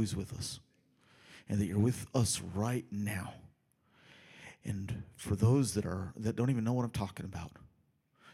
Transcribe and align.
always 0.00 0.16
with 0.16 0.32
us 0.32 0.60
and 1.46 1.60
that 1.60 1.66
you're 1.66 1.78
with 1.78 2.06
us 2.14 2.40
right 2.54 2.86
now. 2.90 3.34
And 4.64 5.02
for 5.14 5.36
those 5.36 5.74
that 5.74 5.84
are 5.84 6.14
that 6.16 6.36
don't 6.36 6.48
even 6.48 6.64
know 6.64 6.72
what 6.72 6.86
I'm 6.86 6.90
talking 6.90 7.26
about, 7.26 7.50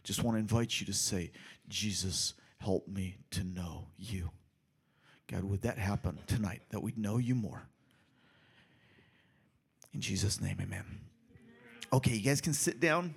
just 0.05 0.23
want 0.23 0.37
to 0.37 0.39
invite 0.39 0.79
you 0.79 0.87
to 0.87 0.93
say, 0.93 1.33
Jesus, 1.69 2.35
help 2.59 2.87
me 2.87 3.17
to 3.33 3.43
know 3.43 3.89
you. 3.99 4.31
God, 5.27 5.43
would 5.43 5.63
that 5.63 5.77
happen 5.77 6.21
tonight, 6.29 6.63
that 6.71 6.79
we'd 6.79 6.97
know 6.97 7.19
you 7.19 7.35
more? 7.35 7.67
In 9.93 10.01
Jesus' 10.01 10.41
name, 10.41 10.59
amen. 10.63 10.85
Okay, 11.93 12.13
you 12.13 12.23
guys 12.23 12.41
can 12.41 12.53
sit 12.53 12.79
down. 12.79 13.13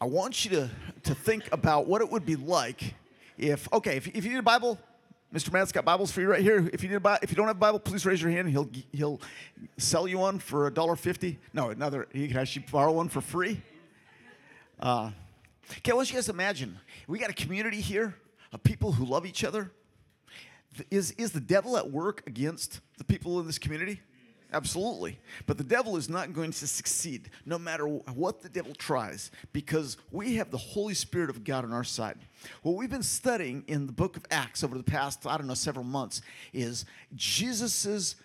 I 0.00 0.06
want 0.06 0.46
you 0.46 0.52
to, 0.52 0.70
to 1.02 1.14
think 1.14 1.52
about 1.52 1.86
what 1.86 2.00
it 2.00 2.10
would 2.10 2.24
be 2.24 2.36
like 2.36 2.94
if, 3.36 3.70
okay, 3.74 3.98
if, 3.98 4.08
if 4.08 4.24
you 4.24 4.30
need 4.30 4.38
a 4.38 4.42
Bible, 4.42 4.78
Mr. 5.32 5.50
Matt's 5.50 5.72
got 5.72 5.86
Bibles 5.86 6.12
for 6.12 6.20
you 6.20 6.30
right 6.30 6.42
here. 6.42 6.68
If 6.74 6.82
you 6.82 6.90
need 6.90 7.00
a 7.02 7.18
if 7.22 7.30
you 7.30 7.36
don't 7.36 7.46
have 7.46 7.56
a 7.56 7.58
Bible, 7.58 7.78
please 7.78 8.04
raise 8.04 8.20
your 8.20 8.30
hand. 8.30 8.50
He'll 8.50 8.68
he'll 8.92 9.18
sell 9.78 10.06
you 10.06 10.18
one 10.18 10.38
for 10.38 10.66
a 10.66 10.70
dollar 10.70 10.94
fifty. 10.94 11.38
No, 11.54 11.70
another. 11.70 12.06
He 12.12 12.28
can 12.28 12.36
actually 12.36 12.66
borrow 12.70 12.92
one 12.92 13.08
for 13.08 13.22
free. 13.22 13.62
Uh, 14.78 15.10
okay, 15.78 15.92
I 15.92 15.94
want 15.94 16.10
you 16.10 16.16
guys 16.16 16.26
to 16.26 16.32
imagine 16.32 16.78
we 17.06 17.18
got 17.18 17.30
a 17.30 17.34
community 17.34 17.80
here 17.80 18.14
of 18.52 18.62
people 18.62 18.92
who 18.92 19.06
love 19.06 19.24
each 19.24 19.42
other. 19.42 19.70
Is 20.90 21.12
is 21.12 21.32
the 21.32 21.40
devil 21.40 21.78
at 21.78 21.90
work 21.90 22.22
against 22.26 22.80
the 22.98 23.04
people 23.04 23.40
in 23.40 23.46
this 23.46 23.58
community? 23.58 24.02
Absolutely. 24.52 25.18
But 25.46 25.56
the 25.56 25.64
devil 25.64 25.96
is 25.96 26.10
not 26.10 26.34
going 26.34 26.50
to 26.52 26.66
succeed 26.66 27.30
no 27.46 27.58
matter 27.58 27.86
what 27.86 28.42
the 28.42 28.50
devil 28.50 28.74
tries 28.74 29.30
because 29.52 29.96
we 30.10 30.36
have 30.36 30.50
the 30.50 30.58
Holy 30.58 30.92
Spirit 30.92 31.30
of 31.30 31.42
God 31.42 31.64
on 31.64 31.72
our 31.72 31.84
side. 31.84 32.18
What 32.62 32.76
we've 32.76 32.90
been 32.90 33.02
studying 33.02 33.64
in 33.66 33.86
the 33.86 33.92
book 33.92 34.16
of 34.16 34.26
Acts 34.30 34.62
over 34.62 34.76
the 34.76 34.84
past, 34.84 35.26
I 35.26 35.38
don't 35.38 35.46
know, 35.46 35.54
several 35.54 35.86
months 35.86 36.20
is 36.52 36.84
Jesus's 37.14 38.16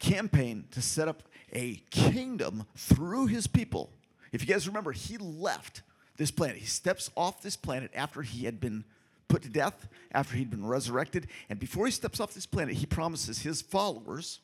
campaign 0.00 0.64
to 0.72 0.82
set 0.82 1.06
up 1.06 1.22
a 1.52 1.76
kingdom 1.90 2.66
through 2.74 3.26
his 3.26 3.46
people. 3.46 3.90
If 4.32 4.40
you 4.40 4.52
guys 4.52 4.66
remember, 4.66 4.90
he 4.90 5.18
left 5.18 5.82
this 6.16 6.32
planet. 6.32 6.56
He 6.56 6.66
steps 6.66 7.10
off 7.16 7.42
this 7.42 7.56
planet 7.56 7.92
after 7.94 8.22
he 8.22 8.44
had 8.44 8.60
been 8.60 8.84
put 9.28 9.42
to 9.42 9.48
death, 9.48 9.86
after 10.10 10.36
he'd 10.36 10.50
been 10.50 10.66
resurrected. 10.66 11.28
And 11.48 11.60
before 11.60 11.86
he 11.86 11.92
steps 11.92 12.18
off 12.18 12.34
this 12.34 12.46
planet, 12.46 12.74
he 12.74 12.86
promises 12.86 13.42
his 13.42 13.62
followers 13.62 14.40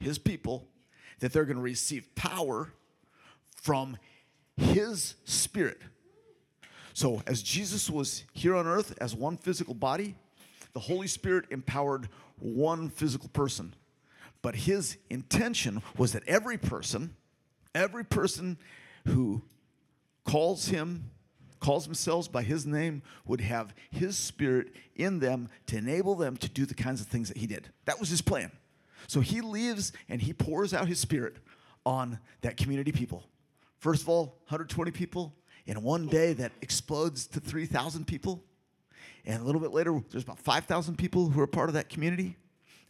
his 0.00 0.18
people, 0.18 0.68
that 1.20 1.32
they're 1.32 1.44
going 1.44 1.56
to 1.56 1.62
receive 1.62 2.14
power 2.14 2.72
from 3.50 3.96
his 4.56 5.14
spirit. 5.24 5.80
So, 6.94 7.22
as 7.26 7.42
Jesus 7.42 7.88
was 7.88 8.24
here 8.32 8.56
on 8.56 8.66
earth 8.66 8.96
as 9.00 9.14
one 9.14 9.36
physical 9.36 9.74
body, 9.74 10.16
the 10.72 10.80
Holy 10.80 11.06
Spirit 11.06 11.46
empowered 11.50 12.08
one 12.38 12.88
physical 12.88 13.28
person. 13.28 13.74
But 14.42 14.54
his 14.54 14.96
intention 15.10 15.82
was 15.96 16.12
that 16.12 16.22
every 16.26 16.58
person, 16.58 17.14
every 17.74 18.04
person 18.04 18.58
who 19.06 19.42
calls 20.24 20.66
him, 20.66 21.10
calls 21.60 21.84
themselves 21.84 22.28
by 22.28 22.42
his 22.42 22.66
name, 22.66 23.02
would 23.26 23.40
have 23.40 23.74
his 23.90 24.16
spirit 24.16 24.68
in 24.94 25.18
them 25.18 25.48
to 25.66 25.76
enable 25.76 26.14
them 26.14 26.36
to 26.36 26.48
do 26.48 26.66
the 26.66 26.74
kinds 26.74 27.00
of 27.00 27.06
things 27.06 27.28
that 27.28 27.36
he 27.36 27.46
did. 27.46 27.68
That 27.84 27.98
was 27.98 28.08
his 28.08 28.22
plan. 28.22 28.52
So 29.08 29.20
he 29.20 29.40
leaves 29.40 29.92
and 30.08 30.22
he 30.22 30.32
pours 30.32 30.72
out 30.72 30.86
his 30.86 31.00
spirit 31.00 31.36
on 31.84 32.20
that 32.42 32.56
community 32.58 32.92
people. 32.92 33.24
First 33.78 34.02
of 34.02 34.08
all, 34.08 34.26
120 34.44 34.90
people 34.90 35.34
in 35.66 35.82
one 35.82 36.06
day 36.06 36.34
that 36.34 36.52
explodes 36.60 37.26
to 37.28 37.40
3,000 37.40 38.06
people. 38.06 38.44
And 39.24 39.40
a 39.40 39.44
little 39.44 39.60
bit 39.60 39.72
later, 39.72 39.98
there's 40.10 40.24
about 40.24 40.38
5,000 40.38 40.96
people 40.96 41.30
who 41.30 41.40
are 41.40 41.46
part 41.46 41.70
of 41.70 41.74
that 41.74 41.88
community. 41.88 42.36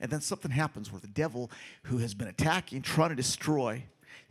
And 0.01 0.11
then 0.11 0.21
something 0.21 0.51
happens 0.51 0.91
where 0.91 1.01
the 1.01 1.07
devil, 1.07 1.51
who 1.85 1.99
has 1.99 2.15
been 2.15 2.29
attacking, 2.29 2.83
trying 2.83 3.11
to 3.11 3.17
destroy, 3.17 3.85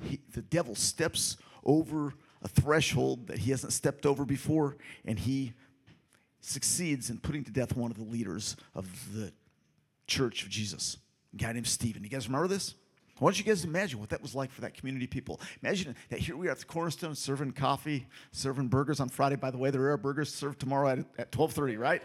he, 0.04 0.20
the 0.34 0.42
devil 0.42 0.76
steps 0.76 1.38
over 1.64 2.14
a 2.42 2.48
threshold 2.50 3.28
that 3.28 3.40
he 3.40 3.52
hasn't 3.52 3.74
stepped 3.74 4.06
over 4.06 4.26
before, 4.26 4.78
and 5.06 5.20
he 5.20 5.54
succeeds 6.40 7.10
in 7.10 7.18
putting 7.18 7.44
to 7.44 7.52
death 7.52 7.76
one 7.76 7.92
of 7.92 7.98
the 7.98 8.04
leaders 8.04 8.56
of 8.76 9.14
the 9.14 9.34
church 10.06 10.44
of 10.44 10.50
Jesus 10.50 10.98
a 11.40 11.44
guy 11.44 11.54
named 11.54 11.68
Stephen. 11.68 12.04
You 12.04 12.10
guys 12.10 12.28
remember 12.28 12.48
this? 12.48 12.74
I 13.20 13.24
want 13.24 13.38
you 13.40 13.46
guys 13.46 13.62
to 13.62 13.68
imagine 13.68 14.00
what 14.00 14.10
that 14.10 14.22
was 14.22 14.36
like 14.36 14.52
for 14.52 14.62
that 14.62 14.76
community 14.76 15.08
people. 15.08 15.40
Imagine 15.64 15.96
that 16.10 16.20
here 16.20 16.36
we 16.36 16.48
are 16.48 16.52
at 16.52 16.60
the 16.60 16.66
Cornerstone 16.66 17.16
serving 17.16 17.52
coffee, 17.52 18.08
serving 18.32 18.68
burgers 18.68 19.00
on 19.00 19.10
Friday. 19.10 19.36
By 19.36 19.52
the 19.52 19.58
way, 19.58 19.72
there 19.72 19.92
are 19.92 19.98
burgers 19.98 20.34
served 20.34 20.60
tomorrow 20.60 20.90
at, 20.90 21.00
at 21.18 21.36
1230, 21.36 21.78
right? 21.78 22.02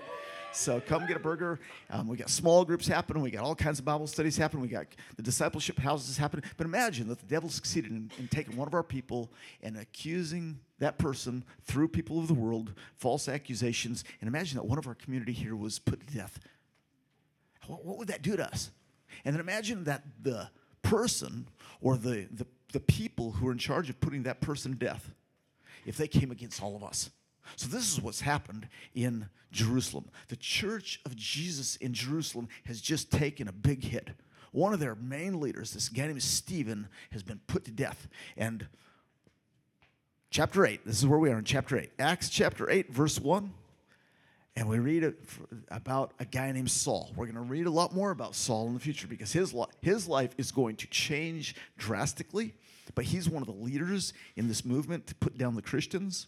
So 0.53 0.81
come 0.81 1.07
get 1.07 1.17
a 1.17 1.21
burger. 1.21 1.61
Um, 1.91 2.09
we 2.09 2.17
got 2.17 2.29
small 2.29 2.65
groups 2.65 2.87
happening. 2.87 3.23
We 3.23 3.31
got 3.31 3.43
all 3.43 3.55
kinds 3.55 3.79
of 3.79 3.87
Bible 3.87 4.07
studies 4.07 4.37
happening. 4.37 4.63
We 4.63 4.69
got 4.69 4.87
the 5.17 5.23
discipleship 5.23 5.79
houses 5.79 6.19
happening. 6.19 6.45
But 6.57 6.67
imagine 6.67 7.09
that 7.09 7.21
the 7.21 7.27
devil 7.27 7.49
succeeded 7.49 7.91
in, 7.91 8.11
in 8.19 8.29
taking 8.29 8.57
one 8.57 8.69
of 8.69 8.75
our 8.75 8.83
people 8.83 9.33
and 9.63 9.79
accusing 9.79 10.59
that 10.79 10.99
person 10.99 11.45
through 11.63 11.89
people 11.89 12.19
of 12.19 12.29
the 12.29 12.35
world, 12.35 12.75
false 12.97 13.29
accusations. 13.29 14.05
And 14.21 14.29
imagine 14.29 14.57
that 14.57 14.65
one 14.65 14.79
of 14.79 14.87
our 14.87 14.95
community 14.95 15.33
here 15.33 15.57
was 15.57 15.79
put 15.79 16.07
to 16.07 16.15
death. 16.15 16.39
What, 17.67 17.85
what 17.85 17.99
would 17.99 18.09
that 18.09 18.23
do 18.23 18.37
to 18.37 18.47
us? 18.47 18.71
And 19.25 19.35
then 19.35 19.41
imagine 19.41 19.85
that 19.85 20.05
the 20.23 20.49
person 20.83 21.49
or 21.81 21.97
the, 21.97 22.27
the, 22.31 22.47
the 22.73 22.81
people 22.81 23.33
who 23.33 23.49
are 23.49 23.53
in 23.53 23.59
charge 23.59 23.91
of 23.91 24.01
putting 24.01 24.25
that 24.25 24.41
person 24.41 24.73
to 24.73 24.79
death, 24.79 25.13
if 25.87 25.97
they 25.97 26.09
came 26.09 26.31
against 26.31 26.63
all 26.63 26.77
of 26.77 26.85
us. 26.85 27.11
So, 27.57 27.69
this 27.69 27.93
is 27.93 28.01
what's 28.01 28.21
happened 28.21 28.69
in 28.95 29.29
Jerusalem. 29.51 30.05
The 30.29 30.37
church 30.37 31.01
of 31.05 31.17
Jesus 31.17 31.77
in 31.77 31.93
Jerusalem 31.93 32.49
has 32.67 32.81
just 32.81 33.11
taken 33.11 33.49
a 33.49 33.53
big 33.53 33.85
hit. 33.85 34.11
One 34.53 34.73
of 34.73 34.81
their 34.81 34.95
main 34.95 35.41
leaders, 35.41 35.73
this 35.73 35.89
guy 35.89 36.07
named 36.07 36.23
Stephen, 36.23 36.89
has 37.11 37.23
been 37.23 37.41
put 37.47 37.65
to 37.65 37.71
death. 37.71 38.07
And 38.37 38.67
chapter 40.31 40.65
8, 40.65 40.87
this 40.87 40.99
is 40.99 41.07
where 41.07 41.19
we 41.19 41.31
are 41.31 41.39
in 41.39 41.45
chapter 41.45 41.79
8. 41.79 41.91
Acts 41.99 42.29
chapter 42.29 42.71
8, 42.71 42.93
verse 42.93 43.19
1 43.19 43.53
and 44.55 44.69
we 44.69 44.79
read 44.79 45.15
about 45.71 46.13
a 46.19 46.27
guy 46.27 46.53
named 46.53 46.71
Saul. 46.71 47.11
We're 47.17 47.25
going 47.25 47.37
to 47.37 47.41
read 47.41 47.67
a 47.67 47.71
lot 47.71 47.95
more 47.95 48.11
about 48.11 48.35
Saul 48.35 48.67
in 48.67 48.75
the 48.75 48.81
future 48.81 49.07
because 49.07 49.33
his, 49.33 49.55
his 49.81 50.07
life 50.07 50.35
is 50.37 50.53
going 50.53 50.77
to 50.77 50.87
change 50.89 51.57
drastically. 51.79 52.55
But 52.95 53.07
he's 53.07 53.31
one 53.31 53.43
of 53.43 53.47
the 53.47 53.55
leaders 53.55 54.13
in 54.37 54.49
this 54.49 54.65
movement 54.65 55.07
to 55.07 55.15
put 55.15 55.39
down 55.39 55.55
the 55.55 55.63
Christians. 55.63 56.27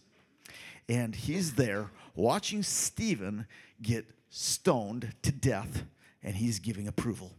And 0.89 1.15
he's 1.15 1.53
there 1.53 1.91
watching 2.15 2.63
Stephen 2.63 3.45
get 3.81 4.07
stoned 4.29 5.13
to 5.21 5.31
death, 5.31 5.83
and 6.23 6.35
he's 6.35 6.59
giving 6.59 6.87
approval. 6.87 7.31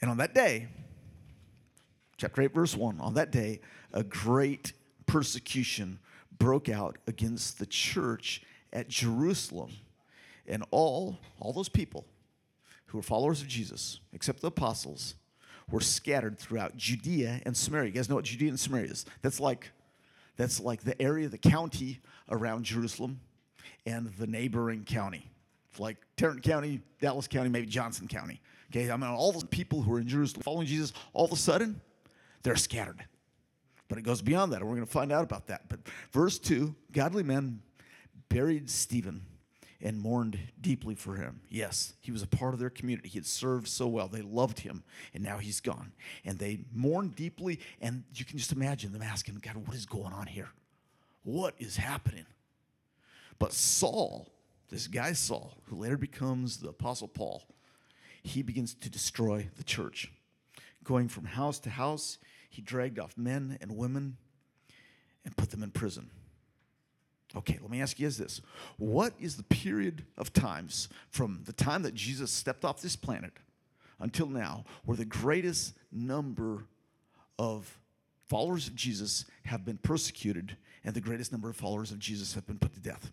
And 0.00 0.10
on 0.10 0.16
that 0.18 0.34
day, 0.34 0.68
chapter 2.16 2.42
8, 2.42 2.54
verse 2.54 2.76
1, 2.76 3.00
on 3.00 3.14
that 3.14 3.30
day, 3.30 3.60
a 3.92 4.02
great 4.02 4.72
persecution 5.06 5.98
broke 6.38 6.68
out 6.68 6.98
against 7.06 7.58
the 7.58 7.66
church 7.66 8.42
at 8.74 8.88
Jerusalem. 8.88 9.70
And 10.46 10.64
all, 10.70 11.18
all 11.40 11.52
those 11.52 11.70
people 11.70 12.04
who 12.86 12.98
were 12.98 13.02
followers 13.02 13.40
of 13.40 13.48
Jesus, 13.48 14.00
except 14.12 14.40
the 14.40 14.48
apostles, 14.48 15.14
were 15.70 15.80
scattered 15.80 16.38
throughout 16.38 16.76
Judea 16.76 17.40
and 17.46 17.56
Samaria. 17.56 17.86
You 17.86 17.94
guys 17.94 18.08
know 18.08 18.16
what 18.16 18.26
Judea 18.26 18.50
and 18.50 18.60
Samaria 18.60 18.90
is? 18.90 19.06
That's 19.22 19.40
like, 19.40 19.70
that's 20.36 20.60
like 20.60 20.82
the 20.82 21.00
area, 21.00 21.28
the 21.28 21.38
county 21.38 22.00
around 22.30 22.64
Jerusalem 22.64 23.20
and 23.86 24.12
the 24.18 24.26
neighboring 24.26 24.84
county. 24.84 25.30
Like 25.78 25.96
Tarrant 26.16 26.42
County, 26.42 26.80
Dallas 27.00 27.26
County, 27.26 27.48
maybe 27.48 27.66
Johnson 27.66 28.06
County. 28.06 28.40
Okay, 28.70 28.90
I 28.90 28.96
mean, 28.96 29.10
all 29.10 29.32
the 29.32 29.46
people 29.46 29.82
who 29.82 29.94
are 29.94 30.00
in 30.00 30.06
Jerusalem 30.06 30.42
following 30.42 30.66
Jesus, 30.66 30.92
all 31.12 31.24
of 31.24 31.32
a 31.32 31.36
sudden, 31.36 31.80
they're 32.42 32.56
scattered. 32.56 33.04
But 33.88 33.98
it 33.98 34.02
goes 34.02 34.22
beyond 34.22 34.52
that, 34.52 34.60
and 34.60 34.68
we're 34.68 34.76
going 34.76 34.86
to 34.86 34.92
find 34.92 35.12
out 35.12 35.24
about 35.24 35.48
that. 35.48 35.68
But 35.68 35.80
verse 36.12 36.38
2 36.38 36.74
godly 36.92 37.22
men 37.22 37.60
buried 38.28 38.70
Stephen 38.70 39.26
and 39.80 40.00
mourned 40.00 40.38
deeply 40.60 40.94
for 40.94 41.16
him. 41.16 41.40
Yes, 41.50 41.92
he 42.00 42.10
was 42.10 42.22
a 42.22 42.26
part 42.26 42.54
of 42.54 42.60
their 42.60 42.70
community. 42.70 43.08
He 43.10 43.18
had 43.18 43.26
served 43.26 43.68
so 43.68 43.86
well. 43.86 44.08
They 44.08 44.22
loved 44.22 44.60
him, 44.60 44.82
and 45.12 45.22
now 45.22 45.38
he's 45.38 45.60
gone. 45.60 45.92
And 46.24 46.38
they 46.38 46.60
mourned 46.72 47.14
deeply, 47.16 47.60
and 47.80 48.04
you 48.14 48.24
can 48.24 48.38
just 48.38 48.52
imagine 48.52 48.92
them 48.92 49.02
asking, 49.02 49.40
God, 49.42 49.56
what 49.56 49.76
is 49.76 49.84
going 49.84 50.12
on 50.12 50.26
here? 50.26 50.48
What 51.22 51.54
is 51.58 51.76
happening? 51.76 52.24
But 53.38 53.52
Saul, 53.52 54.32
this 54.70 54.86
guy 54.86 55.12
Saul, 55.12 55.58
who 55.64 55.76
later 55.76 55.98
becomes 55.98 56.58
the 56.58 56.70
Apostle 56.70 57.08
Paul, 57.08 57.44
he 58.22 58.42
begins 58.42 58.74
to 58.74 58.88
destroy 58.88 59.48
the 59.56 59.64
church. 59.64 60.10
Going 60.82 61.08
from 61.08 61.24
house 61.24 61.58
to 61.60 61.70
house, 61.70 62.18
he 62.48 62.62
dragged 62.62 62.98
off 62.98 63.18
men 63.18 63.58
and 63.60 63.76
women 63.76 64.16
and 65.24 65.36
put 65.36 65.50
them 65.50 65.62
in 65.62 65.70
prison. 65.70 66.10
Okay, 67.36 67.58
let 67.60 67.70
me 67.70 67.82
ask 67.82 67.98
you 67.98 68.06
is 68.06 68.16
this. 68.16 68.40
What 68.76 69.12
is 69.18 69.36
the 69.36 69.42
period 69.42 70.04
of 70.16 70.32
times 70.32 70.88
from 71.10 71.42
the 71.44 71.52
time 71.52 71.82
that 71.82 71.94
Jesus 71.94 72.30
stepped 72.30 72.64
off 72.64 72.80
this 72.80 72.96
planet 72.96 73.32
until 73.98 74.26
now 74.26 74.64
where 74.84 74.96
the 74.96 75.04
greatest 75.04 75.74
number 75.90 76.66
of 77.38 77.78
followers 78.26 78.68
of 78.68 78.76
Jesus 78.76 79.24
have 79.46 79.64
been 79.64 79.78
persecuted 79.78 80.56
and 80.84 80.94
the 80.94 81.00
greatest 81.00 81.32
number 81.32 81.48
of 81.48 81.56
followers 81.56 81.90
of 81.90 81.98
Jesus 81.98 82.34
have 82.34 82.46
been 82.46 82.58
put 82.58 82.72
to 82.74 82.80
death? 82.80 83.12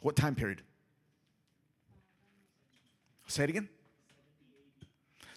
What 0.00 0.16
time 0.16 0.34
period? 0.34 0.62
Say 3.28 3.44
it 3.44 3.50
again. 3.50 3.68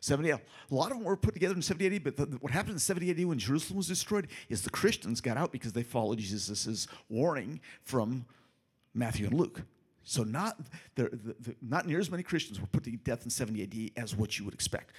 70 0.06 0.30
A 0.30 0.40
lot 0.70 0.92
of 0.92 0.98
them 0.98 1.04
were 1.04 1.18
put 1.18 1.34
together 1.34 1.56
in 1.56 1.64
70 1.64 1.96
AD, 1.96 2.04
but 2.04 2.16
the, 2.16 2.26
what 2.40 2.52
happened 2.52 2.74
in 2.74 2.80
70 2.80 3.10
AD 3.10 3.26
when 3.26 3.40
Jerusalem 3.40 3.78
was 3.78 3.88
destroyed 3.88 4.28
is 4.50 4.62
the 4.62 4.70
Christians 4.70 5.20
got 5.20 5.36
out 5.36 5.52
because 5.52 5.74
they 5.74 5.82
followed 5.82 6.20
Jesus' 6.20 6.88
warning 7.10 7.60
from 7.82 8.26
Matthew 8.94 9.26
and 9.26 9.34
Luke. 9.34 9.64
So 10.04 10.24
not, 10.24 10.60
the, 10.94 11.10
the, 11.40 11.56
not 11.60 11.88
near 11.88 12.00
as 12.00 12.12
many 12.12 12.22
Christians 12.22 12.62
were 12.62 12.68
put 12.68 12.84
to 12.84 12.92
death 12.92 13.24
in 13.24 13.32
70 13.32 13.64
AD 13.98 14.04
as 14.04 14.16
what 14.16 14.38
you 14.38 14.46
would 14.46 14.54
expect. 14.54 14.94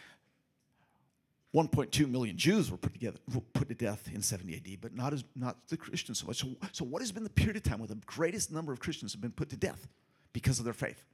1.2 1.54 2.10
million 2.10 2.36
Jews 2.36 2.68
were 2.68 2.76
put 2.76 2.92
together, 2.92 3.18
put 3.54 3.68
to 3.68 3.74
death 3.76 4.10
in 4.12 4.20
70 4.20 4.56
AD, 4.56 4.80
but 4.80 4.92
not 4.92 5.12
as 5.12 5.22
not 5.36 5.68
the 5.68 5.76
Christians 5.76 6.18
so 6.18 6.26
much. 6.26 6.38
So, 6.38 6.48
so 6.72 6.84
what 6.84 7.00
has 7.00 7.12
been 7.12 7.22
the 7.22 7.30
period 7.30 7.56
of 7.56 7.62
time 7.62 7.78
where 7.78 7.86
the 7.86 7.94
greatest 8.06 8.50
number 8.50 8.72
of 8.72 8.80
Christians 8.80 9.12
have 9.12 9.20
been 9.20 9.30
put 9.30 9.50
to 9.50 9.56
death 9.56 9.86
because 10.32 10.58
of 10.58 10.64
their 10.64 10.74
faith? 10.74 11.04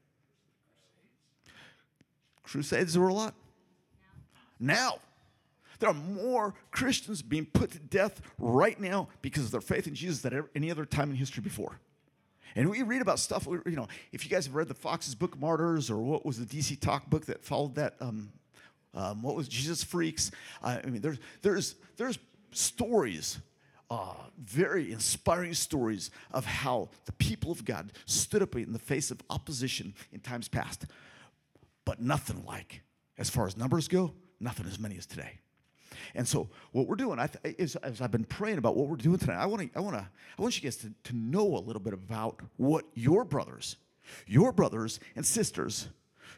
Crusades 2.42 2.96
were 2.96 3.08
a 3.08 3.14
lot. 3.14 3.34
Now, 4.62 5.00
there 5.80 5.90
are 5.90 5.94
more 5.94 6.54
Christians 6.70 7.20
being 7.20 7.44
put 7.44 7.72
to 7.72 7.80
death 7.80 8.22
right 8.38 8.78
now 8.80 9.08
because 9.20 9.46
of 9.46 9.50
their 9.50 9.60
faith 9.60 9.88
in 9.88 9.94
Jesus 9.96 10.22
than 10.22 10.44
any 10.54 10.70
other 10.70 10.84
time 10.84 11.10
in 11.10 11.16
history 11.16 11.42
before. 11.42 11.80
And 12.54 12.70
we 12.70 12.82
read 12.82 13.02
about 13.02 13.18
stuff, 13.18 13.46
you 13.46 13.74
know, 13.74 13.88
if 14.12 14.24
you 14.24 14.30
guys 14.30 14.46
have 14.46 14.54
read 14.54 14.68
the 14.68 14.74
Foxe's 14.74 15.16
Book 15.16 15.36
Martyrs 15.40 15.90
or 15.90 15.98
what 15.98 16.24
was 16.24 16.38
the 16.38 16.46
DC 16.46 16.78
Talk 16.78 17.10
book 17.10 17.26
that 17.26 17.42
followed 17.42 17.74
that, 17.74 17.96
um, 18.00 18.30
um, 18.94 19.22
what 19.22 19.34
was 19.34 19.48
Jesus 19.48 19.82
Freaks? 19.82 20.30
Uh, 20.62 20.78
I 20.84 20.86
mean, 20.86 21.00
there's, 21.00 21.18
there's, 21.40 21.74
there's 21.96 22.18
stories, 22.52 23.38
uh, 23.90 24.14
very 24.38 24.92
inspiring 24.92 25.54
stories 25.54 26.12
of 26.30 26.44
how 26.44 26.90
the 27.06 27.12
people 27.12 27.50
of 27.50 27.64
God 27.64 27.90
stood 28.06 28.42
up 28.42 28.54
in 28.54 28.72
the 28.72 28.78
face 28.78 29.10
of 29.10 29.20
opposition 29.30 29.94
in 30.12 30.20
times 30.20 30.46
past. 30.46 30.86
But 31.84 32.00
nothing 32.00 32.44
like, 32.44 32.82
as 33.18 33.30
far 33.30 33.48
as 33.48 33.56
numbers 33.56 33.88
go, 33.88 34.12
nothing 34.42 34.66
as 34.66 34.78
many 34.78 34.96
as 34.98 35.06
today. 35.06 35.38
And 36.14 36.26
so 36.26 36.48
what 36.72 36.86
we're 36.86 36.96
doing 36.96 37.18
th- 37.18 37.56
is, 37.58 37.76
as 37.76 38.00
I've 38.00 38.10
been 38.10 38.24
praying 38.24 38.58
about 38.58 38.76
what 38.76 38.88
we're 38.88 38.96
doing 38.96 39.18
tonight, 39.18 39.38
I 39.38 39.46
want 39.46 39.62
to, 39.62 39.78
I 39.78 39.80
want 39.80 39.96
to, 39.96 40.06
I 40.38 40.42
want 40.42 40.56
you 40.56 40.62
guys 40.62 40.76
to, 40.78 40.92
to 41.04 41.16
know 41.16 41.56
a 41.56 41.60
little 41.60 41.80
bit 41.80 41.92
about 41.92 42.40
what 42.56 42.84
your 42.94 43.24
brothers, 43.24 43.76
your 44.26 44.52
brothers 44.52 45.00
and 45.16 45.24
sisters, 45.24 45.88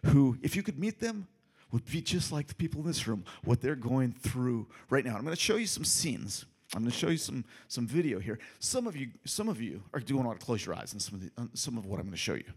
who, 0.07 0.37
if 0.43 0.55
you 0.55 0.63
could 0.63 0.79
meet 0.79 1.01
them, 1.01 1.27
would 1.73 1.85
be 1.87 2.01
just 2.01 2.31
like 2.31 2.47
the 2.47 2.55
people 2.55 2.81
in 2.83 2.87
this 2.87 3.09
room, 3.09 3.25
what 3.45 3.61
they're 3.61 3.75
going 3.75 4.13
through 4.13 4.69
right 4.91 5.05
now. 5.05 5.17
I'm 5.17 5.25
going 5.25 5.35
to 5.35 5.41
show 5.41 5.57
you 5.57 5.67
some 5.67 5.85
scenes. 5.85 6.47
I'm 6.73 6.83
going 6.83 6.93
to 6.93 6.97
show 6.97 7.09
you 7.09 7.17
some 7.17 7.45
some 7.69 7.87
video 7.87 8.19
here. 8.19 8.39
Some 8.59 8.87
of 8.87 8.97
you, 8.97 9.11
some 9.25 9.49
of 9.49 9.61
you 9.61 9.83
are 9.93 10.01
doing 10.01 10.25
want 10.25 10.39
to 10.39 10.45
close 10.45 10.65
your 10.65 10.75
eyes, 10.75 10.93
and 10.93 11.01
some 11.03 11.15
of 11.15 11.21
the, 11.21 11.31
uh, 11.37 11.47
some 11.55 11.77
of 11.77 11.87
what 11.87 11.99
I'm 11.99 12.07
going 12.07 12.13
to 12.13 12.17
show 12.17 12.35
you. 12.35 12.53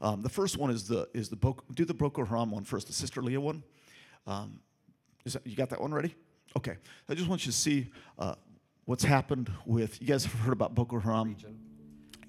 Um, 0.00 0.22
the 0.22 0.28
first 0.28 0.56
one 0.56 0.70
is 0.70 0.88
the 0.88 1.08
is 1.14 1.28
the 1.28 1.54
do 1.74 1.84
the 1.84 1.94
Boko 1.94 2.24
Haram 2.24 2.50
one 2.50 2.64
first, 2.64 2.86
the 2.86 2.92
Sister 2.92 3.22
Leah 3.22 3.40
one. 3.40 3.62
Um, 4.26 4.60
is 5.24 5.34
that, 5.34 5.46
you 5.46 5.56
got 5.56 5.70
that 5.70 5.80
one 5.80 5.92
ready? 5.92 6.14
Okay. 6.56 6.76
I 7.08 7.14
just 7.14 7.28
want 7.28 7.44
you 7.46 7.52
to 7.52 7.56
see 7.56 7.88
uh, 8.18 8.34
what's 8.84 9.04
happened 9.04 9.50
with, 9.66 10.00
you 10.00 10.06
guys 10.06 10.24
have 10.24 10.32
heard 10.40 10.52
about 10.52 10.74
Boko 10.74 10.98
Haram 10.98 11.28
region. 11.28 11.58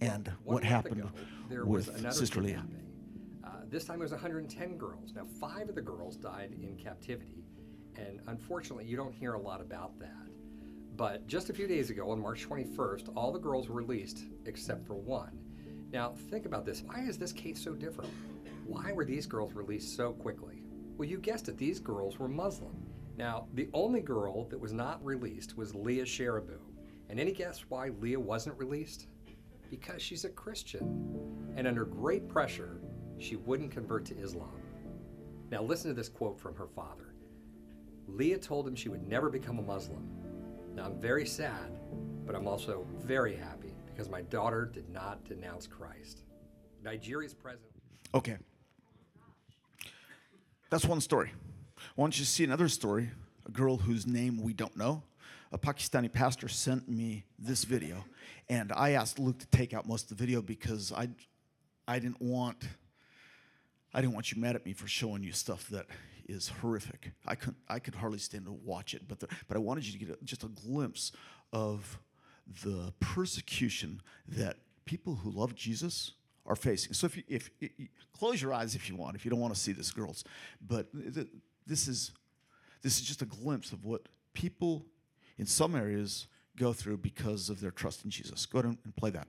and 0.01 0.27
One 0.44 0.56
what 0.56 0.63
happened 0.63 1.01
ago, 1.01 1.09
there 1.50 1.65
was 1.65 1.88
with 1.88 2.00
another 2.00 2.15
Sister 2.15 2.42
Leah. 2.42 2.63
Uh, 3.44 3.50
this 3.69 3.86
time 3.86 4.00
it 4.00 4.03
was 4.03 4.12
110 4.12 4.77
girls. 4.77 5.13
Now, 5.15 5.25
five 5.39 5.69
of 5.69 5.75
the 5.75 5.81
girls 5.81 6.15
died 6.15 6.56
in 6.62 6.75
captivity, 6.75 7.44
and 7.95 8.19
unfortunately, 8.27 8.86
you 8.86 8.97
don't 8.97 9.13
hear 9.13 9.33
a 9.33 9.39
lot 9.39 9.62
about 9.62 10.00
that. 10.00 10.09
But 10.95 11.27
just 11.27 11.50
a 11.50 11.53
few 11.53 11.68
days 11.68 11.89
ago, 11.89 12.09
on 12.12 12.21
March 12.21 12.47
21st, 12.47 13.09
all 13.15 13.31
the 13.31 13.39
girls 13.39 13.68
were 13.68 13.75
released 13.75 14.24
except 14.45 14.88
for 14.88 14.95
one. 14.95 15.38
Now, 15.92 16.13
think 16.30 16.45
about 16.45 16.65
this. 16.65 16.81
Why 16.81 17.01
is 17.01 17.18
this 17.18 17.33
case 17.33 17.62
so 17.62 17.74
different? 17.74 18.12
Why 18.65 18.92
were 18.94 19.06
these 19.06 19.25
girls 19.25 19.53
released 19.53 19.95
so 19.95 20.13
quickly? 20.13 20.55
Well, 20.97 21.09
you 21.09 21.18
guessed 21.18 21.50
it, 21.50 21.57
these 21.57 21.80
girls 21.80 22.19
were 22.19 22.27
Muslim. 22.27 22.75
Now, 23.18 23.47
the 23.53 23.69
only 23.74 24.01
girl 24.01 24.45
that 24.45 24.59
was 24.59 24.74
not 24.74 25.03
released 25.03 25.57
was 25.57 25.75
Leah 25.75 26.06
Sharibu. 26.06 26.59
And 27.09 27.19
any 27.19 27.31
guess 27.31 27.65
why 27.69 27.89
Leah 28.00 28.19
wasn't 28.19 28.57
released? 28.57 29.07
Because 29.69 30.01
she's 30.01 30.25
a 30.25 30.30
Christian. 30.30 31.53
And 31.56 31.68
under 31.68 31.86
great 31.86 32.27
pressure, 32.27 32.81
she 33.18 33.36
wouldn't 33.36 33.71
convert 33.71 34.06
to 34.06 34.18
Islam. 34.18 34.62
Now, 35.51 35.62
listen 35.62 35.89
to 35.89 35.95
this 35.95 36.09
quote 36.09 36.39
from 36.39 36.56
her 36.56 36.68
father 36.68 37.13
Leah 38.07 38.38
told 38.38 38.68
him 38.68 38.75
she 38.75 38.89
would 38.89 39.07
never 39.07 39.30
become 39.30 39.59
a 39.59 39.63
Muslim. 39.63 40.07
Now, 40.75 40.86
I'm 40.86 41.00
very 41.00 41.25
sad, 41.25 41.80
but 42.25 42.36
I'm 42.36 42.47
also 42.47 42.86
very 43.00 43.36
happy 43.36 43.74
because 43.86 44.09
my 44.09 44.21
daughter 44.24 44.65
did 44.65 44.89
not 44.89 45.24
denounce 45.25 45.68
Christ. 45.68 46.24
Nigeria's 46.83 47.33
president. 47.33 47.71
Okay. 48.13 48.38
That's 50.69 50.85
one 50.85 51.00
story. 51.00 51.31
I 51.77 52.01
want 52.01 52.17
you 52.17 52.25
to 52.25 52.29
see 52.29 52.44
another 52.44 52.67
story 52.67 53.12
a 53.47 53.51
girl 53.51 53.77
whose 53.77 54.07
name 54.07 54.41
we 54.41 54.53
don't 54.53 54.75
know. 54.75 55.03
A 55.51 55.57
Pakistani 55.57 56.12
pastor 56.12 56.47
sent 56.47 56.89
me 56.89 57.25
this 57.38 57.63
video, 57.63 58.03
and 58.50 58.71
I 58.71 58.91
asked 58.91 59.19
Luke 59.19 59.38
to 59.39 59.47
take 59.47 59.73
out 59.73 59.88
most 59.88 60.09
of 60.12 60.17
the 60.17 60.23
video 60.23 60.41
because 60.41 60.91
I, 60.91 61.09
I 61.88 62.00
didn't 62.00 62.19
want, 62.19 62.67
I 63.94 64.01
didn't 64.01 64.15
want 64.15 64.31
you 64.31 64.41
mad 64.41 64.56
at 64.56 64.65
me 64.65 64.73
for 64.73 64.88
showing 64.88 65.21
you 65.23 65.31
stuff 65.31 65.67
that 65.69 65.85
is 66.27 66.50
horrific. 66.50 67.11
I 67.27 67.35
couldn't, 67.35 67.57
I 67.69 67.77
could 67.77 67.94
hardly 67.94 68.18
stand 68.18 68.45
to 68.45 68.51
watch 68.51 68.95
it, 68.95 69.07
but 69.07 69.19
the, 69.19 69.27
but 69.47 69.56
I 69.56 69.59
wanted 69.59 69.85
you 69.85 69.91
to 69.91 70.00
get 70.00 70.09
a, 70.09 70.25
just 70.25 70.44
a 70.44 70.47
glimpse 70.47 71.11
of 71.53 72.00
the 72.63 72.91
persecution 73.00 74.01
that 74.27 74.57
people 74.85 75.15
who 75.15 75.29
love 75.29 75.53
Jesus 75.53 76.13
are 76.45 76.56
facing. 76.56 76.94
So 76.94 77.07
if 77.07 77.18
you, 77.18 77.24
if 77.27 77.50
you, 77.59 77.69
close 78.13 78.42
your 78.42 78.53
eyes 78.53 78.75
if 78.75 78.89
you 78.89 78.95
want, 78.95 79.15
if 79.15 79.25
you 79.25 79.31
don't 79.31 79.39
want 79.39 79.53
to 79.53 79.59
see 79.59 79.71
this, 79.71 79.92
girls, 79.92 80.24
but 80.65 80.88
th- 80.92 81.27
this 81.65 81.88
is 81.88 82.12
this 82.81 83.00
is 83.00 83.01
just 83.01 83.21
a 83.21 83.25
glimpse 83.25 83.71
of 83.71 83.83
what 83.83 84.07
people 84.33 84.86
in 85.38 85.45
some 85.45 85.75
areas 85.75 86.27
go 86.56 86.71
through 86.71 86.97
because 86.97 87.50
of 87.50 87.59
their 87.59 87.71
trust 87.71 88.06
in 88.06 88.12
Jesus. 88.12 88.45
Go 88.45 88.59
ahead 88.59 88.77
and 88.83 88.95
play 88.95 89.09
that. 89.09 89.27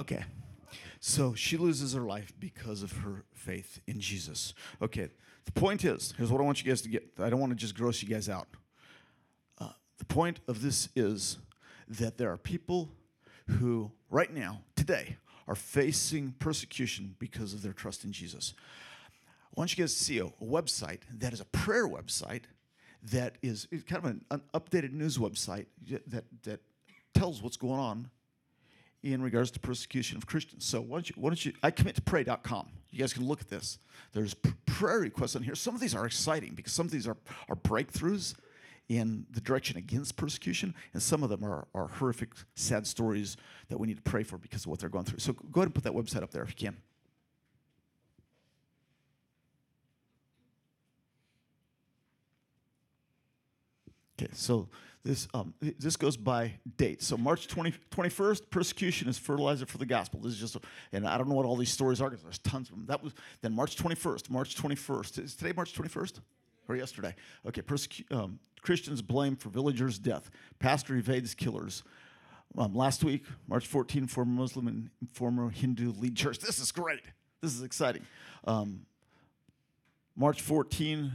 Okay. 0.00 0.24
So 0.98 1.34
she 1.34 1.58
loses 1.58 1.92
her 1.92 2.00
life 2.00 2.32
because 2.40 2.82
of 2.82 2.92
her 2.98 3.24
faith 3.34 3.80
in 3.86 4.00
Jesus. 4.00 4.54
Okay. 4.80 5.10
The 5.44 5.52
point 5.52 5.84
is 5.84 6.14
here's 6.16 6.30
what 6.30 6.40
I 6.40 6.44
want 6.44 6.62
you 6.62 6.70
guys 6.70 6.80
to 6.82 6.88
get. 6.88 7.04
I 7.18 7.28
don't 7.28 7.38
want 7.38 7.50
to 7.52 7.56
just 7.56 7.74
gross 7.74 8.02
you 8.02 8.08
guys 8.08 8.28
out. 8.28 8.48
Uh, 9.58 9.72
the 9.98 10.06
point 10.06 10.40
of 10.48 10.62
this 10.62 10.88
is 10.96 11.38
that 11.86 12.16
there 12.16 12.32
are 12.32 12.38
people 12.38 12.90
who, 13.46 13.90
right 14.08 14.32
now, 14.32 14.62
today, 14.74 15.16
are 15.46 15.54
facing 15.54 16.34
persecution 16.38 17.14
because 17.18 17.52
of 17.52 17.60
their 17.60 17.72
trust 17.72 18.04
in 18.04 18.12
Jesus. 18.12 18.54
I 19.10 19.60
want 19.60 19.76
you 19.76 19.82
guys 19.82 19.94
to 19.94 20.02
see 20.02 20.18
a, 20.18 20.26
a 20.26 20.44
website 20.44 21.00
that 21.18 21.34
is 21.34 21.40
a 21.40 21.46
prayer 21.46 21.86
website 21.86 22.44
that 23.02 23.36
is 23.42 23.66
kind 23.86 24.04
of 24.04 24.04
an, 24.04 24.24
an 24.30 24.42
updated 24.54 24.92
news 24.92 25.18
website 25.18 25.66
that, 26.06 26.24
that 26.44 26.60
tells 27.12 27.42
what's 27.42 27.56
going 27.56 27.80
on 27.80 28.10
in 29.02 29.22
regards 29.22 29.50
to 29.52 29.60
persecution 29.60 30.16
of 30.16 30.26
Christians. 30.26 30.64
So 30.64 30.80
why 30.80 30.96
don't 30.96 31.08
you, 31.08 31.14
why 31.18 31.30
don't 31.30 31.44
you 31.44 31.52
I 31.62 31.70
commit 31.70 31.94
to 31.96 32.02
pray.com. 32.02 32.68
You 32.90 32.98
guys 32.98 33.12
can 33.12 33.26
look 33.26 33.40
at 33.40 33.48
this. 33.48 33.78
There's 34.12 34.34
prayer 34.66 34.98
requests 34.98 35.36
on 35.36 35.42
here. 35.42 35.54
Some 35.54 35.74
of 35.74 35.80
these 35.80 35.94
are 35.94 36.06
exciting 36.06 36.54
because 36.54 36.72
some 36.72 36.86
of 36.86 36.92
these 36.92 37.06
are, 37.06 37.16
are 37.48 37.56
breakthroughs 37.56 38.34
in 38.88 39.24
the 39.30 39.40
direction 39.40 39.76
against 39.76 40.16
persecution, 40.16 40.74
and 40.92 41.00
some 41.00 41.22
of 41.22 41.30
them 41.30 41.44
are, 41.44 41.68
are 41.76 41.86
horrific, 41.86 42.30
sad 42.56 42.84
stories 42.84 43.36
that 43.68 43.78
we 43.78 43.86
need 43.86 43.96
to 43.96 44.02
pray 44.02 44.24
for 44.24 44.36
because 44.36 44.64
of 44.64 44.66
what 44.66 44.80
they're 44.80 44.88
going 44.88 45.04
through. 45.04 45.20
So 45.20 45.32
go 45.32 45.60
ahead 45.60 45.68
and 45.68 45.74
put 45.74 45.84
that 45.84 45.92
website 45.92 46.24
up 46.24 46.32
there 46.32 46.42
if 46.42 46.50
you 46.50 46.56
can. 46.56 46.76
Okay, 54.20 54.30
so 54.34 54.68
this 55.02 55.28
um, 55.32 55.54
this 55.60 55.96
goes 55.96 56.16
by 56.16 56.52
date. 56.76 57.02
So 57.02 57.16
March 57.16 57.48
20, 57.48 57.72
21st, 57.90 58.50
persecution 58.50 59.08
is 59.08 59.16
fertilizer 59.16 59.64
for 59.64 59.78
the 59.78 59.86
gospel. 59.86 60.20
This 60.20 60.34
is 60.34 60.40
just, 60.40 60.56
a, 60.56 60.60
and 60.92 61.06
I 61.06 61.16
don't 61.16 61.28
know 61.28 61.34
what 61.34 61.46
all 61.46 61.56
these 61.56 61.72
stories 61.72 62.00
are 62.00 62.10
because 62.10 62.22
there's 62.22 62.38
tons 62.38 62.68
of 62.68 62.76
them. 62.76 62.84
That 62.86 63.02
was 63.02 63.14
then 63.40 63.54
March 63.54 63.76
21st. 63.76 64.28
March 64.28 64.56
21st 64.56 65.24
is 65.24 65.34
today 65.34 65.52
March 65.56 65.74
21st 65.74 66.20
or 66.68 66.76
yesterday? 66.76 67.14
Okay, 67.46 67.62
persecu- 67.62 68.10
um, 68.12 68.38
Christians 68.62 69.02
blamed 69.02 69.40
for 69.40 69.48
villagers' 69.48 69.98
death. 69.98 70.30
Pastor 70.58 70.96
evades 70.96 71.34
killers. 71.34 71.82
Um, 72.58 72.74
last 72.74 73.04
week, 73.04 73.24
March 73.48 73.66
14, 73.66 74.06
former 74.06 74.32
Muslim 74.32 74.66
and 74.66 74.90
former 75.12 75.50
Hindu 75.50 75.92
lead 75.92 76.16
church. 76.16 76.38
This 76.38 76.58
is 76.58 76.72
great. 76.72 77.02
This 77.40 77.54
is 77.54 77.62
exciting. 77.62 78.04
Um, 78.44 78.86
March 80.16 80.42
14, 80.42 81.12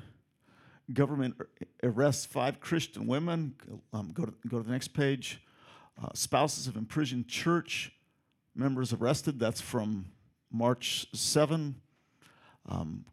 government 0.94 1.36
arrests 1.84 2.26
five 2.26 2.60
Christian 2.60 3.08
women. 3.08 3.56
Um, 3.94 4.12
go, 4.14 4.26
to, 4.26 4.34
go 4.48 4.58
to 4.58 4.64
the 4.64 4.72
next 4.72 4.90
page. 4.90 5.42
Uh, 6.02 6.10
spouses 6.14 6.68
of 6.68 6.76
imprisoned 6.76 7.28
church 7.28 7.92
members 8.56 8.94
arrested. 8.94 9.40
That's 9.40 9.62
from 9.62 10.06
March 10.52 11.08
7. 11.14 11.76
Um, 12.68 13.06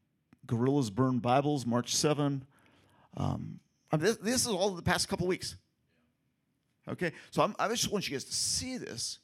Guerrillas 0.47 0.91
Burn 0.91 1.19
Bibles, 1.19 1.67
March 1.67 1.95
7. 1.95 2.45
Um, 3.17 3.61
I 3.91 3.97
mean, 3.97 4.07
this, 4.07 4.17
this 4.17 4.41
is 4.43 4.49
all 4.49 4.71
the 4.71 4.83
past 4.83 5.09
couple 5.09 5.26
weeks. 5.26 5.57
Okay, 6.88 7.12
so 7.31 7.43
I'm, 7.43 7.55
I 7.59 7.69
just 7.69 7.93
want 7.93 8.09
you 8.09 8.14
guys 8.14 8.25
to 8.25 8.35
see 8.35 8.76
this. 8.76 9.19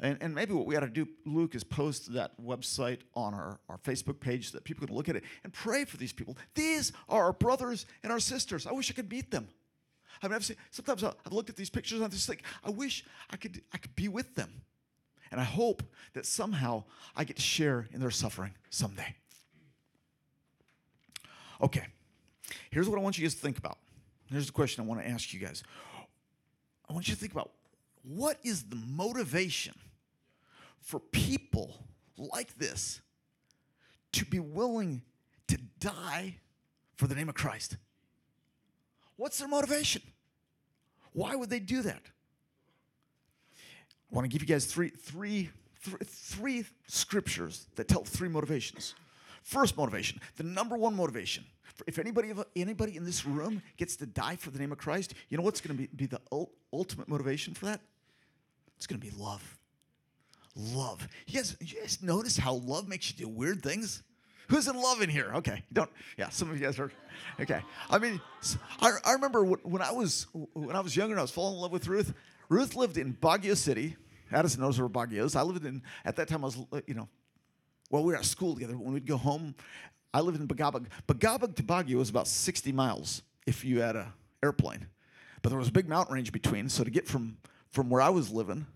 And, 0.00 0.16
and 0.22 0.34
maybe 0.34 0.54
what 0.54 0.64
we 0.64 0.76
ought 0.76 0.80
to 0.80 0.88
do, 0.88 1.06
Luke, 1.26 1.54
is 1.54 1.62
post 1.62 2.14
that 2.14 2.32
website 2.42 3.00
on 3.14 3.34
our, 3.34 3.60
our 3.68 3.76
Facebook 3.78 4.18
page 4.18 4.50
so 4.50 4.56
that 4.56 4.64
people 4.64 4.86
can 4.86 4.96
look 4.96 5.10
at 5.10 5.16
it 5.16 5.24
and 5.44 5.52
pray 5.52 5.84
for 5.84 5.98
these 5.98 6.12
people. 6.12 6.38
These 6.54 6.92
are 7.08 7.24
our 7.24 7.32
brothers 7.34 7.84
and 8.02 8.10
our 8.10 8.18
sisters. 8.18 8.66
I 8.66 8.72
wish 8.72 8.90
I 8.90 8.94
could 8.94 9.10
meet 9.10 9.30
them. 9.30 9.48
I 10.22 10.28
mean, 10.28 10.34
I've 10.34 10.44
seen, 10.44 10.56
sometimes 10.70 11.04
I've 11.04 11.14
looked 11.30 11.50
at 11.50 11.56
these 11.56 11.68
pictures 11.68 11.98
and 11.98 12.04
I'm 12.04 12.10
just 12.10 12.28
like, 12.30 12.42
I 12.64 12.70
wish 12.70 13.04
I 13.28 13.36
could, 13.36 13.60
I 13.72 13.78
could 13.78 13.94
be 13.94 14.08
with 14.08 14.34
them. 14.34 14.62
And 15.30 15.40
I 15.40 15.44
hope 15.44 15.82
that 16.14 16.24
somehow 16.24 16.84
I 17.14 17.24
get 17.24 17.36
to 17.36 17.42
share 17.42 17.86
in 17.92 18.00
their 18.00 18.10
suffering 18.10 18.52
someday. 18.70 19.14
Okay, 21.62 21.86
here's 22.70 22.88
what 22.88 22.98
I 22.98 23.02
want 23.02 23.18
you 23.18 23.24
guys 23.24 23.34
to 23.34 23.40
think 23.40 23.58
about. 23.58 23.78
Here's 24.30 24.46
the 24.46 24.52
question 24.52 24.82
I 24.82 24.86
want 24.86 25.02
to 25.02 25.08
ask 25.08 25.32
you 25.34 25.40
guys. 25.40 25.62
I 26.88 26.94
want 26.94 27.06
you 27.06 27.14
to 27.14 27.20
think 27.20 27.32
about 27.32 27.50
what 28.02 28.38
is 28.42 28.64
the 28.64 28.76
motivation 28.76 29.74
for 30.80 31.00
people 31.00 31.84
like 32.16 32.58
this 32.58 33.00
to 34.12 34.24
be 34.24 34.40
willing 34.40 35.02
to 35.48 35.58
die 35.78 36.36
for 36.96 37.06
the 37.06 37.14
name 37.14 37.28
of 37.28 37.34
Christ? 37.34 37.76
What's 39.16 39.38
their 39.38 39.48
motivation? 39.48 40.02
Why 41.12 41.34
would 41.34 41.50
they 41.50 41.60
do 41.60 41.82
that? 41.82 42.02
I 44.10 44.14
want 44.14 44.24
to 44.24 44.28
give 44.28 44.42
you 44.42 44.48
guys 44.48 44.66
three, 44.66 44.88
three, 44.90 45.50
three, 45.80 45.98
three 46.04 46.64
scriptures 46.88 47.66
that 47.76 47.88
tell 47.88 48.04
three 48.04 48.28
motivations. 48.28 48.94
First 49.42 49.76
motivation, 49.76 50.20
the 50.36 50.42
number 50.42 50.76
one 50.76 50.94
motivation. 50.94 51.44
If 51.86 51.98
anybody, 51.98 52.32
anybody 52.56 52.96
in 52.96 53.04
this 53.04 53.24
room 53.24 53.62
gets 53.76 53.96
to 53.96 54.06
die 54.06 54.36
for 54.36 54.50
the 54.50 54.58
name 54.58 54.72
of 54.72 54.78
Christ, 54.78 55.14
you 55.28 55.36
know 55.36 55.42
what's 55.42 55.60
going 55.60 55.76
to 55.76 55.82
be, 55.82 55.88
be 55.94 56.06
the 56.06 56.20
ultimate 56.72 57.08
motivation 57.08 57.54
for 57.54 57.66
that? 57.66 57.80
It's 58.76 58.86
going 58.86 59.00
to 59.00 59.06
be 59.06 59.12
love. 59.16 59.58
Love. 60.56 61.06
You 61.26 61.34
guys, 61.34 61.56
you 61.60 61.80
guys 61.80 61.98
notice 62.02 62.36
how 62.36 62.54
love 62.54 62.88
makes 62.88 63.10
you 63.10 63.16
do 63.16 63.28
weird 63.28 63.62
things? 63.62 64.02
Who's 64.48 64.66
in 64.66 64.76
love 64.76 65.00
in 65.00 65.08
here? 65.08 65.30
Okay, 65.36 65.62
don't. 65.72 65.88
Yeah, 66.18 66.28
some 66.28 66.50
of 66.50 66.58
you 66.58 66.64
guys 66.64 66.78
are. 66.80 66.90
Okay, 67.40 67.60
I 67.88 67.98
mean, 67.98 68.20
I, 68.80 68.90
I 69.04 69.12
remember 69.12 69.44
when 69.44 69.80
I 69.80 69.92
was 69.92 70.26
when 70.32 70.74
I 70.74 70.80
was 70.80 70.96
younger 70.96 71.12
and 71.12 71.20
I 71.20 71.22
was 71.22 71.30
falling 71.30 71.54
in 71.54 71.60
love 71.60 71.70
with 71.70 71.86
Ruth. 71.86 72.12
Ruth 72.48 72.74
lived 72.74 72.98
in 72.98 73.14
Baguio 73.14 73.56
City. 73.56 73.96
Addison 74.32 74.60
knows 74.60 74.80
where 74.80 74.88
Baguio 74.88 75.24
is. 75.24 75.36
I 75.36 75.42
lived 75.42 75.64
in 75.64 75.82
at 76.04 76.16
that 76.16 76.26
time. 76.26 76.42
I 76.42 76.46
was 76.46 76.58
uh, 76.72 76.80
you 76.88 76.94
know, 76.94 77.08
well, 77.90 78.02
we 78.02 78.12
were 78.12 78.18
at 78.18 78.24
school 78.24 78.54
together. 78.54 78.76
When 78.76 78.92
we'd 78.92 79.06
go 79.06 79.16
home, 79.16 79.54
I 80.12 80.20
lived 80.20 80.40
in 80.40 80.48
Bagabag. 80.48 80.86
Bagabag 81.06 81.54
to 81.54 81.62
Baguio 81.62 81.94
was 81.94 82.10
about 82.10 82.26
60 82.26 82.72
miles 82.72 83.22
if 83.46 83.64
you 83.64 83.80
had 83.80 83.94
a 83.94 84.12
airplane, 84.42 84.88
but 85.42 85.50
there 85.50 85.58
was 85.58 85.68
a 85.68 85.72
big 85.72 85.88
mountain 85.88 86.16
range 86.16 86.32
between. 86.32 86.68
So 86.68 86.82
to 86.82 86.90
get 86.90 87.06
from 87.06 87.36
from 87.70 87.88
where 87.88 88.02
I 88.02 88.08
was 88.08 88.32
living 88.32 88.66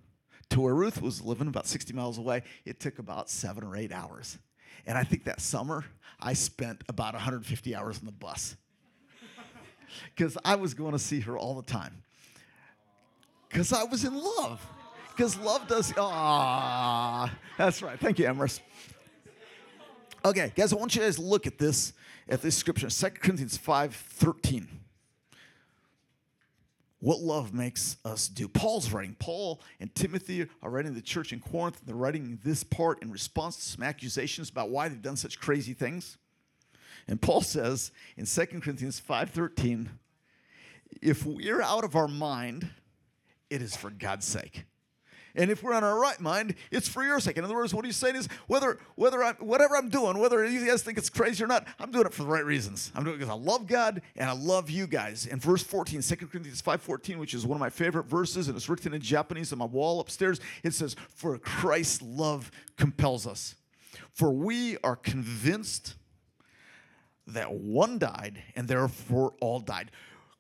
to 0.54 0.60
where 0.60 0.74
Ruth 0.74 1.02
was 1.02 1.20
living, 1.20 1.48
about 1.48 1.66
60 1.66 1.92
miles 1.94 2.16
away, 2.16 2.44
it 2.64 2.78
took 2.78 3.00
about 3.00 3.28
seven 3.28 3.64
or 3.64 3.76
eight 3.76 3.90
hours. 3.90 4.38
And 4.86 4.96
I 4.96 5.02
think 5.02 5.24
that 5.24 5.40
summer, 5.40 5.84
I 6.20 6.34
spent 6.34 6.84
about 6.88 7.14
150 7.14 7.74
hours 7.74 7.98
on 7.98 8.06
the 8.06 8.12
bus 8.12 8.54
because 10.14 10.38
I 10.44 10.54
was 10.54 10.72
going 10.72 10.92
to 10.92 10.98
see 11.00 11.18
her 11.20 11.36
all 11.36 11.54
the 11.54 11.62
time. 11.62 12.04
Because 13.48 13.72
I 13.72 13.82
was 13.82 14.04
in 14.04 14.14
love. 14.14 14.64
Because 15.10 15.36
love 15.38 15.66
does. 15.66 15.92
Ah, 15.96 17.34
that's 17.58 17.82
right. 17.82 17.98
Thank 17.98 18.20
you, 18.20 18.26
Emrys. 18.26 18.60
Okay, 20.24 20.52
guys, 20.54 20.72
I 20.72 20.76
want 20.76 20.94
you 20.94 21.02
guys 21.02 21.16
to 21.16 21.22
look 21.22 21.48
at 21.48 21.58
this 21.58 21.94
at 22.28 22.42
this 22.42 22.56
scripture, 22.56 22.88
2 22.88 23.10
Corinthians 23.20 23.56
5 23.56 23.92
13 23.92 24.68
what 27.04 27.20
love 27.20 27.52
makes 27.52 27.98
us 28.06 28.28
do. 28.28 28.48
Paul's 28.48 28.90
writing. 28.90 29.14
Paul 29.18 29.60
and 29.78 29.94
Timothy 29.94 30.46
are 30.62 30.70
writing 30.70 30.94
the 30.94 31.02
church 31.02 31.34
in 31.34 31.40
Corinth. 31.40 31.82
They're 31.84 31.94
writing 31.94 32.38
this 32.42 32.64
part 32.64 33.02
in 33.02 33.12
response 33.12 33.56
to 33.56 33.62
some 33.62 33.82
accusations 33.82 34.48
about 34.48 34.70
why 34.70 34.88
they've 34.88 35.02
done 35.02 35.16
such 35.16 35.38
crazy 35.38 35.74
things. 35.74 36.16
And 37.06 37.20
Paul 37.20 37.42
says 37.42 37.92
in 38.16 38.24
2 38.24 38.62
Corinthians 38.62 39.02
5:13, 39.06 39.90
if 41.02 41.26
we're 41.26 41.60
out 41.60 41.84
of 41.84 41.94
our 41.94 42.08
mind, 42.08 42.70
it 43.50 43.60
is 43.60 43.76
for 43.76 43.90
God's 43.90 44.24
sake. 44.24 44.64
And 45.34 45.50
if 45.50 45.62
we're 45.62 45.74
on 45.74 45.82
our 45.82 45.98
right 45.98 46.20
mind, 46.20 46.54
it's 46.70 46.88
for 46.88 47.02
your 47.02 47.18
sake. 47.18 47.36
In 47.36 47.44
other 47.44 47.54
words, 47.54 47.74
what 47.74 47.84
he's 47.84 47.96
saying 47.96 48.16
is 48.16 48.28
whether 48.46 48.78
whether 48.94 49.22
I 49.22 49.32
whatever 49.32 49.76
I'm 49.76 49.88
doing, 49.88 50.18
whether 50.18 50.44
you 50.44 50.66
guys 50.66 50.82
think 50.82 50.96
it's 50.96 51.10
crazy 51.10 51.42
or 51.42 51.46
not, 51.46 51.66
I'm 51.78 51.90
doing 51.90 52.06
it 52.06 52.14
for 52.14 52.22
the 52.22 52.28
right 52.28 52.44
reasons. 52.44 52.92
I'm 52.94 53.04
doing 53.04 53.16
it 53.16 53.18
because 53.18 53.32
I 53.32 53.38
love 53.38 53.66
God 53.66 54.02
and 54.16 54.30
I 54.30 54.32
love 54.32 54.70
you 54.70 54.86
guys. 54.86 55.26
In 55.26 55.40
verse 55.40 55.62
14, 55.62 56.02
2 56.02 56.16
Corinthians 56.16 56.62
5:14, 56.62 57.18
which 57.18 57.34
is 57.34 57.46
one 57.46 57.56
of 57.56 57.60
my 57.60 57.70
favorite 57.70 58.06
verses, 58.06 58.48
and 58.48 58.56
it's 58.56 58.68
written 58.68 58.94
in 58.94 59.00
Japanese 59.00 59.52
on 59.52 59.58
my 59.58 59.64
wall 59.64 60.00
upstairs, 60.00 60.40
it 60.62 60.74
says, 60.74 60.96
For 61.08 61.38
Christ's 61.38 62.02
love 62.02 62.50
compels 62.76 63.26
us. 63.26 63.56
For 64.12 64.30
we 64.30 64.76
are 64.84 64.96
convinced 64.96 65.94
that 67.26 67.52
one 67.52 67.98
died, 67.98 68.42
and 68.54 68.68
therefore 68.68 69.34
all 69.40 69.60
died. 69.60 69.90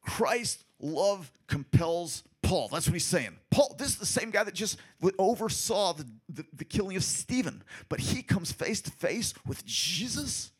Christ's 0.02 0.64
love 0.80 1.32
compels 1.46 2.22
Paul. 2.44 2.68
That's 2.68 2.86
what 2.86 2.92
he's 2.92 3.04
saying. 3.04 3.36
Paul, 3.50 3.74
this 3.78 3.88
is 3.88 3.96
the 3.96 4.06
same 4.06 4.30
guy 4.30 4.44
that 4.44 4.54
just 4.54 4.78
oversaw 5.18 5.94
the, 5.94 6.06
the, 6.28 6.44
the 6.52 6.64
killing 6.64 6.96
of 6.96 7.02
Stephen, 7.02 7.64
but 7.88 7.98
he 7.98 8.22
comes 8.22 8.52
face 8.52 8.80
to 8.82 8.90
face 8.90 9.34
with 9.46 9.64
Jesus 9.64 10.52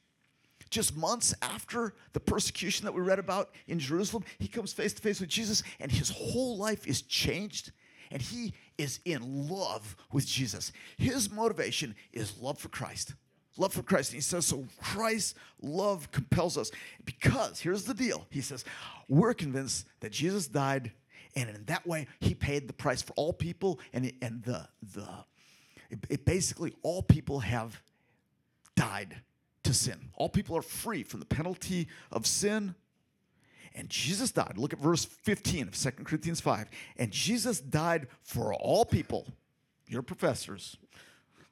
just 0.71 0.97
months 0.97 1.35
after 1.41 1.95
the 2.15 2.21
persecution 2.21 2.85
that 2.85 2.93
we 2.93 3.01
read 3.01 3.21
about 3.21 3.51
in 3.69 3.79
Jerusalem. 3.79 4.25
He 4.39 4.49
comes 4.49 4.73
face 4.73 4.93
to 4.95 5.03
face 5.03 5.21
with 5.21 5.29
Jesus, 5.29 5.63
and 5.79 5.93
his 5.93 6.11
whole 6.11 6.57
life 6.57 6.89
is 6.89 7.03
changed, 7.03 7.71
and 8.11 8.21
he 8.21 8.55
is 8.77 8.99
in 9.05 9.49
love 9.49 9.95
with 10.11 10.27
Jesus. 10.27 10.73
His 10.97 11.31
motivation 11.31 11.95
is 12.13 12.41
love 12.41 12.59
for 12.59 12.71
Christ. 12.71 13.15
Love 13.57 13.73
for 13.73 13.85
Christ. 13.85 14.11
And 14.11 14.17
he 14.17 14.21
says, 14.21 14.47
so 14.47 14.67
Christ's 14.83 15.35
love 15.63 16.11
compels 16.11 16.59
us. 16.59 16.73
Because 17.05 17.61
here's 17.61 17.85
the 17.85 17.95
deal. 17.95 18.27
He 18.31 18.41
says, 18.41 18.65
we're 19.07 19.35
convinced 19.35 19.87
that 20.01 20.11
Jesus 20.11 20.49
died 20.49 20.91
and 21.37 21.51
in 21.51 21.65
that 21.67 21.87
way 21.87 22.07
he 22.21 22.35
paid 22.35 22.69
the 22.69 22.73
price 22.73 23.03
for 23.03 23.13
all 23.15 23.33
people. 23.33 23.81
And 23.93 24.07
it, 24.07 24.15
and 24.23 24.43
the 24.43 24.69
the 24.95 25.09
it, 25.91 25.99
it 26.09 26.25
basically 26.25 26.75
all 26.83 27.03
people 27.03 27.41
have 27.41 27.81
died 28.77 29.17
to 29.65 29.75
sin. 29.75 29.99
All 30.15 30.29
people 30.29 30.57
are 30.57 30.63
free 30.63 31.03
from 31.03 31.21
the 31.21 31.27
penalty 31.27 31.89
of 32.13 32.27
sin. 32.27 32.75
And 33.75 33.89
Jesus 33.89 34.31
died. 34.31 34.55
Look 34.57 34.73
at 34.73 34.79
verse 34.79 35.05
15 35.05 35.69
of 35.69 35.77
2 35.77 35.91
Corinthians 36.05 36.41
5 36.41 36.69
and 36.97 37.11
Jesus 37.11 37.61
died 37.61 38.07
for 38.23 38.55
all 38.55 38.85
people 38.85 39.27
your 39.89 40.03
professors 40.03 40.77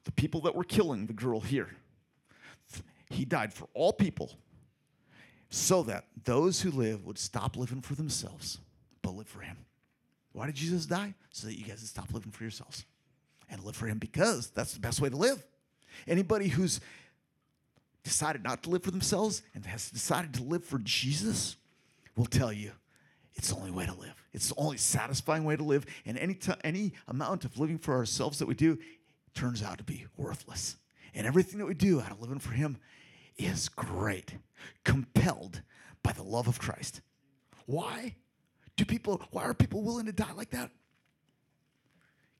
the 0.05 0.11
people 0.11 0.41
that 0.41 0.55
were 0.55 0.63
killing 0.63 1.05
the 1.05 1.13
girl 1.13 1.39
here. 1.39 1.69
He 3.09 3.25
died 3.25 3.53
for 3.53 3.67
all 3.73 3.93
people 3.93 4.31
so 5.49 5.83
that 5.83 6.05
those 6.23 6.61
who 6.61 6.71
live 6.71 7.05
would 7.05 7.19
stop 7.19 7.55
living 7.55 7.81
for 7.81 7.95
themselves 7.95 8.59
but 9.01 9.11
live 9.11 9.27
for 9.27 9.41
him 9.41 9.57
why 10.33 10.47
did 10.47 10.55
Jesus 10.55 10.85
die? 10.85 11.13
So 11.31 11.47
that 11.47 11.57
you 11.57 11.63
guys 11.63 11.79
would 11.79 11.89
stop 11.89 12.11
living 12.13 12.31
for 12.31 12.43
yourselves 12.43 12.85
and 13.49 13.63
live 13.63 13.75
for 13.75 13.87
Him 13.87 13.99
because 13.99 14.49
that's 14.49 14.73
the 14.73 14.79
best 14.79 14.99
way 14.99 15.09
to 15.09 15.15
live. 15.15 15.43
Anybody 16.07 16.49
who's 16.49 16.81
decided 18.03 18.43
not 18.43 18.63
to 18.63 18.69
live 18.69 18.83
for 18.83 18.91
themselves 18.91 19.43
and 19.53 19.65
has 19.65 19.89
decided 19.89 20.33
to 20.33 20.43
live 20.43 20.63
for 20.63 20.79
Jesus 20.79 21.55
will 22.15 22.25
tell 22.25 22.51
you 22.51 22.71
it's 23.35 23.49
the 23.49 23.55
only 23.55 23.71
way 23.71 23.85
to 23.85 23.93
live. 23.93 24.13
It's 24.33 24.49
the 24.49 24.55
only 24.57 24.77
satisfying 24.77 25.43
way 25.43 25.55
to 25.55 25.63
live. 25.63 25.85
And 26.05 26.17
any, 26.17 26.35
t- 26.35 26.51
any 26.63 26.93
amount 27.07 27.45
of 27.45 27.57
living 27.59 27.77
for 27.77 27.95
ourselves 27.95 28.39
that 28.39 28.47
we 28.47 28.55
do 28.55 28.77
turns 29.33 29.63
out 29.63 29.79
to 29.79 29.83
be 29.83 30.05
worthless. 30.17 30.75
And 31.15 31.25
everything 31.25 31.59
that 31.59 31.65
we 31.65 31.73
do 31.73 32.01
out 32.01 32.11
of 32.11 32.21
living 32.21 32.39
for 32.39 32.51
Him 32.51 32.77
is 33.37 33.69
great, 33.69 34.35
compelled 34.83 35.61
by 36.03 36.11
the 36.11 36.23
love 36.23 36.47
of 36.47 36.59
Christ. 36.59 37.01
Why? 37.65 38.15
Do 38.75 38.85
people, 38.85 39.21
why 39.31 39.43
are 39.43 39.53
people 39.53 39.83
willing 39.83 40.05
to 40.07 40.11
die 40.11 40.31
like 40.35 40.51
that? 40.51 40.71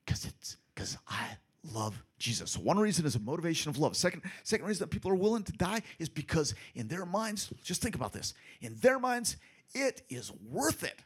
Because 0.06 0.26
it's, 0.26 0.58
because 0.74 0.98
I 1.08 1.38
love 1.72 2.04
Jesus. 2.18 2.58
One 2.58 2.80
reason 2.80 3.06
is 3.06 3.16
a 3.16 3.20
motivation 3.20 3.70
of 3.70 3.78
love. 3.78 3.96
Second, 3.96 4.24
second 4.44 4.66
reason 4.66 4.84
that 4.84 4.92
people 4.92 5.12
are 5.12 5.16
willing 5.16 5.44
to 5.44 5.54
die 5.54 5.82
is 6.00 6.10
because 6.10 6.56
in 6.76 6.88
their 6.88 7.06
minds, 7.06 7.54
just 7.64 7.82
think 7.82 7.96
about 7.96 8.14
this. 8.14 8.34
In 8.62 8.76
their 8.82 9.00
minds, 9.00 9.38
it 9.74 10.02
is 10.10 10.32
worth 10.50 10.84
it. 10.84 11.00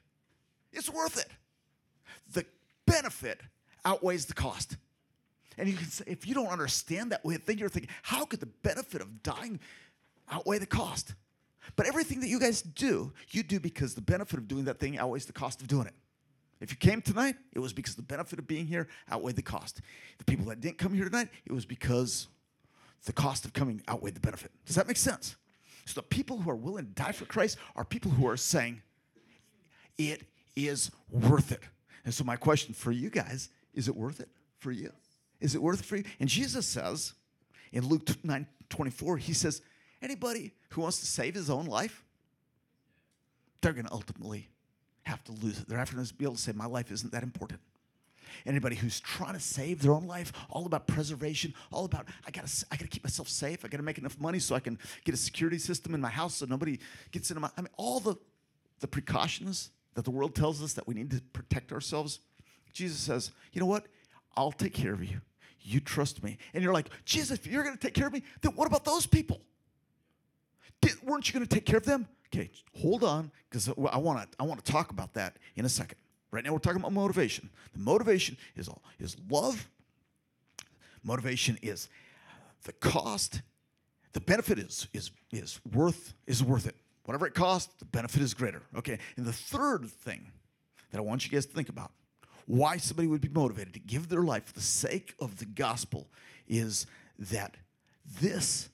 It's 0.72 0.90
worth 0.90 1.18
it. 1.20 1.30
The 2.34 2.46
benefit 2.86 3.42
outweighs 3.86 4.26
the 4.26 4.34
cost. 4.34 4.78
And 5.58 5.68
you 5.68 5.76
can 5.76 5.88
say, 5.88 6.04
if 6.08 6.28
you 6.28 6.34
don't 6.34 6.48
understand 6.48 7.12
that 7.12 7.26
way, 7.26 7.38
then 7.38 7.58
you're 7.58 7.70
thinking, 7.70 7.92
how 8.04 8.26
could 8.26 8.40
the 8.40 8.46
benefit 8.46 9.02
of 9.02 9.24
dying 9.24 9.60
outweigh 10.30 10.60
the 10.60 10.66
cost? 10.66 11.14
But 11.76 11.86
everything 11.86 12.20
that 12.22 12.28
you 12.28 12.40
guys 12.40 12.62
do, 12.62 13.12
you 13.30 13.44
do 13.44 13.60
because 13.60 13.96
the 13.96 14.02
benefit 14.02 14.40
of 14.40 14.48
doing 14.48 14.66
that 14.66 14.80
thing 14.80 14.98
outweighs 14.98 15.26
the 15.26 15.34
cost 15.34 15.62
of 15.62 15.68
doing 15.68 15.88
it. 15.88 15.94
If 16.60 16.72
you 16.72 16.78
came 16.78 17.02
tonight, 17.02 17.36
it 17.54 17.60
was 17.60 17.74
because 17.74 17.96
the 17.96 18.02
benefit 18.02 18.40
of 18.40 18.48
being 18.48 18.66
here 18.66 18.88
outweighed 19.12 19.36
the 19.36 19.44
cost. 19.44 19.82
The 20.18 20.26
people 20.26 20.46
that 20.46 20.60
didn't 20.60 20.80
come 20.80 20.94
here 20.94 21.06
tonight, 21.06 21.30
it 21.46 21.52
was 21.52 21.66
because 21.66 22.28
the 23.06 23.14
cost 23.14 23.46
of 23.46 23.54
coming 23.54 23.82
outweighed 23.88 24.16
the 24.16 24.20
benefit. 24.20 24.52
Does 24.66 24.76
that 24.76 24.88
make 24.88 24.98
sense? 24.98 25.36
So 25.86 26.02
the 26.02 26.08
people 26.08 26.38
who 26.38 26.50
are 26.50 26.56
willing 26.56 26.86
to 26.86 26.92
die 26.92 27.12
for 27.12 27.26
Christ 27.26 27.58
are 27.76 27.86
people 27.86 28.12
who 28.12 28.28
are 28.28 28.38
saying, 28.38 28.82
it 29.98 30.24
is 30.56 30.92
worth 31.10 31.52
it. 31.52 31.62
And 32.04 32.14
so 32.14 32.24
my 32.24 32.36
question 32.36 32.74
for 32.74 32.92
you 32.92 33.10
guys, 33.10 33.50
is 33.74 33.88
it 33.88 33.96
worth 33.96 34.20
it 34.20 34.30
for 34.58 34.72
you? 34.72 34.92
Is 35.40 35.56
it 35.56 35.62
worth 35.62 35.82
it 35.82 35.86
for 35.86 35.98
you? 35.98 36.04
And 36.20 36.28
Jesus 36.28 36.66
says 36.66 37.14
in 37.72 37.86
Luke 37.86 38.10
9 38.24 38.48
24, 38.70 39.18
he 39.18 39.34
says, 39.34 39.62
anybody 40.02 40.54
who 40.70 40.82
wants 40.82 41.00
to 41.00 41.06
save 41.06 41.36
his 41.36 41.50
own 41.50 41.66
life, 41.66 42.04
they're 43.62 43.74
going 43.74 43.86
to 43.86 43.94
ultimately 43.94 44.50
have 45.04 45.24
to 45.26 45.32
lose 45.32 45.60
it. 45.60 45.68
They're 45.68 45.78
going 45.78 46.06
to 46.06 46.14
be 46.14 46.26
able 46.26 46.36
to 46.36 46.42
say, 46.42 46.52
my 46.52 46.66
life 46.66 46.92
isn't 46.92 47.12
that 47.12 47.24
important. 47.24 47.60
Anybody 48.46 48.76
who's 48.76 49.00
trying 49.00 49.34
to 49.34 49.40
save 49.40 49.82
their 49.82 49.92
own 49.92 50.06
life, 50.06 50.32
all 50.50 50.66
about 50.66 50.88
preservation, 50.88 51.54
all 51.72 51.86
about 51.86 52.06
I 52.26 52.32
gotta 52.32 52.50
I 52.72 52.76
gotta 52.76 52.90
keep 52.90 53.04
myself 53.04 53.30
safe. 53.30 53.64
I 53.66 53.68
gotta 53.68 53.84
make 53.84 53.98
enough 53.98 54.20
money 54.20 54.40
so 54.40 54.54
I 54.54 54.60
can 54.60 54.78
get 55.06 55.16
a 55.16 55.18
security 55.18 55.58
system 55.58 55.94
in 55.94 56.02
my 56.02 56.10
house 56.10 56.36
so 56.36 56.46
nobody 56.46 56.78
gets 57.12 57.32
into 57.32 57.42
my. 57.42 57.50
I 57.58 57.62
mean, 57.62 57.70
all 57.78 58.00
the 58.00 58.16
the 58.80 58.88
precautions 58.88 59.72
that 59.96 60.06
the 60.06 60.12
world 60.12 60.36
tells 60.36 60.62
us 60.62 60.74
that 60.74 60.88
we 60.88 60.94
need 60.94 61.10
to 61.12 61.22
protect 61.34 61.72
ourselves. 61.72 62.20
Jesus 62.74 63.00
says, 63.00 63.32
you 63.54 63.60
know 63.60 63.66
what? 63.66 63.88
I'll 64.36 64.52
take 64.52 64.74
care 64.74 64.94
of 64.94 65.04
you. 65.04 65.22
You 65.62 65.80
trust 65.80 66.22
me. 66.24 66.38
And 66.54 66.64
you're 66.64 66.74
like, 66.74 66.90
Jesus, 67.06 67.40
if 67.40 67.48
you're 67.48 67.64
gonna 67.64 67.78
take 67.78 67.96
care 67.96 68.08
of 68.08 68.14
me, 68.14 68.24
then 68.42 68.52
what 68.54 68.68
about 68.68 68.86
those 68.86 69.08
people? 69.08 69.42
Weren't 71.04 71.28
you 71.28 71.34
gonna 71.34 71.46
take 71.46 71.66
care 71.66 71.78
of 71.78 71.86
them? 71.86 72.08
Okay, 72.34 72.50
hold 72.76 73.04
on, 73.04 73.32
because 73.50 73.70
I 73.70 73.98
want 73.98 74.32
to 74.32 74.38
I 74.40 74.44
want 74.44 74.64
to 74.64 74.72
talk 74.72 74.92
about 74.92 75.14
that 75.14 75.38
in 75.56 75.66
a 75.66 75.70
second. 75.70 75.98
Right 76.32 76.44
now, 76.44 76.52
we're 76.52 76.60
talking 76.60 76.82
about 76.82 76.92
motivation. 76.92 77.50
The 77.74 77.80
motivation 77.80 78.38
is 78.56 78.68
all 78.68 78.84
is 79.00 79.16
love. 79.30 79.70
Motivation 81.04 81.58
is 81.62 81.90
the 82.64 82.74
cost. 82.74 83.42
The 84.14 84.22
benefit 84.22 84.60
is 84.60 84.88
is 84.94 85.12
is 85.32 85.60
worth 85.74 86.14
is 86.26 86.44
worth 86.44 86.68
it. 86.68 86.76
Whatever 87.06 87.28
it 87.28 87.34
costs, 87.34 87.74
the 87.80 87.86
benefit 87.86 88.22
is 88.22 88.34
greater. 88.34 88.62
Okay. 88.76 89.00
And 89.16 89.26
the 89.26 89.34
third 89.34 89.86
thing 89.86 90.32
that 90.92 90.98
I 90.98 91.02
want 91.02 91.26
you 91.26 91.32
guys 91.32 91.46
to 91.46 91.54
think 91.54 91.70
about 91.70 91.92
why 92.48 92.78
somebody 92.78 93.08
would 93.08 93.22
be 93.22 93.30
motivated 93.30 93.74
to 93.74 93.80
give 93.80 94.10
their 94.10 94.24
life 94.24 94.46
for 94.46 94.54
the 94.54 94.62
sake 94.62 95.14
of 95.20 95.38
the 95.38 95.46
gospel 95.46 96.08
is 96.48 96.88
that 97.20 97.56
this 98.22 98.70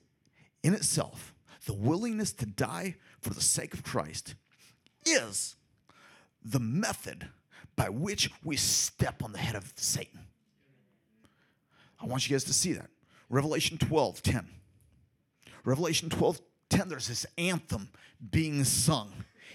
in 0.64 0.74
itself, 0.74 1.33
the 1.66 1.74
willingness 1.74 2.32
to 2.34 2.46
die 2.46 2.96
for 3.20 3.34
the 3.34 3.42
sake 3.42 3.74
of 3.74 3.84
Christ, 3.84 4.36
is 5.06 5.56
the 6.44 6.60
method 6.60 7.28
by 7.76 7.90
which 7.90 8.30
we 8.44 8.56
step 8.58 9.24
on 9.24 9.32
the 9.32 9.40
head 9.40 9.56
of 9.56 9.74
Satan. 9.76 10.20
I 12.02 12.06
want 12.06 12.28
you 12.28 12.34
guys 12.34 12.44
to 12.46 12.54
see 12.54 12.74
that. 12.74 12.90
Revelation 13.30 13.78
12 13.78 14.22
10. 14.22 14.48
Revelation 15.64 16.10
12 16.10 16.42
10, 16.70 16.90
there's 16.90 17.08
this 17.08 17.26
anthem 17.38 17.90
being 18.32 18.64
sung. 18.64 19.12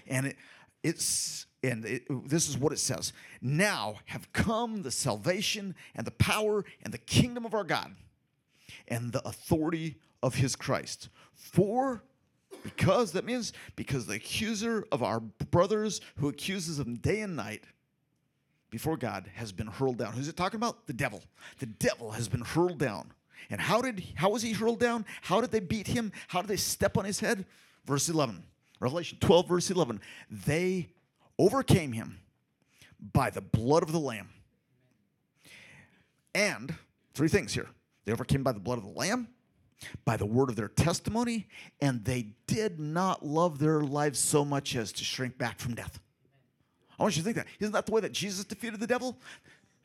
And 0.07 0.27
it, 0.27 0.37
it's 0.83 1.45
and 1.63 1.85
it, 1.85 2.03
this 2.29 2.47
is 2.47 2.57
what 2.57 2.71
it 2.71 2.79
says 2.79 3.11
now 3.41 3.95
have 4.05 4.31
come 4.31 4.81
the 4.81 4.91
salvation 4.91 5.75
and 5.93 6.07
the 6.07 6.11
power 6.11 6.63
and 6.83 6.93
the 6.93 6.97
kingdom 6.97 7.45
of 7.45 7.53
our 7.53 7.65
god 7.65 7.93
and 8.87 9.11
the 9.11 9.25
authority 9.27 9.97
of 10.21 10.35
his 10.35 10.55
christ 10.55 11.09
for 11.33 12.03
because 12.63 13.13
that 13.13 13.25
means 13.25 13.53
because 13.75 14.05
the 14.05 14.15
accuser 14.15 14.85
of 14.91 15.01
our 15.01 15.19
brothers 15.19 16.01
who 16.17 16.27
accuses 16.27 16.77
them 16.77 16.95
day 16.95 17.21
and 17.21 17.35
night 17.35 17.63
before 18.69 18.97
God 18.97 19.29
has 19.35 19.51
been 19.51 19.67
hurled 19.67 19.97
down. 19.97 20.13
Who's 20.13 20.27
it 20.27 20.37
talking 20.37 20.57
about? 20.57 20.85
The 20.87 20.93
devil. 20.93 21.23
The 21.59 21.65
devil 21.65 22.11
has 22.11 22.27
been 22.27 22.41
hurled 22.41 22.77
down. 22.77 23.11
And 23.49 23.59
how 23.59 23.81
did 23.81 24.03
how 24.15 24.29
was 24.29 24.41
he 24.41 24.51
hurled 24.51 24.79
down? 24.79 25.05
How 25.21 25.41
did 25.41 25.51
they 25.51 25.59
beat 25.59 25.87
him? 25.87 26.11
How 26.27 26.41
did 26.41 26.49
they 26.49 26.57
step 26.57 26.97
on 26.97 27.05
his 27.05 27.19
head? 27.19 27.45
Verse 27.85 28.09
11. 28.09 28.43
Revelation 28.79 29.17
12 29.21 29.47
verse 29.47 29.71
11. 29.71 30.01
They 30.29 30.89
overcame 31.37 31.93
him 31.93 32.19
by 33.13 33.29
the 33.29 33.41
blood 33.41 33.83
of 33.83 33.91
the 33.91 33.99
lamb. 33.99 34.29
And 36.35 36.75
three 37.13 37.29
things 37.29 37.53
here. 37.53 37.67
They 38.05 38.11
overcame 38.11 38.43
by 38.43 38.51
the 38.51 38.59
blood 38.59 38.77
of 38.77 38.83
the 38.83 38.91
lamb, 38.91 39.27
by 40.05 40.17
the 40.17 40.25
word 40.25 40.49
of 40.49 40.55
their 40.55 40.67
testimony, 40.67 41.47
and 41.81 42.03
they 42.05 42.33
did 42.47 42.79
not 42.79 43.25
love 43.25 43.59
their 43.59 43.81
lives 43.81 44.19
so 44.19 44.43
much 44.43 44.75
as 44.75 44.91
to 44.93 45.03
shrink 45.03 45.37
back 45.37 45.59
from 45.59 45.75
death. 45.75 45.99
I 46.97 47.03
want 47.03 47.15
you 47.15 47.21
to 47.21 47.25
think 47.25 47.37
that. 47.37 47.47
Isn't 47.59 47.73
that 47.73 47.85
the 47.85 47.91
way 47.91 48.01
that 48.01 48.11
Jesus 48.11 48.43
defeated 48.43 48.79
the 48.79 48.87
devil? 48.87 49.17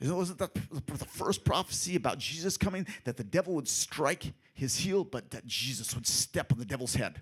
Wasn't 0.00 0.38
that 0.38 0.54
the 0.54 1.04
first 1.06 1.44
prophecy 1.44 1.94
about 1.96 2.18
Jesus 2.18 2.56
coming 2.56 2.86
that 3.04 3.16
the 3.16 3.24
devil 3.24 3.54
would 3.54 3.68
strike 3.68 4.32
his 4.52 4.76
heel, 4.76 5.04
but 5.04 5.30
that 5.30 5.46
Jesus 5.46 5.94
would 5.94 6.06
step 6.06 6.52
on 6.52 6.58
the 6.58 6.64
devil's 6.64 6.94
head? 6.94 7.20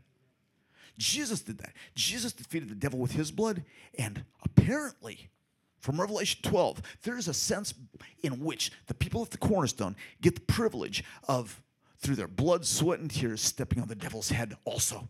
Jesus 0.99 1.41
did 1.41 1.59
that. 1.59 1.73
Jesus 1.95 2.33
defeated 2.33 2.69
the 2.69 2.75
devil 2.75 2.99
with 2.99 3.13
his 3.13 3.31
blood, 3.31 3.65
and 3.99 4.25
apparently, 4.43 5.31
from 5.79 6.01
Revelation 6.01 6.41
12, 6.43 6.81
there 7.03 7.19
is 7.19 7.29
a 7.29 7.35
sense 7.35 7.75
in 8.23 8.41
which 8.45 8.73
the 8.87 8.95
people 8.95 9.23
at 9.23 9.31
the 9.31 9.39
cornerstone 9.39 9.97
get 10.21 10.35
the 10.35 10.41
privilege 10.43 11.03
of, 11.29 11.61
through 12.03 12.17
their 12.17 12.29
blood, 12.29 12.67
sweat, 12.67 12.99
and 12.99 13.11
tears, 13.11 13.41
stepping 13.41 13.81
on 13.81 13.89
the 13.89 13.95
devil's 13.95 14.29
head 14.29 14.57
also. 14.65 15.09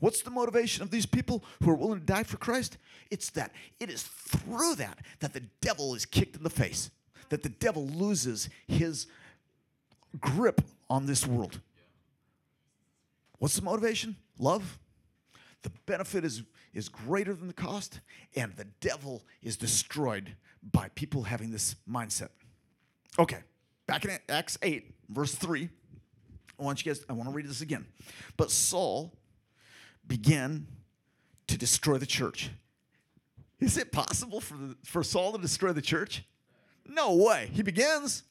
What's 0.00 0.22
the 0.22 0.30
motivation 0.30 0.82
of 0.82 0.90
these 0.90 1.06
people 1.06 1.42
who 1.62 1.70
are 1.70 1.76
willing 1.76 2.00
to 2.00 2.06
die 2.06 2.24
for 2.24 2.36
Christ? 2.36 2.76
It's 3.10 3.30
that 3.30 3.52
it 3.80 3.88
is 3.88 4.02
through 4.02 4.74
that 4.76 4.98
that 5.20 5.32
the 5.32 5.42
devil 5.60 5.94
is 5.94 6.04
kicked 6.04 6.36
in 6.36 6.42
the 6.42 6.50
face, 6.50 6.90
that 7.30 7.42
the 7.42 7.48
devil 7.48 7.86
loses 7.86 8.48
his 8.68 9.06
grip 10.20 10.60
on 10.90 11.06
this 11.06 11.26
world. 11.26 11.60
What's 13.38 13.56
the 13.56 13.62
motivation? 13.62 14.16
Love. 14.38 14.78
The 15.62 15.70
benefit 15.86 16.24
is, 16.24 16.42
is 16.74 16.88
greater 16.88 17.32
than 17.34 17.46
the 17.46 17.54
cost, 17.54 18.00
and 18.36 18.54
the 18.56 18.66
devil 18.80 19.22
is 19.42 19.56
destroyed 19.56 20.36
by 20.62 20.90
people 20.94 21.22
having 21.22 21.50
this 21.50 21.76
mindset. 21.90 22.28
Okay, 23.18 23.38
back 23.86 24.04
in 24.04 24.10
Acts 24.28 24.58
8, 24.62 24.94
verse 25.08 25.34
3. 25.34 25.70
I 26.58 26.62
want 26.62 26.84
you 26.84 26.92
guys, 26.92 27.04
I 27.08 27.12
want 27.12 27.28
to 27.28 27.34
read 27.34 27.46
this 27.46 27.60
again. 27.60 27.86
But 28.36 28.50
Saul 28.50 29.12
began 30.06 30.66
to 31.46 31.58
destroy 31.58 31.98
the 31.98 32.06
church. 32.06 32.50
Is 33.60 33.78
it 33.78 33.92
possible 33.92 34.40
for, 34.40 34.54
the, 34.56 34.76
for 34.84 35.02
Saul 35.02 35.32
to 35.32 35.38
destroy 35.38 35.72
the 35.72 35.82
church? 35.82 36.24
No 36.86 37.14
way. 37.14 37.50
He 37.52 37.62
begins. 37.62 38.24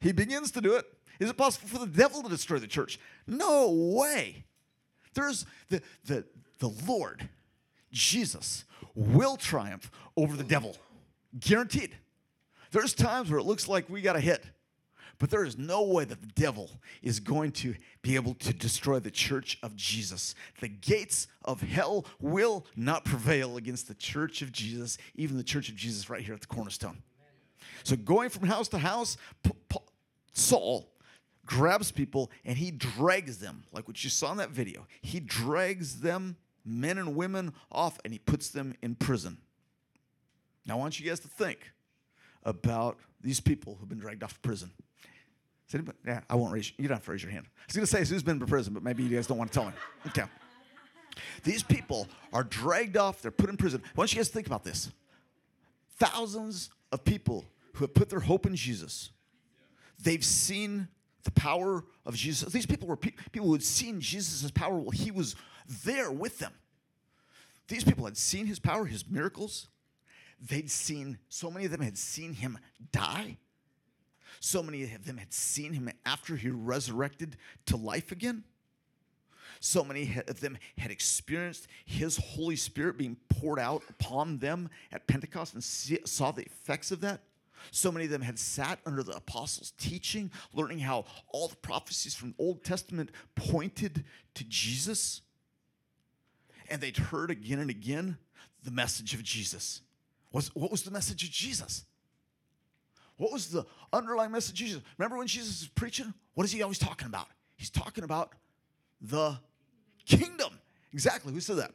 He 0.00 0.12
begins 0.12 0.50
to 0.52 0.60
do 0.60 0.74
it. 0.74 0.84
Is 1.20 1.30
it 1.30 1.36
possible 1.36 1.68
for 1.68 1.78
the 1.78 1.86
devil 1.86 2.22
to 2.22 2.28
destroy 2.28 2.58
the 2.58 2.66
church? 2.66 2.98
No 3.26 3.70
way. 3.70 4.44
There's 5.14 5.46
the, 5.68 5.82
the, 6.04 6.24
the 6.58 6.68
Lord, 6.86 7.28
Jesus, 7.92 8.64
will 8.94 9.36
triumph 9.36 9.90
over 10.16 10.36
the 10.36 10.44
devil. 10.44 10.76
Guaranteed. 11.38 11.96
There's 12.72 12.94
times 12.94 13.30
where 13.30 13.38
it 13.38 13.44
looks 13.44 13.68
like 13.68 13.88
we 13.88 14.00
got 14.00 14.16
a 14.16 14.20
hit. 14.20 14.44
But 15.22 15.30
there 15.30 15.44
is 15.44 15.56
no 15.56 15.84
way 15.84 16.04
that 16.04 16.20
the 16.20 16.32
devil 16.34 16.68
is 17.00 17.20
going 17.20 17.52
to 17.52 17.76
be 18.02 18.16
able 18.16 18.34
to 18.34 18.52
destroy 18.52 18.98
the 18.98 19.08
church 19.08 19.56
of 19.62 19.76
Jesus. 19.76 20.34
The 20.60 20.66
gates 20.66 21.28
of 21.44 21.60
hell 21.60 22.06
will 22.20 22.66
not 22.74 23.04
prevail 23.04 23.56
against 23.56 23.86
the 23.86 23.94
church 23.94 24.42
of 24.42 24.50
Jesus, 24.50 24.98
even 25.14 25.36
the 25.36 25.44
church 25.44 25.68
of 25.68 25.76
Jesus 25.76 26.10
right 26.10 26.22
here 26.22 26.34
at 26.34 26.40
the 26.40 26.48
cornerstone. 26.48 27.04
So, 27.84 27.94
going 27.94 28.30
from 28.30 28.48
house 28.48 28.66
to 28.70 28.78
house, 28.78 29.16
Saul 30.32 30.90
grabs 31.46 31.92
people 31.92 32.32
and 32.44 32.58
he 32.58 32.72
drags 32.72 33.38
them, 33.38 33.62
like 33.70 33.86
what 33.86 34.02
you 34.02 34.10
saw 34.10 34.32
in 34.32 34.38
that 34.38 34.50
video. 34.50 34.88
He 35.02 35.20
drags 35.20 36.00
them, 36.00 36.36
men 36.64 36.98
and 36.98 37.14
women, 37.14 37.54
off 37.70 37.96
and 38.04 38.12
he 38.12 38.18
puts 38.18 38.48
them 38.48 38.74
in 38.82 38.96
prison. 38.96 39.38
Now, 40.66 40.74
I 40.74 40.78
want 40.78 40.98
you 40.98 41.08
guys 41.08 41.20
to 41.20 41.28
think 41.28 41.70
about 42.42 42.98
these 43.20 43.38
people 43.38 43.76
who've 43.78 43.88
been 43.88 44.00
dragged 44.00 44.24
off 44.24 44.32
of 44.32 44.42
prison. 44.42 44.72
Is 45.68 45.74
anybody? 45.74 45.98
Yeah, 46.06 46.20
I 46.28 46.34
won't 46.34 46.52
raise. 46.52 46.72
You 46.76 46.88
don't 46.88 46.96
have 46.96 47.04
to 47.04 47.10
raise 47.12 47.22
your 47.22 47.32
hand. 47.32 47.46
I 47.46 47.62
was 47.66 47.76
going 47.76 47.86
to 47.86 47.90
say 47.90 48.12
who's 48.12 48.22
been 48.22 48.40
to 48.40 48.46
prison, 48.46 48.74
but 48.74 48.82
maybe 48.82 49.02
you 49.02 49.08
guys 49.16 49.26
don't 49.26 49.38
want 49.38 49.52
to 49.52 49.58
tell 49.58 49.66
me. 49.66 49.72
Okay. 50.08 50.24
These 51.44 51.62
people 51.62 52.08
are 52.32 52.44
dragged 52.44 52.96
off. 52.96 53.22
They're 53.22 53.30
put 53.30 53.50
in 53.50 53.56
prison. 53.56 53.82
Why 53.94 54.02
don't 54.02 54.12
you 54.12 54.18
guys 54.18 54.28
think 54.28 54.46
about 54.46 54.64
this? 54.64 54.90
Thousands 55.96 56.70
of 56.90 57.04
people 57.04 57.44
who 57.74 57.84
have 57.84 57.94
put 57.94 58.08
their 58.08 58.20
hope 58.20 58.46
in 58.46 58.56
Jesus. 58.56 59.10
They've 60.02 60.24
seen 60.24 60.88
the 61.24 61.30
power 61.30 61.84
of 62.04 62.14
Jesus. 62.14 62.52
These 62.52 62.66
people 62.66 62.88
were 62.88 62.96
pe- 62.96 63.12
people 63.30 63.46
who 63.46 63.52
had 63.52 63.62
seen 63.62 64.00
Jesus' 64.00 64.50
power 64.50 64.76
while 64.76 64.90
he 64.90 65.10
was 65.10 65.36
there 65.84 66.10
with 66.10 66.38
them. 66.38 66.52
These 67.68 67.84
people 67.84 68.04
had 68.04 68.16
seen 68.16 68.46
his 68.46 68.58
power, 68.58 68.84
his 68.84 69.08
miracles. 69.08 69.68
They'd 70.40 70.70
seen, 70.70 71.18
so 71.28 71.50
many 71.50 71.64
of 71.66 71.70
them 71.70 71.80
had 71.80 71.96
seen 71.96 72.34
him 72.34 72.58
die. 72.90 73.38
So 74.40 74.62
many 74.62 74.82
of 74.94 75.04
them 75.04 75.18
had 75.18 75.32
seen 75.32 75.72
him 75.72 75.90
after 76.04 76.36
he 76.36 76.50
resurrected 76.50 77.36
to 77.66 77.76
life 77.76 78.12
again. 78.12 78.44
So 79.64 79.84
many 79.84 80.18
of 80.26 80.40
them 80.40 80.58
had 80.76 80.90
experienced 80.90 81.68
His 81.84 82.16
Holy 82.16 82.56
Spirit 82.56 82.98
being 82.98 83.16
poured 83.28 83.60
out 83.60 83.84
upon 83.88 84.38
them 84.38 84.68
at 84.90 85.06
Pentecost 85.06 85.54
and 85.54 85.62
see, 85.62 86.00
saw 86.04 86.32
the 86.32 86.42
effects 86.42 86.90
of 86.90 87.00
that. 87.02 87.20
So 87.70 87.92
many 87.92 88.06
of 88.06 88.10
them 88.10 88.22
had 88.22 88.40
sat 88.40 88.80
under 88.84 89.04
the 89.04 89.12
apostles' 89.12 89.72
teaching, 89.78 90.32
learning 90.52 90.80
how 90.80 91.04
all 91.28 91.46
the 91.46 91.54
prophecies 91.54 92.12
from 92.12 92.30
the 92.30 92.42
Old 92.42 92.64
Testament 92.64 93.12
pointed 93.36 94.04
to 94.34 94.42
Jesus. 94.42 95.20
And 96.68 96.80
they'd 96.80 96.96
heard 96.96 97.30
again 97.30 97.60
and 97.60 97.70
again 97.70 98.18
the 98.64 98.72
message 98.72 99.14
of 99.14 99.22
Jesus. 99.22 99.82
Was, 100.32 100.52
what 100.56 100.72
was 100.72 100.82
the 100.82 100.90
message 100.90 101.22
of 101.22 101.30
Jesus? 101.30 101.84
What 103.22 103.32
was 103.32 103.50
the 103.50 103.64
underlying 103.92 104.32
message 104.32 104.56
Jesus? 104.56 104.82
Remember 104.98 105.16
when 105.16 105.28
Jesus 105.28 105.60
was 105.60 105.68
preaching? 105.68 106.12
What 106.34 106.42
is 106.42 106.50
he 106.50 106.60
always 106.60 106.80
talking 106.80 107.06
about? 107.06 107.28
He's 107.54 107.70
talking 107.70 108.02
about 108.02 108.32
the 109.00 109.38
kingdom. 110.04 110.58
Exactly. 110.92 111.32
Who 111.32 111.38
said 111.38 111.58
that? 111.58 111.70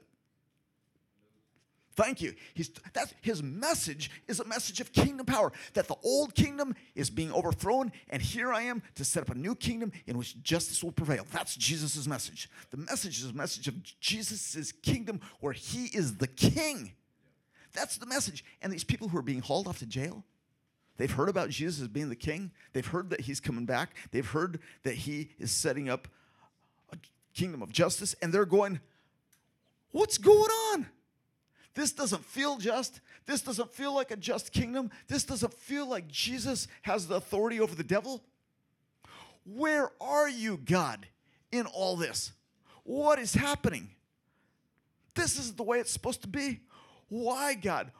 Thank 1.96 2.22
you. 2.22 2.34
He's, 2.54 2.70
that's, 2.92 3.14
his 3.22 3.42
message 3.42 4.12
is 4.28 4.42
a 4.42 4.44
message 4.44 4.82
of 4.82 4.92
kingdom 4.92 5.26
power 5.26 5.54
that 5.74 5.88
the 5.88 5.96
old 6.04 6.36
kingdom 6.36 6.76
is 6.96 7.10
being 7.10 7.32
overthrown, 7.32 7.94
and 8.10 8.22
here 8.22 8.52
I 8.52 8.64
am 8.64 8.84
to 8.96 9.06
set 9.06 9.24
up 9.24 9.30
a 9.30 9.40
new 9.40 9.56
kingdom 9.56 9.94
in 10.06 10.18
which 10.18 10.44
justice 10.44 10.84
will 10.84 10.92
prevail. 10.92 11.26
That's 11.32 11.56
Jesus' 11.56 12.06
message. 12.08 12.50
The 12.72 12.78
message 12.78 13.20
is 13.20 13.30
a 13.30 13.34
message 13.34 13.70
of 13.70 13.82
Jesus' 14.02 14.74
kingdom 14.74 15.22
where 15.40 15.54
he 15.54 15.86
is 15.86 16.18
the 16.18 16.28
king. 16.28 16.92
That's 17.72 17.96
the 17.96 18.06
message. 18.06 18.44
And 18.62 18.74
these 18.74 18.84
people 18.84 19.08
who 19.08 19.18
are 19.18 19.24
being 19.24 19.42
hauled 19.42 19.70
off 19.70 19.80
to 19.80 19.86
jail, 19.86 20.26
they've 20.98 21.12
heard 21.12 21.30
about 21.30 21.50
Jesus 21.50 21.82
as 21.82 21.88
being 21.88 22.10
the 22.10 22.16
king. 22.16 22.52
They've 22.74 22.86
heard 22.86 23.10
that 23.12 23.22
he's 23.22 23.40
coming 23.40 23.66
back. 23.66 23.96
They've 24.12 24.28
heard 24.28 24.60
that 24.84 24.96
he 24.96 25.32
is 25.40 25.52
setting 25.52 25.90
up 25.90 26.08
a 26.92 26.98
kingdom 27.34 27.62
of 27.62 27.72
justice, 27.72 28.16
and 28.22 28.34
they're 28.34 28.46
going, 28.46 28.80
What's 29.92 30.18
going 30.18 30.52
on? 30.74 30.88
This 31.74 31.92
doesn't 31.92 32.26
feel 32.26 32.58
just. 32.58 33.02
This 33.26 33.42
doesn't 33.42 33.74
feel 33.74 33.94
like 33.94 34.12
a 34.12 34.16
just 34.16 34.52
kingdom. 34.52 34.90
This 35.08 35.24
doesn't 35.24 35.54
feel 35.54 35.88
like 35.88 36.08
Jesus 36.08 36.68
has 36.82 37.08
the 37.08 37.16
authority 37.16 37.60
over 37.60 37.76
the 37.76 37.84
devil. 37.84 38.24
Where 39.46 39.92
are 40.02 40.28
you, 40.28 40.58
God, 40.58 41.08
in 41.52 41.66
all 41.68 41.96
this? 41.96 42.32
What 42.84 43.20
is 43.20 43.34
happening? 43.34 43.90
This 45.14 45.38
isn't 45.40 45.58
the 45.58 45.64
way 45.64 45.80
it's 45.80 45.92
supposed 45.92 46.22
to 46.24 46.28
be. 46.28 46.62
Why, 47.10 47.54
God? 47.54 47.92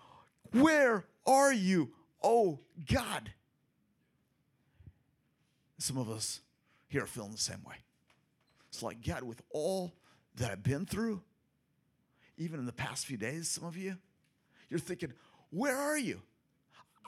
Where 0.52 1.06
are 1.26 1.54
you, 1.54 1.92
oh 2.24 2.60
God? 2.92 3.32
Some 5.78 5.98
of 5.98 6.10
us 6.10 6.42
here 6.88 7.04
are 7.04 7.08
feeling 7.08 7.32
the 7.32 7.38
same 7.38 7.64
way. 7.68 7.76
It's 8.70 8.82
like, 8.84 9.06
God, 9.06 9.24
with 9.24 9.42
all 9.52 9.94
that 10.36 10.52
I've 10.52 10.64
been 10.64 10.86
through, 10.86 11.22
even 12.38 12.60
in 12.60 12.66
the 12.66 12.74
past 12.74 13.06
few 13.06 13.18
days, 13.18 13.48
some 13.48 13.64
of 13.64 13.78
you, 13.78 13.98
you're 14.70 14.80
thinking, 14.80 15.14
where 15.50 15.76
are 15.76 15.98
you? 15.98 16.22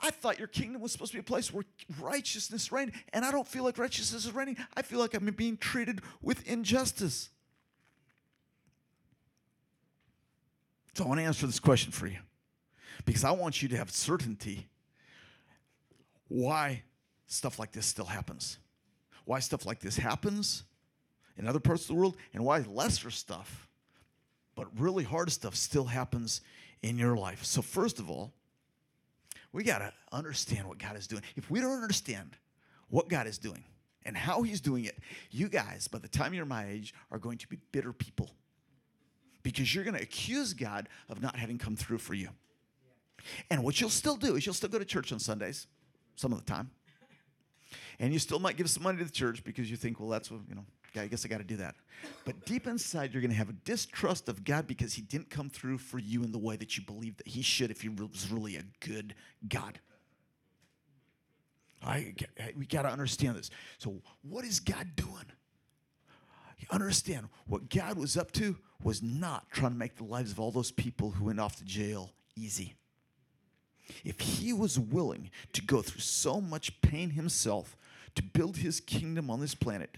I 0.02 0.10
thought 0.10 0.38
your 0.38 0.48
kingdom 0.48 0.80
was 0.80 0.92
supposed 0.92 1.12
to 1.12 1.18
be 1.18 1.20
a 1.20 1.24
place 1.24 1.52
where 1.52 1.64
righteousness 2.00 2.72
reigned, 2.72 2.92
and 3.12 3.24
I 3.24 3.30
don't 3.30 3.46
feel 3.46 3.64
like 3.64 3.76
righteousness 3.76 4.24
is 4.24 4.32
reigning. 4.32 4.56
I 4.74 4.82
feel 4.82 4.98
like 4.98 5.14
I'm 5.14 5.26
being 5.26 5.56
treated 5.56 6.00
with 6.22 6.46
injustice. 6.48 7.28
So 10.94 11.04
I 11.04 11.08
want 11.08 11.20
to 11.20 11.24
answer 11.24 11.46
this 11.46 11.60
question 11.60 11.92
for 11.92 12.06
you 12.06 12.18
because 13.04 13.24
I 13.24 13.30
want 13.30 13.62
you 13.62 13.68
to 13.68 13.76
have 13.76 13.90
certainty 13.90 14.68
why 16.30 16.82
stuff 17.26 17.58
like 17.58 17.72
this 17.72 17.84
still 17.84 18.06
happens, 18.06 18.58
why 19.26 19.40
stuff 19.40 19.66
like 19.66 19.80
this 19.80 19.98
happens 19.98 20.64
in 21.36 21.46
other 21.46 21.60
parts 21.60 21.82
of 21.82 21.88
the 21.88 21.94
world, 21.94 22.16
and 22.32 22.44
why 22.44 22.60
lesser 22.60 23.10
stuff 23.10 23.68
but 24.54 24.66
really 24.78 25.04
hard 25.04 25.32
stuff 25.32 25.56
still 25.56 25.86
happens 25.86 26.42
in 26.82 26.98
your 26.98 27.16
life. 27.16 27.44
So, 27.44 27.62
first 27.62 27.98
of 27.98 28.10
all, 28.10 28.34
we 29.52 29.64
got 29.64 29.78
to 29.78 29.92
understand 30.12 30.68
what 30.68 30.78
God 30.78 30.96
is 30.96 31.06
doing. 31.06 31.22
If 31.34 31.50
we 31.50 31.60
don't 31.60 31.82
understand 31.82 32.36
what 32.88 33.08
God 33.08 33.26
is 33.26 33.38
doing 33.38 33.64
and 34.04 34.16
how 34.16 34.42
He's 34.42 34.60
doing 34.60 34.84
it, 34.84 34.98
you 35.30 35.48
guys, 35.48 35.88
by 35.88 35.98
the 35.98 36.08
time 36.08 36.34
you're 36.34 36.44
my 36.44 36.68
age, 36.68 36.94
are 37.10 37.18
going 37.18 37.38
to 37.38 37.48
be 37.48 37.58
bitter 37.72 37.92
people 37.92 38.32
because 39.42 39.74
you're 39.74 39.84
going 39.84 39.96
to 39.96 40.02
accuse 40.02 40.52
God 40.52 40.88
of 41.08 41.22
not 41.22 41.36
having 41.36 41.56
come 41.56 41.74
through 41.74 41.98
for 41.98 42.12
you. 42.14 42.28
And 43.50 43.64
what 43.64 43.80
you'll 43.80 43.90
still 43.90 44.16
do 44.16 44.36
is 44.36 44.44
you'll 44.44 44.54
still 44.54 44.68
go 44.68 44.78
to 44.78 44.84
church 44.84 45.12
on 45.12 45.18
Sundays, 45.18 45.66
some 46.20 46.32
of 46.32 46.44
the 46.44 46.50
time. 46.50 46.70
And 47.98 48.12
you 48.12 48.18
still 48.18 48.38
might 48.38 48.56
give 48.56 48.68
some 48.70 48.82
money 48.82 48.98
to 48.98 49.04
the 49.04 49.10
church 49.10 49.42
because 49.44 49.70
you 49.70 49.76
think, 49.76 50.00
well, 50.00 50.08
that's 50.08 50.30
what, 50.30 50.40
you 50.48 50.54
know, 50.54 50.64
I 50.96 51.06
guess 51.06 51.24
I 51.24 51.28
got 51.28 51.38
to 51.38 51.44
do 51.44 51.56
that. 51.56 51.74
But 52.24 52.44
deep 52.44 52.66
inside, 52.66 53.12
you're 53.12 53.20
going 53.20 53.30
to 53.30 53.36
have 53.36 53.50
a 53.50 53.54
distrust 53.64 54.28
of 54.28 54.44
God 54.44 54.66
because 54.66 54.94
He 54.94 55.02
didn't 55.02 55.30
come 55.30 55.48
through 55.48 55.78
for 55.78 55.98
you 55.98 56.22
in 56.22 56.32
the 56.32 56.38
way 56.38 56.56
that 56.56 56.76
you 56.76 56.84
believe 56.84 57.16
that 57.18 57.28
He 57.28 57.42
should 57.42 57.70
if 57.70 57.82
He 57.82 57.88
was 57.88 58.28
really 58.30 58.56
a 58.56 58.64
good 58.80 59.14
God. 59.48 59.78
I, 61.82 62.14
we 62.56 62.66
got 62.66 62.82
to 62.82 62.90
understand 62.90 63.36
this. 63.36 63.50
So, 63.78 64.02
what 64.22 64.44
is 64.44 64.60
God 64.60 64.88
doing? 64.96 65.26
You 66.58 66.66
understand 66.70 67.28
what 67.46 67.70
God 67.70 67.96
was 67.96 68.16
up 68.18 68.32
to 68.32 68.56
was 68.82 69.02
not 69.02 69.50
trying 69.50 69.72
to 69.72 69.78
make 69.78 69.96
the 69.96 70.04
lives 70.04 70.30
of 70.30 70.40
all 70.40 70.50
those 70.50 70.70
people 70.70 71.10
who 71.10 71.26
went 71.26 71.40
off 71.40 71.56
to 71.56 71.64
jail 71.64 72.12
easy. 72.36 72.74
If 74.04 74.20
He 74.20 74.52
was 74.52 74.78
willing 74.78 75.30
to 75.52 75.62
go 75.62 75.82
through 75.82 76.00
so 76.00 76.40
much 76.40 76.80
pain 76.80 77.10
Himself 77.10 77.76
to 78.14 78.22
build 78.22 78.58
His 78.58 78.80
kingdom 78.80 79.30
on 79.30 79.40
this 79.40 79.54
planet, 79.54 79.96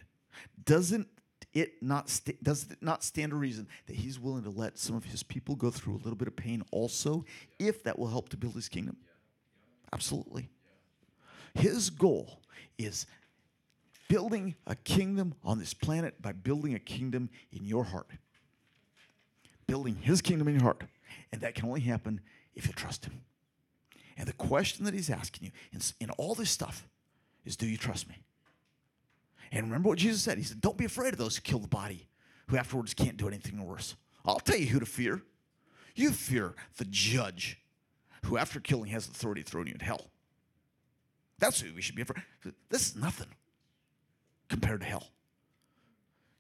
doesn't 0.65 1.09
it 1.55 1.83
not 1.83 2.09
st- 2.09 2.43
does 2.43 2.67
it 2.71 2.79
not 2.81 3.05
stand 3.05 3.33
a 3.33 3.37
reason 3.37 3.67
that 3.87 3.97
he's 3.97 4.19
willing 4.19 4.43
to 4.43 4.51
let 4.51 4.79
some 4.79 4.97
of 4.97 5.05
his 5.05 5.23
people 5.23 5.55
go 5.55 5.71
through 5.71 5.95
a 5.95 6.03
little 6.03 6.15
bit 6.15 6.29
of 6.29 6.37
pain 6.37 6.63
also 6.71 7.25
if 7.59 7.83
that 7.85 7.99
will 7.99 8.09
help 8.09 8.29
to 8.31 8.37
build 8.37 8.55
his 8.55 8.69
kingdom? 8.69 8.97
Absolutely. 9.93 10.49
His 11.55 11.91
goal 11.91 12.41
is 12.79 13.07
building 14.09 14.55
a 14.67 14.75
kingdom 14.75 15.35
on 15.45 15.59
this 15.59 15.75
planet 15.75 16.21
by 16.23 16.33
building 16.33 16.75
a 16.75 16.79
kingdom 16.79 17.29
in 17.53 17.65
your 17.65 17.85
heart. 17.85 18.09
Building 19.67 19.97
his 19.97 20.23
kingdom 20.23 20.49
in 20.49 20.55
your 20.55 20.63
heart. 20.63 20.83
And 21.33 21.43
that 21.43 21.55
can 21.55 21.69
only 21.69 21.81
happen 21.81 22.21
if 22.55 22.67
you 22.67 22.73
trust 22.73 23.05
him 23.05 23.21
and 24.17 24.27
the 24.27 24.33
question 24.33 24.85
that 24.85 24.95
he's 24.95 25.11
asking 25.11 25.47
you 25.47 25.53
in, 25.73 25.81
in 26.01 26.11
all 26.11 26.35
this 26.35 26.51
stuff 26.51 26.87
is 27.45 27.57
do 27.57 27.67
you 27.67 27.77
trust 27.77 28.09
me 28.09 28.23
and 29.53 29.67
remember 29.67 29.91
what 29.91 29.99
Jesus 29.99 30.23
said? 30.23 30.39
He 30.39 30.45
said, 30.45 30.61
Don't 30.61 30.79
be 30.79 30.87
afraid 30.87 31.13
of 31.13 31.19
those 31.19 31.37
who 31.37 31.43
kill 31.43 31.59
the 31.59 31.69
body, 31.69 32.09
who 32.49 32.57
afterwards 32.57 32.95
can't 32.95 33.19
do 33.19 33.29
anything 33.29 33.63
worse. 33.63 33.95
I'll 34.25 34.41
tell 34.41 34.57
you 34.57 34.67
who 34.67 34.81
to 34.81 34.87
fear. 34.87 35.21
You 35.95 36.11
fear 36.11 36.55
the 36.79 36.87
judge, 36.87 37.61
who 38.25 38.39
after 38.39 38.61
killing 38.61 38.91
has 38.91 39.07
authority 39.07 39.43
to 39.43 39.51
throw 39.51 39.63
you 39.63 39.75
in 39.75 39.81
hell. 39.81 40.07
That's 41.39 41.61
who 41.61 41.75
we 41.75 41.83
should 41.83 41.97
be 41.97 42.03
afraid. 42.03 42.23
This 42.71 42.89
is 42.89 42.97
nothing 42.97 43.27
compared 44.49 44.81
to 44.81 44.87
hell. 44.87 45.09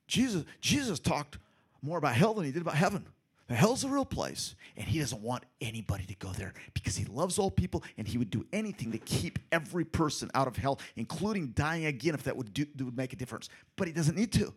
Jesus, 0.06 0.44
Jesus 0.60 0.98
talked 0.98 1.38
more 1.82 1.98
about 1.98 2.14
hell 2.14 2.32
than 2.34 2.44
he 2.46 2.52
did 2.52 2.62
about 2.62 2.76
heaven. 2.76 3.04
Hell's 3.48 3.84
a 3.84 3.88
real 3.88 4.04
place, 4.04 4.54
and 4.76 4.86
he 4.86 4.98
doesn't 4.98 5.20
want 5.20 5.44
anybody 5.60 6.04
to 6.06 6.14
go 6.14 6.30
there 6.30 6.54
because 6.74 6.96
he 6.96 7.04
loves 7.04 7.38
all 7.38 7.50
people 7.50 7.82
and 7.98 8.08
he 8.08 8.16
would 8.16 8.30
do 8.30 8.46
anything 8.52 8.92
to 8.92 8.98
keep 8.98 9.38
every 9.50 9.84
person 9.84 10.30
out 10.34 10.48
of 10.48 10.56
hell, 10.56 10.80
including 10.96 11.48
dying 11.48 11.84
again 11.86 12.14
if 12.14 12.22
that 12.22 12.36
would, 12.36 12.54
do, 12.54 12.64
would 12.78 12.96
make 12.96 13.12
a 13.12 13.16
difference. 13.16 13.48
But 13.76 13.88
he 13.88 13.92
doesn't 13.92 14.16
need 14.16 14.32
to. 14.32 14.54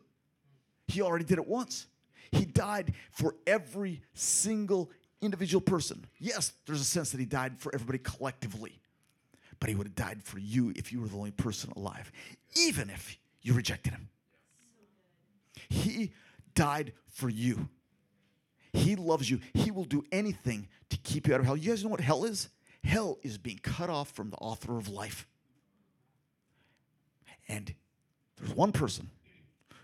He 0.87 1.01
already 1.01 1.25
did 1.25 1.39
it 1.39 1.47
once. 1.47 1.87
He 2.31 2.45
died 2.45 2.93
for 3.11 3.35
every 3.45 4.01
single 4.13 4.91
individual 5.21 5.61
person. 5.61 6.05
Yes, 6.19 6.53
there's 6.65 6.81
a 6.81 6.85
sense 6.85 7.11
that 7.11 7.19
he 7.19 7.25
died 7.25 7.59
for 7.59 7.73
everybody 7.73 7.99
collectively, 7.99 8.79
but 9.59 9.69
he 9.69 9.75
would 9.75 9.87
have 9.87 9.95
died 9.95 10.23
for 10.23 10.39
you 10.39 10.71
if 10.75 10.93
you 10.93 11.01
were 11.01 11.07
the 11.07 11.17
only 11.17 11.31
person 11.31 11.73
alive, 11.75 12.11
even 12.55 12.89
if 12.89 13.17
you 13.41 13.53
rejected 13.53 13.93
him. 13.93 14.09
He 15.69 16.13
died 16.53 16.93
for 17.07 17.29
you. 17.29 17.69
He 18.75 18.95
loves 18.95 19.29
you. 19.29 19.39
He 19.53 19.71
will 19.71 19.85
do 19.85 20.03
anything 20.11 20.67
to 20.89 20.97
keep 20.97 21.27
you 21.27 21.33
out 21.33 21.39
of 21.39 21.45
hell. 21.45 21.57
You 21.57 21.69
guys 21.69 21.83
know 21.83 21.89
what 21.89 22.01
hell 22.01 22.25
is? 22.25 22.49
Hell 22.83 23.17
is 23.23 23.37
being 23.37 23.59
cut 23.63 23.89
off 23.89 24.11
from 24.11 24.29
the 24.29 24.37
author 24.37 24.77
of 24.77 24.89
life. 24.89 25.27
And 27.47 27.73
there's 28.37 28.53
one 28.55 28.71
person 28.71 29.09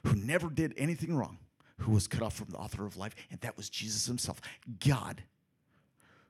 who 0.06 0.15
never 0.15 0.49
did 0.49 0.73
anything 0.77 1.15
wrong 1.15 1.38
who 1.80 1.93
was 1.93 2.08
cut 2.08 2.21
off 2.21 2.36
from 2.36 2.49
the 2.49 2.58
author 2.58 2.86
of 2.86 2.97
life, 2.97 3.15
and 3.32 3.39
that 3.41 3.58
was 3.58 3.69
Jesus 3.69 4.06
himself. 4.06 4.39
God, 4.80 5.23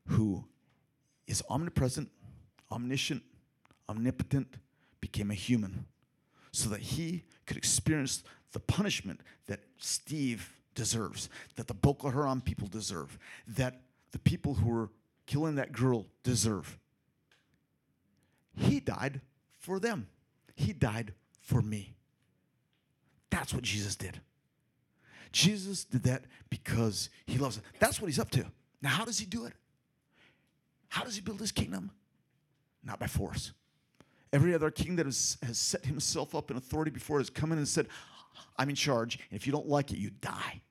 who 0.08 0.46
is 1.28 1.44
omnipresent, 1.50 2.10
omniscient, 2.72 3.24
omnipotent, 3.90 4.56
became 5.02 5.32
a 5.32 5.36
human 5.36 5.86
so 6.52 6.70
that 6.70 6.80
he 6.80 7.24
could 7.46 7.58
experience 7.58 8.24
the 8.54 8.60
punishment 8.60 9.22
that 9.48 9.62
Steve 9.78 10.61
deserves, 10.76 11.30
that 11.56 11.68
the 11.68 11.74
Boko 11.74 12.10
Haram 12.10 12.42
people 12.42 12.68
deserve, 12.68 13.18
that 13.48 13.82
the 14.12 14.20
people 14.20 14.56
who 14.56 14.70
were 14.70 14.90
killing 15.26 15.56
that 15.56 15.72
girl 15.72 16.06
deserve. 16.24 16.78
He 18.56 18.80
died 18.80 19.22
for 19.58 19.80
them. 19.80 20.08
He 20.56 20.74
died 20.74 21.14
for 21.42 21.62
me. 21.62 21.96
That's 23.30 23.54
what 23.54 23.64
Jesus 23.64 23.96
did. 23.96 24.20
Jesus 25.32 25.86
did 25.86 26.04
that 26.04 26.26
because 26.50 27.10
he 27.26 27.38
loves 27.38 27.58
it. 27.58 27.64
That's 27.80 28.02
what 28.02 28.08
he's 28.08 28.20
up 28.20 28.30
to. 28.32 28.46
Now, 28.82 28.90
how 28.90 29.06
does 29.06 29.20
he 29.20 29.26
do 29.26 29.46
it? 29.46 29.54
How 30.90 31.04
does 31.04 31.16
he 31.16 31.22
build 31.22 31.40
his 31.40 31.54
kingdom? 31.54 31.92
Not 32.84 33.00
by 33.00 33.08
force. 33.08 33.54
Every 34.34 34.54
other 34.54 34.72
king 34.72 34.98
that 34.98 35.06
has, 35.06 35.38
has 35.44 35.58
set 35.58 35.86
himself 35.86 36.36
up 36.36 36.52
in 36.52 36.58
authority 36.58 36.92
before 36.92 37.20
has 37.20 37.30
come 37.30 37.52
in 37.52 37.58
and 37.58 37.68
said, 37.68 37.88
I'm 38.58 38.70
in 38.70 38.76
charge, 38.76 39.20
and 39.30 39.40
if 39.40 39.46
you 39.46 39.52
don't 39.52 39.68
like 39.68 39.92
it, 39.92 39.98
you 39.98 40.10
die. 40.10 40.62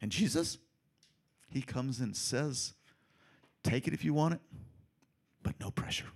And 0.00 0.10
Jesus, 0.10 0.58
he 1.48 1.62
comes 1.62 2.00
and 2.00 2.16
says, 2.16 2.74
Take 3.62 3.88
it 3.88 3.94
if 3.94 4.04
you 4.04 4.12
want 4.12 4.34
it, 4.34 4.40
but 5.42 5.54
no 5.60 5.70
pressure. 5.70 6.08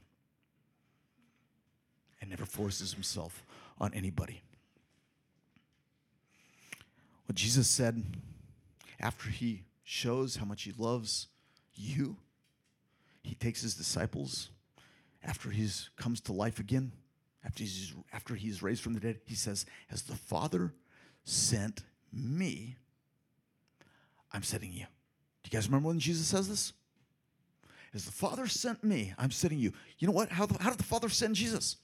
And 2.21 2.31
never 2.31 2.45
forces 2.45 2.93
himself 2.93 3.45
on 3.79 3.95
anybody. 3.95 4.43
What 7.27 7.37
Jesus 7.37 7.69
said 7.69 8.03
after 9.01 9.31
he 9.31 9.63
shows 9.85 10.37
how 10.37 10.45
much 10.45 10.65
he 10.65 10.73
loves 10.77 11.29
you, 11.75 12.17
he 13.23 13.35
takes 13.35 13.63
his 13.63 13.75
disciples 13.75 14.51
after 15.23 15.51
he 15.51 15.69
comes 15.97 16.21
to 16.23 16.33
life 16.33 16.59
again, 16.59 16.93
after 17.49 17.63
he's 17.63 17.95
after 18.13 18.35
he's 18.35 18.63
raised 18.63 18.83
from 18.83 18.93
the 18.93 19.01
dead, 19.01 19.21
he 19.25 19.35
says, 19.35 19.65
As 19.91 20.03
the 20.03 20.15
Father 20.15 20.75
sent 21.25 21.83
me, 22.13 22.77
I'm 24.31 24.43
sending 24.43 24.71
you. 24.71 24.85
Do 25.43 25.51
you 25.51 25.51
guys 25.51 25.67
remember 25.67 25.89
when 25.89 25.99
Jesus 25.99 26.27
says 26.27 26.49
this? 26.49 26.75
As 27.95 28.05
the 28.05 28.13
Father 28.13 28.47
sent 28.47 28.85
me, 28.85 29.15
I'm 29.17 29.31
sending 29.31 29.59
you. 29.59 29.73
You 29.99 30.07
know 30.07 30.13
what? 30.13 30.29
How, 30.29 30.45
the, 30.45 30.63
how 30.63 30.69
did 30.69 30.79
the 30.79 30.85
Father 30.85 31.09
send 31.09 31.37
Jesus? 31.37 31.77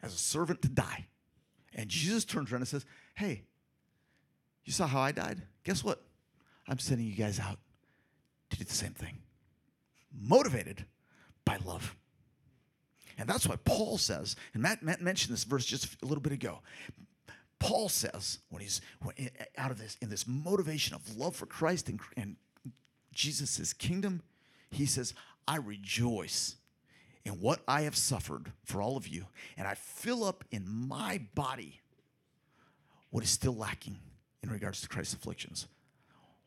As 0.00 0.14
a 0.14 0.18
servant 0.18 0.62
to 0.62 0.68
die. 0.68 1.08
And 1.74 1.88
Jesus 1.88 2.24
turns 2.24 2.52
around 2.52 2.62
and 2.62 2.68
says, 2.68 2.86
Hey, 3.16 3.42
you 4.64 4.72
saw 4.72 4.86
how 4.86 5.00
I 5.00 5.10
died? 5.10 5.42
Guess 5.64 5.82
what? 5.82 6.00
I'm 6.68 6.78
sending 6.78 7.08
you 7.08 7.16
guys 7.16 7.40
out 7.40 7.58
to 8.50 8.56
do 8.56 8.64
the 8.64 8.72
same 8.72 8.92
thing. 8.92 9.18
Motivated 10.16 10.84
by 11.44 11.58
love. 11.64 11.96
And 13.20 13.28
that's 13.28 13.46
why 13.46 13.56
Paul 13.66 13.98
says, 13.98 14.34
and 14.54 14.62
Matt, 14.62 14.82
Matt 14.82 15.02
mentioned 15.02 15.34
this 15.34 15.44
verse 15.44 15.66
just 15.66 16.02
a 16.02 16.06
little 16.06 16.22
bit 16.22 16.32
ago. 16.32 16.60
Paul 17.58 17.90
says, 17.90 18.38
when 18.48 18.62
he's 18.62 18.80
when, 19.02 19.14
eh, 19.18 19.28
eh, 19.38 19.44
out 19.58 19.70
of 19.70 19.78
this, 19.78 19.98
in 20.00 20.08
this 20.08 20.26
motivation 20.26 20.94
of 20.94 21.18
love 21.18 21.36
for 21.36 21.44
Christ 21.44 21.90
and, 21.90 22.00
and 22.16 22.36
Jesus' 23.12 23.74
kingdom, 23.74 24.22
he 24.70 24.86
says, 24.86 25.12
I 25.46 25.56
rejoice 25.56 26.56
in 27.26 27.32
what 27.34 27.60
I 27.68 27.82
have 27.82 27.94
suffered 27.94 28.52
for 28.64 28.80
all 28.80 28.96
of 28.96 29.06
you, 29.06 29.26
and 29.58 29.68
I 29.68 29.74
fill 29.74 30.24
up 30.24 30.42
in 30.50 30.66
my 30.66 31.20
body 31.34 31.82
what 33.10 33.22
is 33.22 33.28
still 33.28 33.54
lacking 33.54 33.98
in 34.42 34.48
regards 34.48 34.80
to 34.80 34.88
Christ's 34.88 35.12
afflictions. 35.12 35.66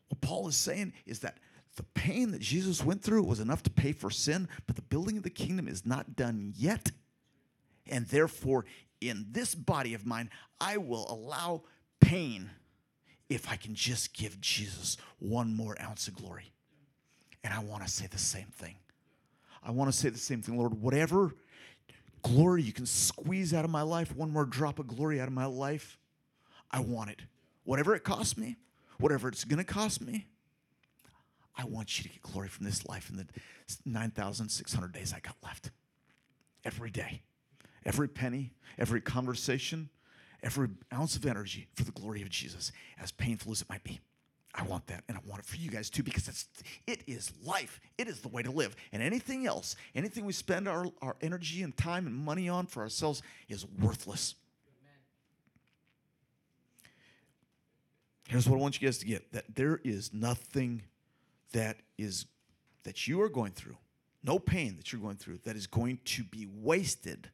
What 0.08 0.20
Paul 0.20 0.48
is 0.48 0.56
saying 0.56 0.92
is 1.06 1.20
that 1.20 1.38
the 1.76 1.82
pain 1.82 2.30
that 2.30 2.40
Jesus 2.40 2.84
went 2.84 3.02
through 3.02 3.22
was 3.24 3.40
enough 3.40 3.62
to 3.64 3.70
pay 3.70 3.92
for 3.92 4.10
sin, 4.10 4.48
but 4.66 4.76
the 4.76 4.82
building 4.82 5.16
of 5.16 5.22
the 5.22 5.30
kingdom 5.30 5.66
is 5.66 5.84
not 5.84 6.16
done 6.16 6.52
yet. 6.56 6.92
And 7.86 8.06
therefore, 8.06 8.64
in 9.00 9.26
this 9.30 9.54
body 9.54 9.94
of 9.94 10.06
mine, 10.06 10.30
I 10.60 10.76
will 10.76 11.06
allow 11.10 11.62
pain 12.00 12.50
if 13.28 13.50
I 13.50 13.56
can 13.56 13.74
just 13.74 14.14
give 14.14 14.40
Jesus 14.40 14.96
one 15.18 15.54
more 15.54 15.76
ounce 15.80 16.08
of 16.08 16.14
glory. 16.14 16.52
And 17.42 17.52
I 17.52 17.58
want 17.58 17.82
to 17.82 17.90
say 17.90 18.06
the 18.06 18.18
same 18.18 18.46
thing. 18.46 18.76
I 19.62 19.70
want 19.70 19.90
to 19.90 19.96
say 19.96 20.08
the 20.10 20.18
same 20.18 20.42
thing, 20.42 20.56
Lord. 20.56 20.80
Whatever 20.80 21.34
glory 22.22 22.62
you 22.62 22.72
can 22.72 22.86
squeeze 22.86 23.52
out 23.52 23.64
of 23.64 23.70
my 23.70 23.82
life, 23.82 24.14
one 24.14 24.30
more 24.30 24.44
drop 24.44 24.78
of 24.78 24.86
glory 24.86 25.20
out 25.20 25.28
of 25.28 25.34
my 25.34 25.46
life, 25.46 25.98
I 26.70 26.80
want 26.80 27.10
it. 27.10 27.22
Whatever 27.64 27.94
it 27.94 28.04
costs 28.04 28.36
me, 28.36 28.56
whatever 28.98 29.28
it's 29.28 29.44
going 29.44 29.58
to 29.58 29.64
cost 29.64 30.00
me, 30.00 30.26
I 31.56 31.64
want 31.64 31.98
you 31.98 32.04
to 32.04 32.10
get 32.10 32.22
glory 32.22 32.48
from 32.48 32.64
this 32.66 32.86
life 32.86 33.10
in 33.10 33.16
the 33.16 33.26
9,600 33.84 34.92
days 34.92 35.12
I 35.14 35.20
got 35.20 35.36
left. 35.42 35.70
Every 36.64 36.90
day, 36.90 37.22
every 37.84 38.08
penny, 38.08 38.52
every 38.78 39.00
conversation, 39.00 39.90
every 40.42 40.68
ounce 40.92 41.16
of 41.16 41.26
energy 41.26 41.68
for 41.74 41.84
the 41.84 41.92
glory 41.92 42.22
of 42.22 42.30
Jesus, 42.30 42.72
as 43.00 43.12
painful 43.12 43.52
as 43.52 43.62
it 43.62 43.68
might 43.68 43.84
be. 43.84 44.00
I 44.54 44.62
want 44.62 44.86
that, 44.86 45.02
and 45.08 45.16
I 45.16 45.20
want 45.26 45.40
it 45.40 45.46
for 45.46 45.56
you 45.56 45.68
guys 45.68 45.90
too, 45.90 46.04
because 46.04 46.28
it's, 46.28 46.46
it 46.86 47.02
is 47.08 47.32
life. 47.44 47.80
It 47.98 48.06
is 48.06 48.20
the 48.20 48.28
way 48.28 48.42
to 48.42 48.52
live. 48.52 48.76
And 48.92 49.02
anything 49.02 49.46
else, 49.46 49.74
anything 49.96 50.24
we 50.24 50.32
spend 50.32 50.68
our, 50.68 50.86
our 51.02 51.16
energy 51.20 51.62
and 51.62 51.76
time 51.76 52.06
and 52.06 52.14
money 52.14 52.48
on 52.48 52.66
for 52.66 52.82
ourselves 52.82 53.22
is 53.48 53.66
worthless. 53.80 54.36
Here's 58.28 58.48
what 58.48 58.56
I 58.56 58.60
want 58.60 58.80
you 58.80 58.86
guys 58.86 58.98
to 58.98 59.06
get 59.06 59.32
that 59.32 59.54
there 59.54 59.80
is 59.84 60.12
nothing 60.12 60.82
that 61.54 61.78
is 61.96 62.26
that 62.82 63.08
you 63.08 63.22
are 63.22 63.30
going 63.30 63.52
through, 63.52 63.76
no 64.22 64.38
pain 64.38 64.76
that 64.76 64.92
you're 64.92 65.00
going 65.00 65.16
through 65.16 65.38
that 65.44 65.56
is 65.56 65.66
going 65.66 65.98
to 66.04 66.22
be 66.24 66.46
wasted 66.46 67.30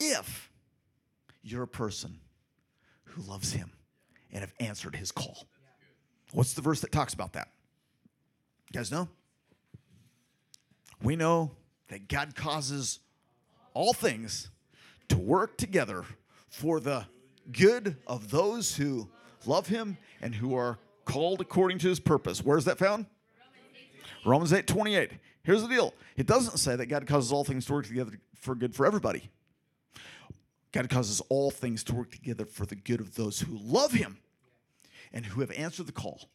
if 0.00 0.50
you're 1.42 1.64
a 1.64 1.68
person 1.68 2.20
who 3.04 3.22
loves 3.22 3.52
him 3.52 3.72
and 4.32 4.40
have 4.40 4.54
answered 4.58 4.96
his 4.96 5.12
call. 5.12 5.46
What's 6.32 6.54
the 6.54 6.62
verse 6.62 6.80
that 6.80 6.90
talks 6.90 7.12
about 7.12 7.34
that? 7.34 7.48
You 8.72 8.78
guys 8.78 8.90
know? 8.90 9.08
We 11.02 11.16
know 11.16 11.50
that 11.88 12.08
God 12.08 12.34
causes 12.34 13.00
all 13.74 13.92
things 13.92 14.50
to 15.08 15.18
work 15.18 15.58
together 15.58 16.04
for 16.48 16.80
the 16.80 17.06
good 17.52 17.96
of 18.06 18.30
those 18.30 18.76
who 18.76 19.10
love 19.44 19.66
him 19.66 19.98
and 20.22 20.34
who 20.34 20.54
are 20.54 20.78
called 21.04 21.40
according 21.40 21.78
to 21.78 21.88
his 21.88 22.00
purpose. 22.00 22.42
Where's 22.44 22.64
that 22.64 22.78
found? 22.78 23.06
Romans 24.24 24.52
8 24.52 24.66
28. 24.66 25.12
Here's 25.42 25.62
the 25.62 25.68
deal 25.68 25.94
it 26.16 26.26
doesn't 26.26 26.58
say 26.58 26.76
that 26.76 26.86
God 26.86 27.06
causes 27.06 27.32
all 27.32 27.44
things 27.44 27.66
to 27.66 27.74
work 27.74 27.86
together 27.86 28.12
for 28.34 28.54
good 28.54 28.74
for 28.74 28.86
everybody. 28.86 29.30
God 30.72 30.88
causes 30.90 31.20
all 31.28 31.50
things 31.50 31.84
to 31.84 31.94
work 31.94 32.10
together 32.10 32.44
for 32.44 32.66
the 32.66 32.74
good 32.74 33.00
of 33.00 33.14
those 33.14 33.40
who 33.40 33.56
love 33.56 33.92
him 33.92 34.18
and 35.12 35.24
who 35.24 35.40
have 35.40 35.52
answered 35.52 35.86
the 35.86 35.92
call 35.92 36.28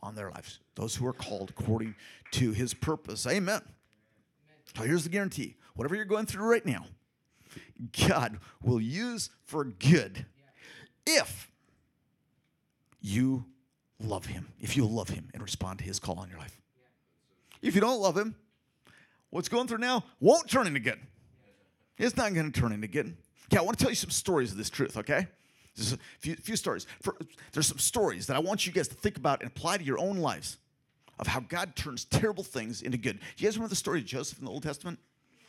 on 0.00 0.14
their 0.14 0.30
lives. 0.30 0.60
Those 0.76 0.94
who 0.94 1.06
are 1.06 1.12
called 1.12 1.50
according 1.50 1.96
to 2.32 2.52
his 2.52 2.72
purpose. 2.72 3.26
Amen. 3.26 3.62
So 4.76 4.84
here's 4.84 5.02
the 5.02 5.08
guarantee 5.08 5.56
whatever 5.74 5.96
you're 5.96 6.04
going 6.04 6.26
through 6.26 6.44
right 6.44 6.64
now, 6.64 6.86
God 8.08 8.38
will 8.62 8.80
use 8.80 9.30
for 9.44 9.64
good 9.64 10.26
if 11.06 11.50
you 13.00 13.46
love 14.00 14.26
him, 14.26 14.48
if 14.60 14.76
you 14.76 14.84
love 14.86 15.08
him 15.08 15.28
and 15.34 15.42
respond 15.42 15.78
to 15.80 15.84
his 15.84 15.98
call 15.98 16.18
on 16.18 16.28
your 16.28 16.38
life. 16.38 16.56
If 17.62 17.74
you 17.74 17.80
don't 17.80 18.00
love 18.00 18.16
him, 18.16 18.36
what's 19.30 19.48
going 19.48 19.66
through 19.66 19.78
now 19.78 20.04
won't 20.20 20.48
turn 20.48 20.66
into 20.66 20.80
good. 20.80 21.00
It's 21.98 22.16
not 22.16 22.32
going 22.32 22.50
to 22.50 22.60
turn 22.60 22.72
into 22.72 22.86
good. 22.86 23.16
Okay, 23.46 23.58
I 23.58 23.62
want 23.62 23.76
to 23.78 23.82
tell 23.82 23.90
you 23.90 23.96
some 23.96 24.10
stories 24.10 24.52
of 24.52 24.58
this 24.58 24.70
truth, 24.70 24.96
okay? 24.96 25.26
There's 25.74 25.92
a 25.92 25.98
few, 26.20 26.36
few 26.36 26.56
stories. 26.56 26.86
For, 27.02 27.16
there's 27.52 27.66
some 27.66 27.78
stories 27.78 28.26
that 28.26 28.36
I 28.36 28.40
want 28.40 28.66
you 28.66 28.72
guys 28.72 28.88
to 28.88 28.94
think 28.94 29.16
about 29.16 29.42
and 29.42 29.50
apply 29.50 29.78
to 29.78 29.84
your 29.84 29.98
own 29.98 30.18
lives 30.18 30.58
of 31.18 31.26
how 31.26 31.40
God 31.40 31.74
turns 31.74 32.04
terrible 32.04 32.44
things 32.44 32.82
into 32.82 32.98
good. 32.98 33.18
You 33.36 33.46
guys 33.46 33.56
remember 33.56 33.70
the 33.70 33.76
story 33.76 34.00
of 34.00 34.06
Joseph 34.06 34.38
in 34.38 34.44
the 34.44 34.50
Old 34.50 34.62
Testament? 34.62 34.98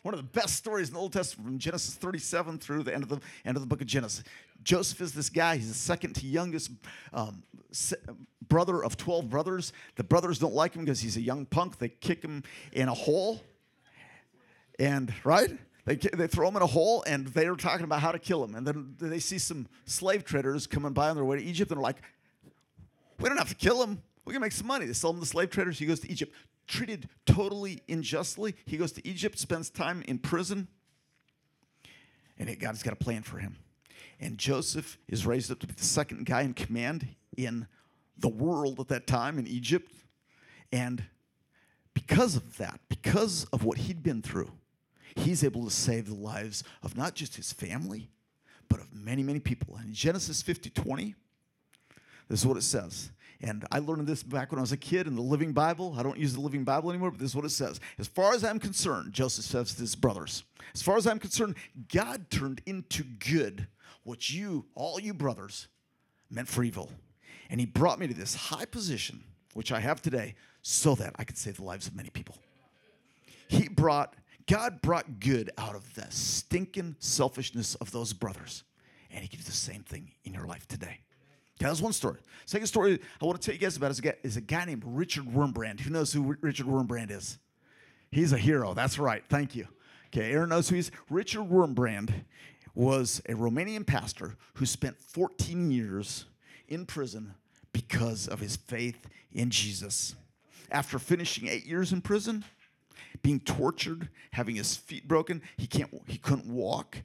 One 0.02 0.14
of 0.14 0.20
the 0.20 0.40
best 0.40 0.56
stories 0.56 0.88
in 0.88 0.94
the 0.94 1.00
Old 1.00 1.12
Testament 1.12 1.48
from 1.48 1.60
Genesis 1.60 1.96
37 1.96 2.60
through 2.60 2.84
the 2.84 2.94
end 2.94 3.04
of 3.04 3.10
the 3.10 3.20
end 3.46 3.58
of 3.58 3.62
the 3.62 3.68
book 3.68 3.82
of 3.82 3.88
Genesis. 3.88 4.24
Joseph 4.64 5.02
is 5.02 5.14
this 5.14 5.30
guy. 5.30 5.58
He's 5.58 5.68
the 5.68 5.74
second 5.74 6.16
to 6.16 6.26
youngest 6.26 6.72
um, 7.14 7.44
brother 8.48 8.84
of 8.84 8.98
12 8.98 9.30
brothers. 9.30 9.74
The 9.96 10.04
brothers 10.04 10.40
don't 10.40 10.54
like 10.54 10.74
him 10.74 10.86
because 10.86 11.02
he's 11.02 11.18
a 11.18 11.22
young 11.22 11.46
punk. 11.46 11.78
They 11.78 11.90
kick 11.90 12.24
him 12.24 12.44
in 12.72 12.88
a 12.88 12.94
hole. 12.94 13.42
And, 14.78 15.14
right? 15.24 15.52
They, 15.86 15.96
they 15.96 16.28
throw 16.28 16.48
him 16.48 16.56
in 16.56 16.62
a 16.62 16.68
hole 16.68 17.04
and 17.08 17.28
they're 17.28 17.56
talking 17.56 17.84
about 17.84 18.02
how 18.02 18.12
to 18.12 18.20
kill 18.20 18.44
him. 18.44 18.56
And 18.56 18.66
then 18.66 18.96
they 19.00 19.20
see 19.20 19.38
some 19.38 19.68
slave 19.86 20.24
traders 20.24 20.68
coming 20.68 20.94
by 20.94 21.10
on 21.10 21.16
their 21.16 21.26
way 21.26 21.38
to 21.38 21.44
Egypt 21.44 21.72
and 21.72 21.78
they're 21.78 21.84
like, 21.84 22.02
we 23.20 23.28
don't 23.28 23.38
have 23.38 23.50
to 23.50 23.56
kill 23.56 23.84
him. 23.84 24.02
We 24.24 24.34
can 24.34 24.42
make 24.42 24.52
some 24.52 24.68
money. 24.68 24.86
They 24.86 24.94
sell 24.94 25.12
him 25.12 25.20
to 25.20 25.26
slave 25.26 25.50
traders. 25.50 25.80
He 25.80 25.86
goes 25.86 26.00
to 26.02 26.12
Egypt 26.12 26.34
treated 26.70 27.10
totally 27.26 27.82
unjustly. 27.90 28.56
He 28.66 28.78
goes 28.78 28.94
to 28.94 29.06
Egypt, 29.06 29.38
spends 29.38 29.70
time 29.70 30.04
in 30.08 30.20
prison, 30.20 30.68
and 32.38 32.58
God's 32.60 32.84
got 32.84 32.94
a 32.94 32.98
plan 32.98 33.24
for 33.24 33.40
him. 33.40 33.58
And 34.22 34.38
Joseph 34.38 34.98
is 35.08 35.26
raised 35.26 35.52
up 35.52 35.60
to 35.60 35.68
be 35.68 35.74
the 35.74 35.84
second 35.84 36.26
guy 36.26 36.44
in 36.44 36.54
command 36.54 37.08
in 37.36 37.68
the 38.18 38.30
world 38.30 38.80
at 38.80 38.88
that 38.90 39.08
time 39.08 39.40
in 39.40 39.48
Egypt. 39.48 39.92
And 40.72 41.04
because 41.94 42.36
of 42.36 42.58
that, 42.58 42.80
because 42.88 43.46
of 43.46 43.64
what 43.64 43.80
he'd 43.80 44.04
been 44.04 44.22
through, 44.22 44.52
he's 45.16 45.44
able 45.44 45.66
to 45.66 45.72
save 45.72 46.08
the 46.08 46.16
lives 46.16 46.64
of 46.84 46.96
not 46.96 47.16
just 47.16 47.36
his 47.36 47.52
family, 47.52 48.10
but 48.68 48.80
of 48.80 48.94
many, 48.94 49.24
many 49.24 49.40
people. 49.40 49.76
And 49.78 49.88
in 49.88 49.94
Genesis 49.94 50.42
50 50.42 50.70
20, 50.70 51.16
this 52.30 52.42
is 52.42 52.46
what 52.46 52.58
it 52.58 52.64
says. 52.64 53.12
And 53.42 53.66
I 53.72 53.80
learned 53.80 54.06
this 54.06 54.22
back 54.22 54.52
when 54.52 54.60
I 54.60 54.62
was 54.62 54.74
a 54.74 54.78
kid 54.78 55.08
in 55.08 55.16
the 55.16 55.22
Living 55.22 55.54
Bible. 55.54 55.96
I 55.98 56.04
don't 56.04 56.18
use 56.18 56.34
the 56.34 56.42
Living 56.42 56.66
Bible 56.66 56.90
anymore, 56.90 57.12
but 57.12 57.20
this 57.20 57.32
is 57.32 57.36
what 57.36 57.46
it 57.46 57.52
says. 57.52 57.80
As 57.98 58.08
far 58.08 58.34
as 58.34 58.44
I'm 58.44 58.60
concerned, 58.60 59.14
Joseph 59.14 59.46
says 59.46 59.74
to 59.74 59.82
his 59.82 59.96
brothers, 59.96 60.44
as 60.74 60.82
far 60.82 60.98
as 60.98 61.08
I'm 61.08 61.20
concerned, 61.20 61.56
God 61.92 62.30
turned 62.30 62.62
into 62.66 63.04
good 63.04 63.68
what 64.04 64.30
you, 64.30 64.66
all 64.76 65.00
you 65.00 65.14
brothers, 65.14 65.68
meant 66.30 66.50
for 66.50 66.64
evil. 66.64 66.92
And 67.50 67.60
he 67.60 67.66
brought 67.66 68.00
me 68.00 68.08
to 68.08 68.14
this 68.14 68.36
high 68.36 68.66
position, 68.66 69.24
which 69.54 69.72
I 69.72 69.80
have 69.80 70.02
today, 70.02 70.36
so 70.62 70.94
that 70.96 71.16
I 71.16 71.24
could 71.24 71.38
save 71.38 71.58
the 71.58 71.64
lives 71.64 71.88
of 71.88 71.96
many 71.96 72.10
people. 72.10 72.36
He 73.48 73.70
brought, 73.70 74.16
God 74.48 74.82
brought 74.82 75.20
good 75.20 75.50
out 75.58 75.76
of 75.76 75.96
the 75.96 76.06
stinking 76.10 76.98
selfishness 77.00 77.76
of 77.76 77.92
those 77.92 78.12
brothers. 78.12 78.64
And 79.12 79.22
he 79.24 79.28
can 79.28 79.40
do 79.40 79.46
the 79.46 79.52
same 79.52 79.84
thing 79.84 80.12
in 80.26 80.34
your 80.34 80.46
life 80.46 80.68
today. 80.68 81.00
That's 81.68 81.82
one 81.82 81.94
story. 81.94 82.20
Second 82.46 82.68
story 82.68 83.00
I 83.22 83.26
want 83.26 83.40
to 83.40 83.46
tell 83.46 83.54
you 83.54 83.60
guys 83.60 83.78
about 83.78 83.92
is 83.92 84.00
a 84.00 84.02
guy, 84.02 84.16
is 84.24 84.38
a 84.38 84.42
guy 84.42 84.66
named 84.66 84.84
Richard 84.86 85.26
Wurmbrand. 85.26 85.82
Who 85.82 85.92
knows 85.92 86.14
who 86.14 86.36
Richard 86.42 86.66
Wurmbrand 86.66 87.12
is? 87.12 87.38
He's 88.12 88.34
a 88.34 88.38
hero. 88.38 88.74
That's 88.74 88.98
right. 88.98 89.24
Thank 89.30 89.56
you. 89.56 89.68
Okay, 90.08 90.32
Aaron 90.32 90.50
knows 90.50 90.70
who 90.70 90.76
he 90.76 90.80
is. 90.80 90.92
Richard 91.10 91.44
Wurmbrand 91.44 92.12
was 92.74 93.22
a 93.28 93.34
Romanian 93.34 93.86
pastor 93.86 94.36
who 94.56 94.66
spent 94.66 94.98
14 94.98 95.70
years 95.70 96.26
in 96.68 96.86
prison 96.86 97.36
because 97.74 98.28
of 98.28 98.40
his 98.40 98.56
faith 98.56 99.08
in 99.32 99.50
Jesus. 99.50 100.16
After 100.72 100.98
finishing 100.98 101.48
eight 101.48 101.66
years 101.66 101.92
in 101.92 102.02
prison, 102.02 102.46
being 103.22 103.40
tortured, 103.42 104.10
having 104.32 104.56
his 104.56 104.76
feet 104.76 105.08
broken, 105.08 105.42
he 105.58 105.68
can't 105.68 105.92
he 106.08 106.18
couldn't 106.18 106.48
walk 106.48 107.00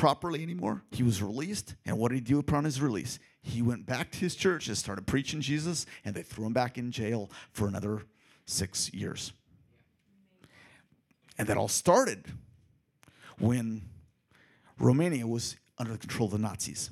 properly 0.00 0.42
anymore. 0.42 0.82
He 0.92 1.02
was 1.02 1.22
released, 1.22 1.74
and 1.84 1.98
what 1.98 2.08
did 2.08 2.14
he 2.14 2.20
do 2.22 2.38
upon 2.38 2.64
his 2.64 2.80
release? 2.80 3.18
He 3.42 3.60
went 3.60 3.84
back 3.84 4.10
to 4.12 4.18
his 4.18 4.34
church 4.34 4.66
and 4.66 4.76
started 4.76 5.06
preaching 5.06 5.42
Jesus, 5.42 5.84
and 6.06 6.14
they 6.14 6.22
threw 6.22 6.46
him 6.46 6.54
back 6.54 6.78
in 6.78 6.90
jail 6.90 7.30
for 7.52 7.68
another 7.68 8.04
six 8.46 8.90
years. 8.94 9.34
And 11.36 11.46
that 11.48 11.58
all 11.58 11.68
started 11.68 12.24
when 13.38 13.82
Romania 14.78 15.26
was 15.26 15.56
under 15.76 15.92
the 15.92 15.98
control 15.98 16.28
of 16.28 16.32
the 16.32 16.38
Nazis. 16.38 16.88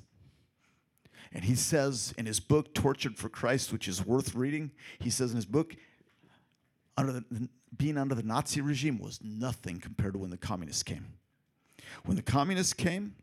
And 1.33 1.45
he 1.45 1.55
says 1.55 2.13
in 2.19 2.27
his 2.27 2.41
book, 2.41 2.75
Tortured 2.75 3.17
for 3.17 3.31
Christ, 3.31 3.73
which 3.73 3.89
is 3.89 4.05
worth 4.05 4.35
reading, 4.35 4.71
he 4.99 5.09
says 5.09 5.31
in 5.31 5.37
his 5.37 5.47
book, 5.47 5.75
under 6.99 7.13
the, 7.13 7.49
being 7.75 7.97
under 7.97 8.15
the 8.15 8.23
Nazi 8.23 8.61
regime 8.61 8.99
was 8.99 9.19
nothing 9.23 9.81
compared 9.81 10.13
to 10.13 10.19
when 10.19 10.29
the 10.29 10.37
communists 10.37 10.83
came. 10.83 11.07
When 12.05 12.17
the 12.17 12.23
communists 12.23 12.73
came, 12.73 13.15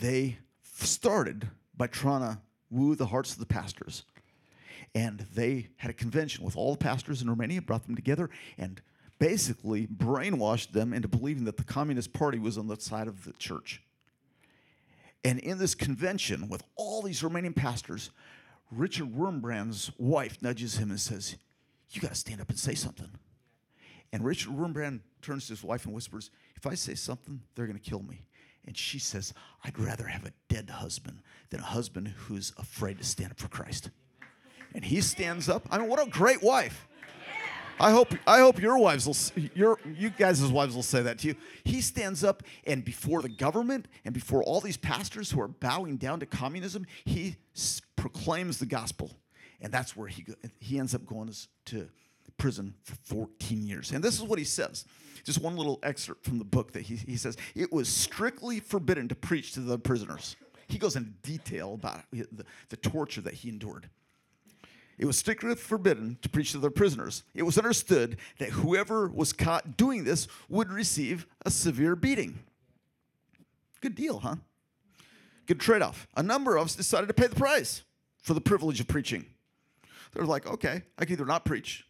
they 0.00 0.38
started 0.62 1.48
by 1.76 1.86
trying 1.86 2.20
to 2.20 2.38
woo 2.70 2.94
the 2.94 3.06
hearts 3.06 3.32
of 3.32 3.38
the 3.38 3.46
pastors. 3.46 4.04
And 4.94 5.26
they 5.34 5.68
had 5.76 5.90
a 5.90 5.94
convention 5.94 6.44
with 6.44 6.56
all 6.56 6.72
the 6.72 6.78
pastors 6.78 7.22
in 7.22 7.30
Romania, 7.30 7.62
brought 7.62 7.86
them 7.86 7.94
together, 7.94 8.28
and 8.58 8.80
basically 9.18 9.86
brainwashed 9.86 10.72
them 10.72 10.92
into 10.92 11.06
believing 11.06 11.44
that 11.44 11.56
the 11.56 11.64
Communist 11.64 12.12
Party 12.12 12.38
was 12.38 12.58
on 12.58 12.66
the 12.66 12.80
side 12.80 13.06
of 13.06 13.24
the 13.24 13.32
church. 13.34 13.82
And 15.24 15.38
in 15.38 15.58
this 15.58 15.74
convention 15.74 16.48
with 16.48 16.64
all 16.76 17.02
these 17.02 17.20
Romanian 17.20 17.54
pastors, 17.54 18.10
Richard 18.70 19.12
Wurmbrand's 19.12 19.92
wife 19.98 20.40
nudges 20.40 20.78
him 20.78 20.90
and 20.90 20.98
says, 20.98 21.36
You 21.90 22.00
got 22.00 22.10
to 22.10 22.16
stand 22.16 22.40
up 22.40 22.48
and 22.48 22.58
say 22.58 22.74
something. 22.74 23.10
And 24.12 24.24
Richard 24.24 24.52
Wurmbrand 24.52 25.00
turns 25.22 25.46
to 25.46 25.52
his 25.52 25.62
wife 25.62 25.84
and 25.84 25.94
whispers, 25.94 26.30
If 26.60 26.66
I 26.66 26.74
say 26.74 26.94
something, 26.94 27.40
they're 27.54 27.66
going 27.66 27.78
to 27.78 27.90
kill 27.90 28.02
me. 28.02 28.26
And 28.66 28.76
she 28.76 28.98
says, 28.98 29.32
I'd 29.64 29.78
rather 29.78 30.06
have 30.06 30.26
a 30.26 30.32
dead 30.50 30.68
husband 30.68 31.22
than 31.48 31.60
a 31.60 31.64
husband 31.64 32.08
who's 32.08 32.52
afraid 32.58 32.98
to 32.98 33.04
stand 33.04 33.30
up 33.30 33.38
for 33.38 33.48
Christ. 33.48 33.88
And 34.74 34.84
he 34.84 35.00
stands 35.00 35.48
up. 35.48 35.66
I 35.70 35.78
mean, 35.78 35.88
what 35.88 36.06
a 36.06 36.10
great 36.10 36.42
wife. 36.42 36.86
I 37.80 37.92
hope, 37.92 38.12
I 38.26 38.40
hope 38.40 38.60
your 38.60 38.76
wives 38.76 39.06
will, 39.06 39.16
your, 39.54 39.78
you 39.96 40.10
guys' 40.10 40.44
wives 40.44 40.74
will 40.74 40.82
say 40.82 41.00
that 41.00 41.20
to 41.20 41.28
you. 41.28 41.34
He 41.64 41.80
stands 41.80 42.22
up 42.22 42.42
and 42.66 42.84
before 42.84 43.22
the 43.22 43.30
government 43.30 43.88
and 44.04 44.12
before 44.12 44.42
all 44.42 44.60
these 44.60 44.76
pastors 44.76 45.30
who 45.30 45.40
are 45.40 45.48
bowing 45.48 45.96
down 45.96 46.20
to 46.20 46.26
communism, 46.26 46.84
he 47.06 47.36
proclaims 47.96 48.58
the 48.58 48.66
gospel. 48.66 49.12
And 49.62 49.72
that's 49.72 49.96
where 49.96 50.08
he, 50.08 50.26
he 50.58 50.78
ends 50.78 50.94
up 50.94 51.06
going 51.06 51.32
to 51.66 51.88
prison 52.30 52.74
for 52.82 52.94
14 53.04 53.66
years. 53.66 53.92
And 53.92 54.02
this 54.02 54.14
is 54.14 54.22
what 54.22 54.38
he 54.38 54.44
says. 54.44 54.84
Just 55.24 55.40
one 55.40 55.56
little 55.56 55.78
excerpt 55.82 56.24
from 56.24 56.38
the 56.38 56.44
book 56.44 56.72
that 56.72 56.82
he, 56.82 56.96
he 56.96 57.16
says 57.16 57.36
it 57.54 57.72
was 57.72 57.88
strictly 57.88 58.60
forbidden 58.60 59.08
to 59.08 59.14
preach 59.14 59.52
to 59.52 59.60
the 59.60 59.78
prisoners. 59.78 60.36
He 60.68 60.78
goes 60.78 60.96
into 60.96 61.10
detail 61.22 61.74
about 61.74 62.02
the, 62.12 62.44
the 62.68 62.76
torture 62.76 63.20
that 63.22 63.34
he 63.34 63.48
endured. 63.48 63.88
It 64.98 65.06
was 65.06 65.16
strictly 65.16 65.54
forbidden 65.54 66.18
to 66.22 66.28
preach 66.28 66.52
to 66.52 66.58
the 66.58 66.70
prisoners. 66.70 67.24
It 67.34 67.42
was 67.42 67.56
understood 67.56 68.18
that 68.38 68.50
whoever 68.50 69.08
was 69.08 69.32
caught 69.32 69.76
doing 69.76 70.04
this 70.04 70.28
would 70.48 70.70
receive 70.70 71.26
a 71.44 71.50
severe 71.50 71.96
beating. 71.96 72.38
Good 73.80 73.94
deal, 73.94 74.20
huh? 74.20 74.36
Good 75.46 75.58
trade 75.58 75.82
off. 75.82 76.06
A 76.16 76.22
number 76.22 76.56
of 76.56 76.66
us 76.66 76.76
decided 76.76 77.06
to 77.06 77.14
pay 77.14 77.26
the 77.26 77.36
price 77.36 77.82
for 78.22 78.34
the 78.34 78.40
privilege 78.40 78.78
of 78.78 78.88
preaching. 78.88 79.24
They're 80.12 80.26
like, 80.26 80.46
okay, 80.46 80.82
I 80.98 81.04
can 81.04 81.14
either 81.14 81.24
not 81.24 81.44
preach 81.44 81.86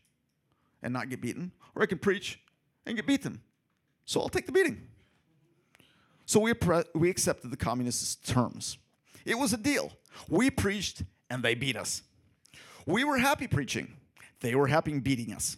and 0.83 0.93
not 0.93 1.09
get 1.09 1.21
beaten, 1.21 1.53
or 1.75 1.83
I 1.83 1.87
can 1.87 1.99
preach 1.99 2.40
and 2.87 2.97
get 2.97 3.07
beaten. 3.07 3.40
So 4.05 4.21
I'll 4.21 4.29
take 4.29 4.47
the 4.47 4.53
beating. 4.53 4.87
So 6.27 6.40
we, 6.40 6.53
we 6.95 7.11
accepted 7.11 7.51
the 7.51 7.57
communists' 7.57 8.14
terms. 8.16 8.79
It 9.25 9.37
was 9.37 9.53
a 9.53 9.57
deal. 9.57 9.93
We 10.29 10.51
preached 10.51 11.03
and 11.29 11.43
they 11.43 11.55
beat 11.55 11.77
us. 11.77 12.03
We 12.87 13.05
were 13.05 13.19
happy 13.19 13.47
preaching. 13.47 13.97
They 14.40 14.55
were 14.55 14.66
happy 14.66 14.99
beating 14.99 15.33
us. 15.33 15.57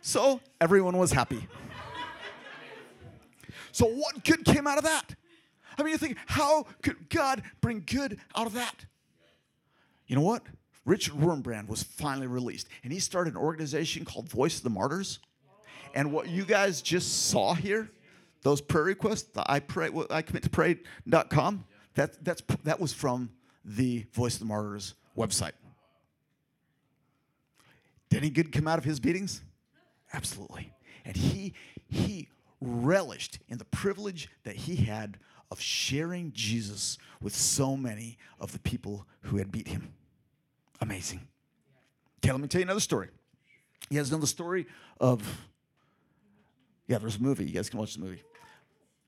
So 0.00 0.40
everyone 0.60 0.96
was 0.96 1.12
happy. 1.12 1.46
So 3.72 3.86
what 3.86 4.24
good 4.24 4.44
came 4.44 4.66
out 4.66 4.78
of 4.78 4.84
that? 4.84 5.14
I 5.78 5.82
mean, 5.82 5.92
you 5.92 5.98
think, 5.98 6.18
how 6.26 6.66
could 6.82 7.08
God 7.08 7.42
bring 7.60 7.84
good 7.86 8.18
out 8.36 8.46
of 8.46 8.52
that? 8.54 8.84
You 10.06 10.16
know 10.16 10.22
what? 10.22 10.42
Richard 10.84 11.14
Wurmbrand 11.14 11.68
was 11.68 11.82
finally 11.82 12.26
released, 12.26 12.68
and 12.82 12.92
he 12.92 12.98
started 12.98 13.34
an 13.34 13.40
organization 13.40 14.04
called 14.04 14.28
Voice 14.28 14.58
of 14.58 14.64
the 14.64 14.70
Martyrs. 14.70 15.20
And 15.94 16.12
what 16.12 16.28
you 16.28 16.44
guys 16.44 16.82
just 16.82 17.28
saw 17.28 17.54
here, 17.54 17.90
those 18.42 18.60
prayer 18.60 18.84
requests, 18.84 19.22
the 19.22 19.44
I 19.50 19.60
pray, 19.60 19.90
I 20.10 20.22
commit 20.22 20.42
to 20.44 20.50
pray.com, 20.50 21.64
that, 21.94 22.24
that's, 22.24 22.42
that 22.64 22.80
was 22.80 22.92
from 22.92 23.30
the 23.64 24.06
Voice 24.12 24.34
of 24.34 24.40
the 24.40 24.46
Martyrs 24.46 24.94
website. 25.16 25.52
Did 28.08 28.18
any 28.18 28.30
good 28.30 28.52
come 28.52 28.66
out 28.66 28.78
of 28.78 28.84
his 28.84 29.00
beatings? 29.00 29.42
Absolutely. 30.12 30.72
And 31.04 31.16
he 31.16 31.54
he 31.88 32.28
relished 32.60 33.38
in 33.48 33.58
the 33.58 33.64
privilege 33.66 34.28
that 34.44 34.56
he 34.56 34.76
had 34.76 35.18
of 35.50 35.60
sharing 35.60 36.32
Jesus 36.32 36.96
with 37.20 37.34
so 37.34 37.76
many 37.76 38.16
of 38.40 38.52
the 38.52 38.58
people 38.58 39.06
who 39.22 39.36
had 39.36 39.52
beat 39.52 39.68
him. 39.68 39.92
Amazing. 40.82 41.20
Okay, 42.18 42.32
let 42.32 42.40
me 42.40 42.48
tell 42.48 42.60
you 42.60 42.64
another 42.64 42.80
story. 42.80 43.08
You 43.88 44.00
guys 44.00 44.10
know 44.10 44.18
the 44.18 44.26
story 44.26 44.66
of 45.00 45.22
yeah, 46.88 46.98
there's 46.98 47.16
a 47.16 47.22
movie. 47.22 47.44
You 47.44 47.52
guys 47.52 47.70
can 47.70 47.78
watch 47.78 47.94
the 47.94 48.00
movie. 48.00 48.20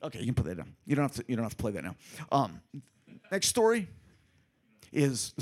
Okay, 0.00 0.20
you 0.20 0.26
can 0.26 0.34
put 0.34 0.44
that 0.44 0.56
down. 0.56 0.76
You 0.86 0.94
don't 0.94 1.02
have 1.02 1.16
to. 1.16 1.24
You 1.26 1.34
don't 1.34 1.42
have 1.42 1.56
to 1.56 1.60
play 1.60 1.72
that 1.72 1.82
now. 1.82 1.96
Um, 2.30 2.60
next 3.32 3.48
story 3.48 3.88
is 4.92 5.34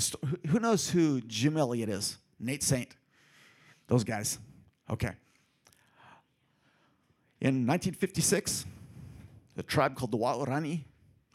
who 0.47 0.59
knows 0.59 0.89
who 0.89 1.21
Jim 1.21 1.55
Elliot 1.55 1.87
is? 1.87 2.17
Nate 2.39 2.63
Saint. 2.63 2.89
Those 3.85 4.03
guys. 4.03 4.39
Okay. 4.89 5.11
In 7.41 7.67
1956, 7.67 8.65
a 9.55 9.63
tribe 9.63 9.95
called 9.95 10.09
the 10.09 10.17
Waorani, 10.17 10.85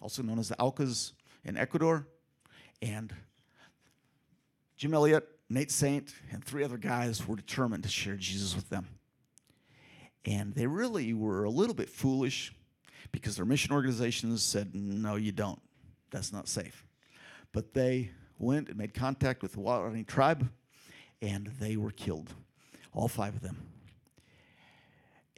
also 0.02 0.24
known 0.24 0.40
as 0.40 0.48
the 0.48 0.56
Aucas 0.58 1.12
in 1.44 1.56
Ecuador, 1.56 2.08
and 2.82 3.14
Jim 4.78 4.94
Elliot, 4.94 5.28
Nate 5.50 5.72
Saint, 5.72 6.14
and 6.30 6.44
three 6.44 6.62
other 6.62 6.78
guys 6.78 7.26
were 7.26 7.34
determined 7.34 7.82
to 7.82 7.88
share 7.88 8.14
Jesus 8.14 8.54
with 8.54 8.70
them. 8.70 8.86
And 10.24 10.54
they 10.54 10.68
really 10.68 11.12
were 11.12 11.42
a 11.42 11.50
little 11.50 11.74
bit 11.74 11.90
foolish 11.90 12.54
because 13.10 13.34
their 13.34 13.44
mission 13.44 13.72
organizations 13.72 14.42
said, 14.44 14.76
no, 14.76 15.16
you 15.16 15.32
don't. 15.32 15.60
That's 16.12 16.32
not 16.32 16.46
safe. 16.46 16.86
But 17.52 17.74
they 17.74 18.12
went 18.38 18.68
and 18.68 18.78
made 18.78 18.94
contact 18.94 19.42
with 19.42 19.52
the 19.52 19.58
Waorani 19.58 20.06
tribe, 20.06 20.48
and 21.20 21.48
they 21.58 21.76
were 21.76 21.90
killed, 21.90 22.32
all 22.92 23.08
five 23.08 23.34
of 23.34 23.42
them. 23.42 23.56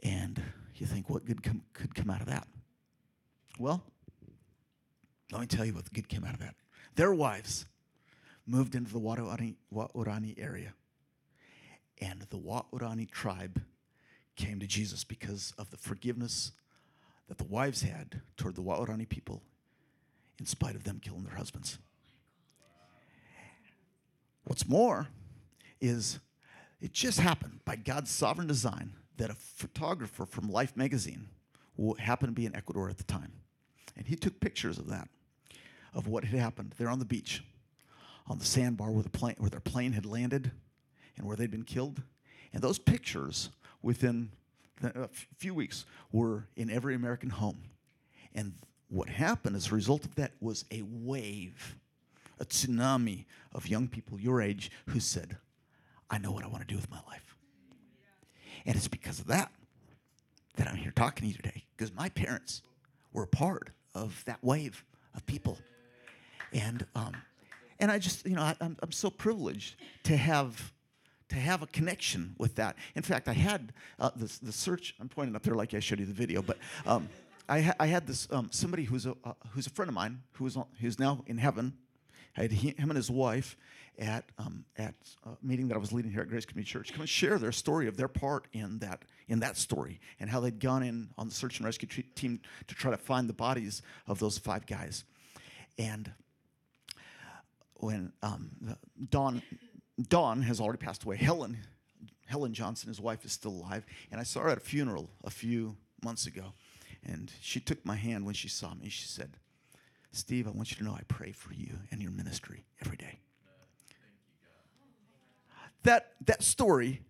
And 0.03 0.39
you 0.75 0.85
think, 0.85 1.09
what 1.09 1.25
good 1.25 1.41
com- 1.41 1.63
could 1.73 1.95
come 1.95 2.11
out 2.11 2.21
of 2.21 2.27
that? 2.27 2.47
Well, 3.57 3.83
let 5.31 5.41
me 5.41 5.47
tell 5.47 5.65
you 5.65 5.73
what 5.73 5.91
good 5.91 6.09
came 6.09 6.25
out 6.25 6.35
of 6.35 6.39
that. 6.41 6.53
Their 6.95 7.13
wives 7.13 7.65
moved 8.51 8.75
into 8.75 8.91
the 8.91 8.99
Waorani, 8.99 9.55
Waorani 9.73 10.35
area, 10.37 10.73
and 12.01 12.21
the 12.29 12.37
Waorani 12.37 13.09
tribe 13.09 13.61
came 14.35 14.59
to 14.59 14.67
Jesus 14.67 15.03
because 15.03 15.53
of 15.57 15.71
the 15.71 15.77
forgiveness 15.77 16.51
that 17.29 17.37
the 17.37 17.45
wives 17.45 17.81
had 17.81 18.21
toward 18.35 18.55
the 18.55 18.61
Waorani 18.61 19.07
people 19.07 19.41
in 20.39 20.45
spite 20.45 20.75
of 20.75 20.83
them 20.83 20.99
killing 20.99 21.23
their 21.23 21.35
husbands. 21.35 21.77
What's 24.43 24.67
more 24.67 25.07
is 25.79 26.19
it 26.81 26.91
just 26.91 27.19
happened 27.19 27.59
by 27.63 27.77
God's 27.77 28.11
sovereign 28.11 28.47
design 28.47 28.93
that 29.17 29.29
a 29.29 29.35
photographer 29.35 30.25
from 30.25 30.51
Life 30.51 30.75
magazine 30.75 31.29
happened 31.99 32.35
to 32.35 32.39
be 32.39 32.45
in 32.45 32.55
Ecuador 32.55 32.89
at 32.89 32.97
the 32.97 33.03
time. 33.03 33.31
And 33.95 34.07
he 34.07 34.15
took 34.15 34.39
pictures 34.39 34.77
of 34.77 34.87
that, 34.89 35.07
of 35.93 36.07
what 36.07 36.25
had 36.25 36.39
happened 36.39 36.73
there 36.77 36.89
on 36.89 36.99
the 36.99 37.05
beach, 37.05 37.43
on 38.31 38.39
the 38.39 38.45
sandbar 38.45 38.89
where, 38.91 39.03
the 39.03 39.09
plane, 39.09 39.35
where 39.39 39.49
their 39.49 39.59
plane 39.59 39.91
had 39.91 40.05
landed 40.05 40.51
and 41.17 41.27
where 41.27 41.35
they'd 41.35 41.51
been 41.51 41.65
killed. 41.65 42.01
And 42.53 42.63
those 42.63 42.79
pictures, 42.79 43.49
within 43.81 44.31
a 44.81 45.09
few 45.37 45.53
weeks, 45.53 45.85
were 46.13 46.47
in 46.55 46.69
every 46.69 46.95
American 46.95 47.29
home. 47.29 47.63
And 48.33 48.53
what 48.87 49.09
happened 49.09 49.57
as 49.57 49.67
a 49.67 49.75
result 49.75 50.05
of 50.05 50.15
that 50.15 50.31
was 50.39 50.63
a 50.71 50.81
wave, 50.81 51.75
a 52.39 52.45
tsunami 52.45 53.25
of 53.53 53.67
young 53.67 53.89
people 53.89 54.17
your 54.17 54.41
age 54.41 54.71
who 54.87 55.01
said, 55.01 55.37
I 56.09 56.17
know 56.17 56.31
what 56.31 56.45
I 56.45 56.47
want 56.47 56.65
to 56.65 56.73
do 56.73 56.77
with 56.77 56.89
my 56.89 56.99
life. 57.09 57.35
And 58.65 58.77
it's 58.77 58.87
because 58.87 59.19
of 59.19 59.27
that 59.27 59.51
that 60.55 60.69
I'm 60.69 60.75
here 60.77 60.91
talking 60.95 61.23
to 61.23 61.27
you 61.27 61.33
today, 61.33 61.65
because 61.75 61.93
my 61.93 62.07
parents 62.07 62.61
were 63.11 63.25
part 63.25 63.71
of 63.93 64.23
that 64.25 64.39
wave 64.41 64.85
of 65.15 65.25
people. 65.25 65.57
And, 66.53 66.85
um, 66.95 67.15
and 67.81 67.91
I 67.91 67.97
just, 67.97 68.25
you 68.25 68.35
know, 68.35 68.43
I, 68.43 68.55
I'm, 68.61 68.77
I'm 68.81 68.91
so 68.91 69.09
privileged 69.09 69.75
to 70.03 70.15
have 70.15 70.71
to 71.29 71.35
have 71.37 71.61
a 71.61 71.67
connection 71.67 72.35
with 72.37 72.55
that. 72.55 72.75
In 72.93 73.01
fact, 73.01 73.29
I 73.29 73.33
had 73.33 73.71
uh, 73.99 74.11
the, 74.15 74.37
the 74.43 74.51
search, 74.51 74.93
I'm 74.99 75.07
pointing 75.07 75.33
up 75.33 75.43
there 75.43 75.55
like 75.55 75.73
I 75.73 75.79
showed 75.79 75.99
you 75.99 76.05
the 76.05 76.13
video, 76.13 76.41
but 76.41 76.57
um, 76.85 77.07
I, 77.47 77.61
ha- 77.61 77.75
I, 77.79 77.87
had 77.87 78.05
this 78.05 78.27
um, 78.31 78.49
somebody 78.51 78.83
who's 78.83 79.05
a, 79.05 79.15
uh, 79.23 79.31
who's 79.51 79.65
a 79.65 79.69
friend 79.69 79.87
of 79.87 79.95
mine 79.95 80.23
who 80.33 80.45
is 80.45 80.57
on, 80.57 80.65
who's 80.81 80.99
now 80.99 81.23
in 81.27 81.37
heaven. 81.37 81.73
I 82.35 82.41
had 82.41 82.51
he, 82.51 82.71
him 82.71 82.89
and 82.89 82.97
his 82.97 83.09
wife 83.09 83.55
at, 83.97 84.25
um, 84.37 84.65
at 84.77 84.93
a 85.25 85.29
meeting 85.41 85.69
that 85.69 85.75
I 85.75 85.77
was 85.77 85.93
leading 85.93 86.11
here 86.11 86.21
at 86.21 86.27
Grace 86.27 86.45
Community 86.45 86.69
Church 86.69 86.91
come 86.91 87.01
and 87.01 87.09
share 87.09 87.39
their 87.39 87.53
story 87.53 87.87
of 87.87 87.95
their 87.95 88.09
part 88.09 88.47
in 88.51 88.79
that, 88.79 89.03
in 89.29 89.39
that 89.39 89.55
story 89.55 90.01
and 90.19 90.29
how 90.29 90.41
they'd 90.41 90.59
gone 90.59 90.83
in 90.83 91.09
on 91.17 91.29
the 91.29 91.33
search 91.33 91.59
and 91.59 91.65
rescue 91.65 91.87
t- 91.87 92.03
team 92.13 92.41
to 92.67 92.75
try 92.75 92.91
to 92.91 92.97
find 92.97 93.29
the 93.29 93.33
bodies 93.33 93.81
of 94.05 94.19
those 94.19 94.37
five 94.37 94.65
guys. 94.65 95.05
And 95.77 96.11
when 97.81 98.11
um, 98.21 98.51
Don 99.09 99.41
Dawn 100.07 100.41
has 100.41 100.59
already 100.59 100.77
passed 100.77 101.03
away. 101.03 101.17
Helen, 101.17 101.57
Helen 102.25 102.53
Johnson, 102.53 102.87
his 102.87 102.99
wife, 102.99 103.25
is 103.25 103.31
still 103.31 103.51
alive. 103.51 103.85
And 104.11 104.19
I 104.19 104.23
saw 104.23 104.41
her 104.41 104.49
at 104.49 104.57
a 104.57 104.61
funeral 104.61 105.09
a 105.23 105.29
few 105.29 105.75
months 106.03 106.27
ago. 106.27 106.53
And 107.03 107.31
she 107.41 107.59
took 107.59 107.85
my 107.85 107.95
hand 107.95 108.25
when 108.25 108.33
she 108.33 108.47
saw 108.47 108.73
me. 108.73 108.89
She 108.89 109.07
said, 109.07 109.37
Steve, 110.11 110.47
I 110.47 110.51
want 110.51 110.71
you 110.71 110.77
to 110.77 110.83
know 110.83 110.93
I 110.93 111.03
pray 111.07 111.31
for 111.31 111.53
you 111.53 111.73
and 111.91 112.01
your 112.01 112.11
ministry 112.11 112.65
every 112.83 112.97
day. 112.97 113.19
That, 115.83 116.13
that 116.25 116.43
story 116.43 117.01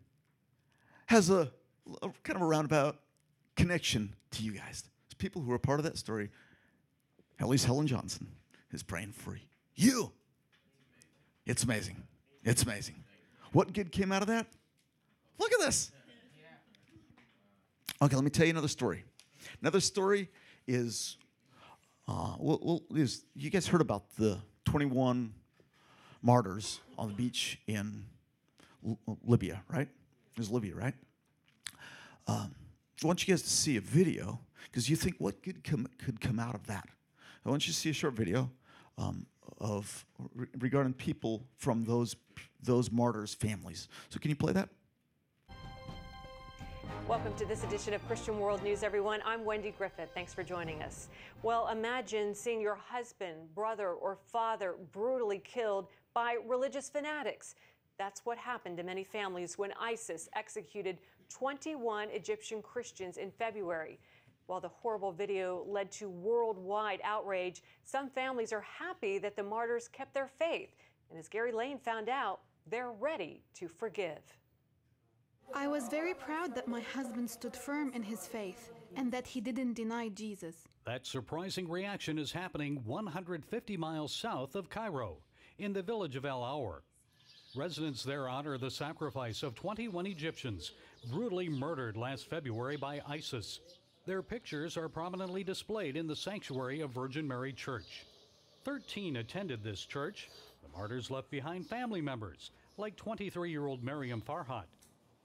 has 1.07 1.30
a, 1.30 1.51
a 2.01 2.09
kind 2.24 2.38
of 2.38 2.41
a 2.41 2.45
roundabout 2.45 2.99
connection 3.57 4.15
to 4.32 4.43
you 4.43 4.53
guys. 4.53 4.86
It's 5.05 5.13
people 5.17 5.41
who 5.41 5.51
are 5.51 5.59
part 5.59 5.80
of 5.80 5.84
that 5.84 5.97
story, 5.97 6.30
at 7.39 7.49
least 7.49 7.65
Helen 7.65 7.88
Johnson, 7.88 8.28
is 8.72 8.82
praying 8.82 9.11
for 9.11 9.38
you. 9.76 10.13
It's 11.52 11.66
amazing. 11.66 12.02
It's 12.45 12.64
amazing. 12.64 12.95
What 13.52 13.74
good 13.74 13.91
came 13.91 14.14
out 14.14 14.22
of 14.22 14.30
that? 14.30 14.47
Look 15.38 15.52
at 15.52 15.60
this. 15.60 15.91
Okay, 18.02 18.16
let 18.16 18.24
me 18.24 18.30
tell 18.30 18.45
you 18.45 18.52
another 18.52 18.70
story. 18.70 19.04
Another 19.60 19.82
story 19.82 20.30
is, 20.66 21.18
uh, 22.08 22.36
well, 22.39 22.84
is 22.95 23.26
you 23.36 23.49
guys 23.49 23.68
heard 23.68 23.82
about 23.82 24.16
the 24.16 24.39
21 24.64 25.34
martyrs 26.22 26.80
on 26.97 27.10
the 27.10 27.14
beach 27.16 27.60
in 27.68 28.06
L- 28.88 28.97
Libya, 29.26 29.62
right? 29.68 29.89
It 29.89 30.38
was 30.38 30.49
Libya, 30.49 30.74
right? 30.74 30.95
Um, 32.28 32.56
I 33.04 33.08
want 33.08 33.28
you 33.28 33.34
guys 33.34 33.41
to 33.41 33.49
see 33.49 33.76
a 33.76 33.82
video 33.82 34.39
because 34.72 34.89
you 34.89 34.95
think 34.95 35.18
what 35.18 35.43
good 35.43 35.66
come, 35.66 35.86
could 35.97 36.22
come 36.22 36.39
out 36.39 36.56
of 36.56 36.66
that. 36.68 36.88
I 37.45 37.49
want 37.49 37.68
you 37.68 37.74
to 37.74 37.78
see 37.78 37.89
a 37.89 37.93
short 37.93 38.14
video 38.14 38.49
um, 38.97 39.26
of 39.60 40.06
re- 40.36 40.47
regarding 40.60 40.93
people 40.93 41.43
from 41.58 41.84
those 41.86 42.16
those 42.64 42.91
martyrs' 42.91 43.34
families. 43.34 43.88
So 44.10 44.20
can 44.20 44.30
you 44.30 44.36
play 44.36 44.54
that? 44.54 44.70
Welcome 47.08 47.34
to 47.36 47.45
this 47.45 47.64
edition 47.64 47.93
of 47.93 48.06
Christian 48.08 48.39
World 48.39 48.64
News, 48.64 48.84
everyone. 48.84 49.20
I'm 49.26 49.43
Wendy 49.43 49.74
Griffith. 49.78 50.10
Thanks 50.14 50.34
for 50.34 50.43
joining 50.43 50.82
us. 50.82 51.10
Well, 51.41 51.68
imagine 51.70 52.36
seeing 52.36 52.62
your 52.62 52.76
husband, 52.76 53.54
brother, 53.56 53.89
or 53.89 54.16
father 54.16 54.76
brutally 54.91 55.39
killed 55.39 55.88
by 56.14 56.38
religious 56.47 56.89
fanatics. 56.89 57.56
That's 57.97 58.26
what 58.26 58.38
happened 58.38 58.78
to 58.78 58.84
many 58.84 59.04
families 59.04 59.58
when 59.58 59.74
ISIS 59.80 60.30
executed 60.36 60.99
21 61.30 62.10
Egyptian 62.12 62.62
Christians 62.62 63.18
in 63.18 63.32
February. 63.32 63.99
While 64.48 64.62
the 64.62 64.70
horrible 64.70 65.12
video 65.12 65.66
led 65.68 65.92
to 65.94 66.10
worldwide 66.10 67.00
outrage, 67.04 67.62
some 67.84 68.10
families 68.10 68.52
are 68.52 68.62
happy 68.62 69.18
that 69.20 69.36
the 69.36 69.44
martyrs 69.44 69.88
kept 69.88 70.14
their 70.14 70.28
faith. 70.28 70.70
And 71.10 71.18
as 71.18 71.28
Gary 71.28 71.52
Lane 71.52 71.78
found 71.78 72.10
out, 72.10 72.42
they're 72.68 72.92
ready 72.92 73.44
to 73.56 73.68
forgive. 73.68 74.22
I 75.54 75.68
was 75.68 75.89
very 75.89 76.14
proud 76.14 76.56
that 76.56 76.68
my 76.68 76.82
husband 76.82 77.30
stood 77.30 77.56
firm 77.56 77.92
in 77.94 78.04
his 78.04 78.28
faith 78.28 78.72
and 78.96 79.12
that 79.12 79.28
he 79.28 79.42
didn't 79.42 79.74
deny 79.74 80.10
Jesus. 80.10 80.56
That 80.86 81.06
surprising 81.06 81.70
reaction 81.70 82.18
is 82.18 82.32
happening 82.32 82.82
150 82.86 83.78
miles 83.78 84.14
south 84.14 84.56
of 84.56 84.70
Cairo, 84.70 85.18
in 85.58 85.74
the 85.74 85.82
village 85.82 86.16
of 86.16 86.26
El 86.26 86.44
Aour. 86.44 86.84
Residents 87.56 88.04
there 88.04 88.30
honor 88.30 88.58
the 88.58 88.72
sacrifice 88.72 89.44
of 89.44 89.56
21 89.56 90.08
Egyptians 90.08 90.72
brutally 91.12 91.50
murdered 91.50 91.98
last 91.98 92.30
February 92.30 92.78
by 92.78 93.02
ISIS. 93.08 93.60
Their 94.04 94.24
pictures 94.24 94.78
are 94.78 94.89
prominently 94.89 95.43
displayed 95.43 95.95
in 95.95 96.08
the 96.08 96.16
sanctuary 96.16 96.82
of 96.82 96.89
Virgin 96.89 97.28
Mary 97.28 97.54
Church. 97.54 98.04
13 98.64 99.18
attended 99.18 99.64
this 99.64 99.86
church. 99.86 100.28
The 100.64 100.70
martyrs 100.70 101.12
left 101.12 101.30
behind 101.30 101.68
family 101.68 102.02
members, 102.02 102.49
like 102.78 102.95
23 102.95 103.52
year 103.52 103.68
old 103.68 103.84
Miriam 103.84 104.20
Farhat. 104.20 104.66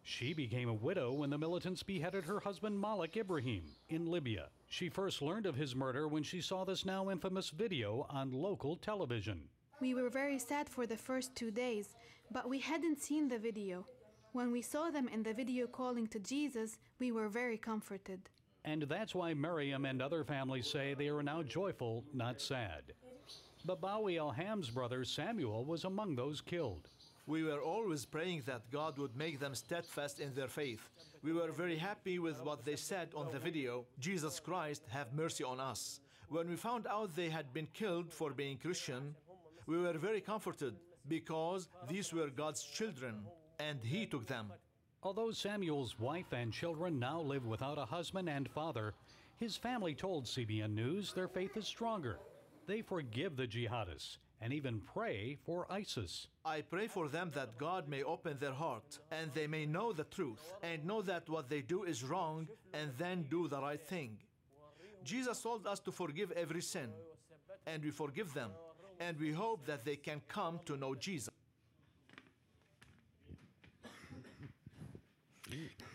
She 0.03 0.35
became 0.35 0.69
a 0.69 0.75
widow 0.75 1.15
when 1.15 1.31
the 1.31 1.39
militants 1.39 1.83
beheaded 1.83 2.27
her 2.27 2.39
husband 2.39 2.79
Malik 2.79 3.17
Ibrahim 3.17 3.65
in 3.89 4.11
Libya. 4.11 4.51
She 4.69 4.91
first 4.91 5.23
learned 5.23 5.47
of 5.47 5.57
his 5.57 5.75
murder 5.75 6.07
when 6.07 6.23
she 6.23 6.43
saw 6.43 6.65
this 6.65 6.85
now 6.85 7.09
infamous 7.09 7.49
video 7.49 8.07
on 8.11 8.31
local 8.31 8.77
television. 8.77 9.49
We 9.81 9.95
were 9.95 10.11
very 10.11 10.39
sad 10.39 10.69
for 10.69 10.87
the 10.87 10.99
first 10.99 11.35
two 11.35 11.51
days, 11.51 11.97
but 12.31 12.47
we 12.49 12.59
hadn't 12.59 13.01
seen 13.01 13.29
the 13.29 13.39
video. 13.39 13.87
When 14.33 14.53
we 14.53 14.61
saw 14.61 14.91
them 14.91 15.09
in 15.09 15.23
the 15.23 15.33
video 15.33 15.67
calling 15.67 16.07
to 16.09 16.19
Jesus, 16.19 16.77
we 16.99 17.11
were 17.11 17.29
very 17.31 17.57
comforted. 17.57 18.29
And 18.67 18.83
that's 18.83 19.15
why 19.15 19.33
Miriam 19.33 19.85
and 19.85 20.03
other 20.03 20.25
families 20.25 20.67
say 20.67 20.95
they 20.95 21.09
are 21.09 21.23
now 21.23 21.43
joyful, 21.43 22.05
not 22.13 22.41
sad. 22.41 22.83
Babawi 23.67 24.19
Al 24.19 24.33
Ham's 24.33 24.71
brother 24.71 25.05
Samuel 25.05 25.65
was 25.65 25.85
among 25.85 26.17
those 26.17 26.41
killed. 26.41 26.89
We 27.27 27.45
were 27.45 27.61
always 27.61 28.05
praying 28.05 28.43
that 28.47 28.71
God 28.73 28.99
would 28.99 29.17
make 29.17 29.39
them 29.39 29.55
steadfast 29.55 30.21
in 30.21 30.35
their 30.35 30.49
faith. 30.49 30.89
We 31.23 31.33
were 31.33 31.51
very 31.53 31.77
happy 31.77 32.19
with 32.19 32.43
what 32.43 32.65
they 32.65 32.77
said 32.77 33.09
on 33.15 33.33
the 33.33 33.39
video 33.39 33.87
Jesus 34.01 34.41
Christ, 34.41 34.83
have 34.91 35.13
mercy 35.13 35.45
on 35.45 35.61
us. 35.61 36.01
When 36.29 36.49
we 36.49 36.57
found 36.57 36.89
out 36.89 37.15
they 37.15 37.29
had 37.29 37.53
been 37.55 37.69
killed 37.73 38.13
for 38.13 38.33
being 38.33 38.59
Christian, 38.59 39.15
we 39.67 39.79
were 39.79 39.99
very 39.99 40.21
comforted 40.21 40.75
because 41.09 41.69
these 41.89 42.13
were 42.13 42.31
God's 42.31 42.63
children 42.65 43.15
and 43.61 43.79
He 43.83 44.07
took 44.07 44.27
them. 44.27 44.53
Although 45.07 45.31
Samuel's 45.31 46.01
wife 46.01 46.33
and 46.33 46.53
children 46.53 46.99
now 46.99 47.21
live 47.21 47.47
without 47.47 47.79
a 47.79 47.85
husband 47.85 48.29
and 48.29 48.51
father, 48.51 48.93
his 49.37 49.57
family 49.57 49.95
told 49.95 50.25
CBN 50.25 50.75
News 50.75 51.13
their 51.13 51.29
faith 51.29 51.57
is 51.57 51.65
stronger. 51.65 52.19
They 52.67 52.83
forgive 52.83 53.37
the 53.37 53.47
jihadists 53.47 54.19
and 54.41 54.53
even 54.53 54.81
pray 54.81 55.39
for 55.47 55.71
ISIS. 55.71 56.27
I 56.45 56.63
pray 56.63 56.89
for 56.89 57.07
them 57.07 57.31
that 57.37 57.57
God 57.57 57.89
may 57.89 58.03
open 58.03 58.39
their 58.41 58.53
heart 58.53 58.99
and 59.13 59.31
they 59.33 59.47
may 59.47 59.65
know 59.65 59.93
the 59.93 60.03
truth 60.03 60.43
and 60.65 60.85
know 60.85 61.03
that 61.03 61.29
what 61.29 61.49
they 61.49 61.61
do 61.61 61.85
is 61.85 62.03
wrong 62.03 62.49
and 62.75 62.91
then 62.99 63.27
do 63.31 63.47
the 63.47 63.63
right 63.63 63.81
thing. 63.81 64.19
Jesus 65.05 65.41
told 65.41 65.69
us 65.69 65.79
to 65.79 65.93
forgive 65.93 66.33
every 66.33 66.63
sin, 66.63 66.91
and 67.69 67.85
we 67.85 67.93
forgive 67.93 68.35
them, 68.35 68.51
and 68.99 69.17
we 69.21 69.31
hope 69.31 69.67
that 69.67 69.85
they 69.85 69.95
can 69.95 70.21
come 70.27 70.59
to 70.65 70.77
know 70.77 70.97
Jesus. 70.97 71.36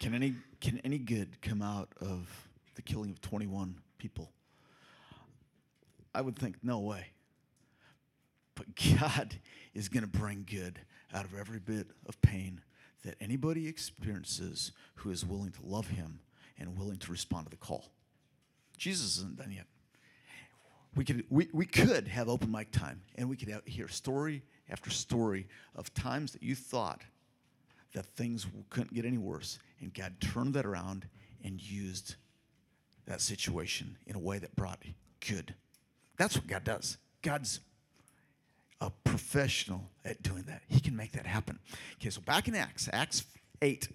Can 0.02 0.16
any 0.16 0.34
can 0.60 0.82
any 0.84 0.98
good 0.98 1.40
come 1.44 1.62
out 1.62 1.90
of 2.02 2.28
the 2.74 2.82
killing 2.82 3.12
of 3.12 3.22
21 3.22 3.76
people? 4.00 4.32
I 6.16 6.22
would 6.22 6.36
think 6.36 6.56
no 6.64 6.80
way. 6.80 7.06
But 8.56 8.66
God 9.00 9.36
is 9.76 9.90
going 9.90 10.02
to 10.02 10.10
bring 10.10 10.44
good 10.50 10.80
out 11.14 11.24
of 11.24 11.38
every 11.38 11.60
bit 11.60 11.86
of 12.08 12.20
pain 12.24 12.62
that 13.04 13.16
anybody 13.22 13.68
experiences 13.68 14.72
who 14.96 15.12
is 15.12 15.24
willing 15.24 15.52
to 15.52 15.60
love 15.64 15.90
him 15.90 16.20
and 16.58 16.76
willing 16.76 16.98
to 16.98 17.12
respond 17.12 17.46
to 17.46 17.52
the 17.52 17.58
call. 17.58 17.92
Jesus 18.80 19.18
isn't 19.18 19.38
done 19.38 19.52
yet. 19.52 19.68
We 20.96 21.06
could, 21.06 21.26
we, 21.30 21.48
we 21.54 21.68
could 21.68 22.08
have 22.08 22.28
open 22.28 22.52
mic 22.52 22.72
time 22.72 23.02
and 23.16 23.30
we 23.30 23.38
could 23.38 23.50
have, 23.50 23.64
hear 23.66 23.88
story 23.88 24.42
after 24.68 24.90
story 24.90 25.48
of 25.76 25.94
times 25.94 26.32
that 26.32 26.42
you 26.42 26.56
thought 26.56 27.02
that 27.94 28.06
things 28.16 28.46
couldn't 28.70 28.94
get 28.94 29.06
any 29.06 29.18
worse. 29.18 29.60
And 29.80 29.94
God 29.94 30.16
turned 30.20 30.54
that 30.54 30.66
around 30.66 31.08
and 31.44 31.62
used 31.62 32.16
that 33.06 33.22
situation 33.22 33.98
in 34.06 34.16
a 34.16 34.20
way 34.20 34.40
that 34.40 34.56
brought 34.56 34.80
good. 35.28 35.56
That's 36.18 36.36
what 36.36 36.48
God 36.48 36.64
does. 36.64 36.98
God's 37.22 37.60
a 38.80 38.90
professional 39.04 39.90
at 40.06 40.22
doing 40.24 40.44
that. 40.44 40.62
He 40.68 40.80
can 40.80 40.96
make 40.96 41.12
that 41.14 41.26
happen. 41.26 41.60
Okay, 42.00 42.10
so 42.10 42.22
back 42.22 42.48
in 42.48 42.56
Acts, 42.56 42.90
Acts 42.92 43.26
8, 43.62 43.88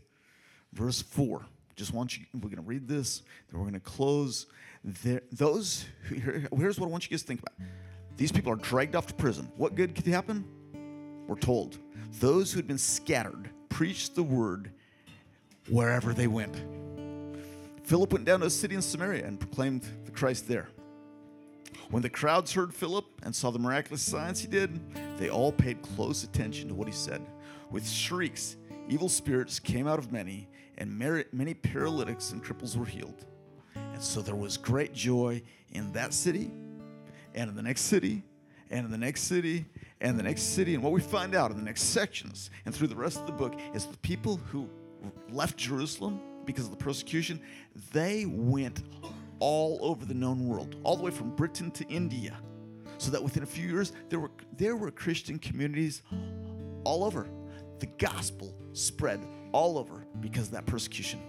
verse 0.72 1.02
4. 1.02 1.44
Just 1.74 1.92
want 1.92 2.16
you, 2.16 2.24
we're 2.34 2.40
going 2.48 2.56
to 2.56 2.62
read 2.62 2.88
this, 2.88 3.22
then 3.50 3.60
we're 3.60 3.66
going 3.66 3.74
to 3.74 3.80
close. 3.80 4.46
There, 4.82 5.22
those, 5.32 5.84
here- 6.08 6.48
here's 6.56 6.80
what 6.80 6.86
I 6.86 6.90
want 6.90 7.04
you 7.04 7.10
guys 7.10 7.22
to 7.22 7.26
think 7.26 7.40
about. 7.40 7.54
These 8.16 8.32
people 8.32 8.52
are 8.52 8.56
dragged 8.56 8.96
off 8.96 9.06
to 9.08 9.14
prison. 9.14 9.50
What 9.56 9.74
good 9.74 9.94
could 9.94 10.06
happen? 10.06 10.44
We're 11.26 11.36
told. 11.36 11.78
Those 12.20 12.52
who 12.52 12.58
had 12.58 12.66
been 12.66 12.78
scattered 12.78 13.50
preached 13.68 14.14
the 14.14 14.22
word 14.22 14.72
wherever 15.68 16.12
they 16.12 16.26
went. 16.26 16.56
Philip 17.84 18.12
went 18.12 18.24
down 18.24 18.40
to 18.40 18.46
a 18.46 18.50
city 18.50 18.74
in 18.74 18.82
Samaria 18.82 19.24
and 19.24 19.38
proclaimed 19.38 19.84
the 20.04 20.10
Christ 20.10 20.48
there. 20.48 20.68
When 21.90 22.02
the 22.02 22.10
crowds 22.10 22.52
heard 22.52 22.74
Philip 22.74 23.04
and 23.22 23.34
saw 23.34 23.50
the 23.50 23.60
miraculous 23.60 24.02
signs 24.02 24.40
he 24.40 24.48
did, 24.48 24.80
they 25.18 25.30
all 25.30 25.52
paid 25.52 25.82
close 25.82 26.24
attention 26.24 26.68
to 26.68 26.74
what 26.74 26.88
he 26.88 26.94
said. 26.94 27.24
With 27.70 27.88
shrieks, 27.88 28.56
evil 28.88 29.08
spirits 29.08 29.60
came 29.60 29.86
out 29.86 30.00
of 30.00 30.10
many, 30.10 30.48
and 30.78 30.98
many 30.98 31.54
paralytics 31.54 32.32
and 32.32 32.42
cripples 32.42 32.76
were 32.76 32.86
healed. 32.86 33.24
And 33.74 34.02
so 34.02 34.20
there 34.20 34.34
was 34.34 34.56
great 34.56 34.94
joy 34.94 35.42
in 35.72 35.92
that 35.92 36.12
city, 36.12 36.50
and 37.34 37.50
in 37.50 37.54
the 37.54 37.62
next 37.62 37.82
city, 37.82 38.24
and 38.70 38.84
in 38.84 38.90
the 38.90 38.98
next 38.98 39.22
city, 39.22 39.66
and 40.06 40.16
the 40.16 40.22
next 40.22 40.54
city. 40.54 40.74
And 40.74 40.84
what 40.84 40.92
we 40.92 41.00
find 41.00 41.34
out 41.34 41.50
in 41.50 41.56
the 41.56 41.64
next 41.64 41.82
sections 41.82 42.50
and 42.64 42.72
through 42.72 42.86
the 42.86 42.94
rest 42.94 43.18
of 43.18 43.26
the 43.26 43.32
book 43.32 43.58
is 43.74 43.86
the 43.86 43.98
people 43.98 44.36
who 44.36 44.70
left 45.30 45.56
Jerusalem 45.56 46.20
because 46.44 46.66
of 46.66 46.70
the 46.70 46.76
persecution, 46.76 47.40
they 47.92 48.24
went 48.24 48.84
all 49.40 49.80
over 49.82 50.04
the 50.04 50.14
known 50.14 50.46
world, 50.46 50.76
all 50.84 50.96
the 50.96 51.02
way 51.02 51.10
from 51.10 51.34
Britain 51.34 51.72
to 51.72 51.84
India. 51.88 52.36
So 52.98 53.10
that 53.10 53.22
within 53.22 53.42
a 53.42 53.46
few 53.46 53.68
years, 53.68 53.92
there 54.08 54.20
were, 54.20 54.30
there 54.56 54.76
were 54.76 54.92
Christian 54.92 55.40
communities 55.40 56.02
all 56.84 57.02
over. 57.02 57.28
The 57.80 57.86
gospel 57.98 58.54
spread 58.74 59.20
all 59.50 59.76
over 59.76 60.06
because 60.20 60.46
of 60.46 60.52
that 60.52 60.66
persecution. 60.66 61.20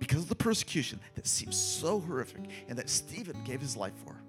Because 0.00 0.18
of 0.18 0.28
the 0.28 0.34
persecution 0.34 0.98
that 1.14 1.28
seems 1.28 1.56
so 1.56 2.00
horrific 2.00 2.42
and 2.68 2.76
that 2.76 2.90
Stephen 2.90 3.40
gave 3.44 3.60
his 3.60 3.76
life 3.76 3.94
for. 4.04 4.20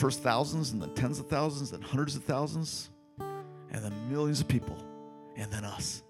First 0.00 0.22
thousands 0.22 0.70
and 0.70 0.80
then 0.80 0.94
tens 0.94 1.20
of 1.20 1.26
thousands, 1.26 1.72
and 1.72 1.84
hundreds 1.84 2.16
of 2.16 2.24
thousands, 2.24 2.88
and 3.18 3.84
then 3.84 3.92
millions 4.10 4.40
of 4.40 4.48
people, 4.48 4.82
and 5.36 5.52
then 5.52 5.62
us 5.62 6.02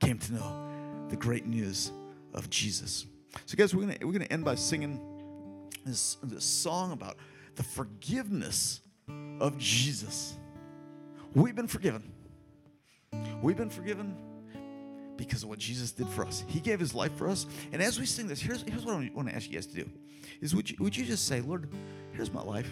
came 0.00 0.18
to 0.18 0.34
know 0.34 1.06
the 1.08 1.16
great 1.16 1.46
news 1.46 1.92
of 2.34 2.50
Jesus. 2.50 3.06
So, 3.46 3.56
guys, 3.56 3.74
we're 3.74 3.86
gonna 3.86 3.96
we're 4.02 4.12
gonna 4.12 4.26
end 4.26 4.44
by 4.44 4.54
singing 4.54 5.00
this, 5.86 6.18
this 6.22 6.44
song 6.44 6.92
about 6.92 7.16
the 7.54 7.62
forgiveness 7.62 8.82
of 9.40 9.56
Jesus. 9.56 10.34
We've 11.34 11.56
been 11.56 11.68
forgiven. 11.68 12.12
We've 13.40 13.56
been 13.56 13.70
forgiven 13.70 14.14
because 15.16 15.42
of 15.42 15.48
what 15.48 15.58
Jesus 15.58 15.90
did 15.90 16.08
for 16.08 16.26
us. 16.26 16.44
He 16.48 16.60
gave 16.60 16.78
his 16.78 16.94
life 16.94 17.16
for 17.16 17.30
us. 17.30 17.46
And 17.72 17.80
as 17.80 17.98
we 17.98 18.04
sing 18.04 18.26
this, 18.26 18.42
here's, 18.42 18.60
here's 18.60 18.84
what 18.84 18.96
I 18.96 19.10
want 19.14 19.30
to 19.30 19.34
ask 19.34 19.48
you 19.48 19.54
guys 19.54 19.64
to 19.68 19.74
do. 19.74 19.90
Is 20.42 20.54
would 20.54 20.70
you, 20.70 20.76
would 20.80 20.94
you 20.94 21.06
just 21.06 21.26
say, 21.26 21.40
Lord, 21.40 21.72
here's 22.12 22.30
my 22.30 22.42
life. 22.42 22.68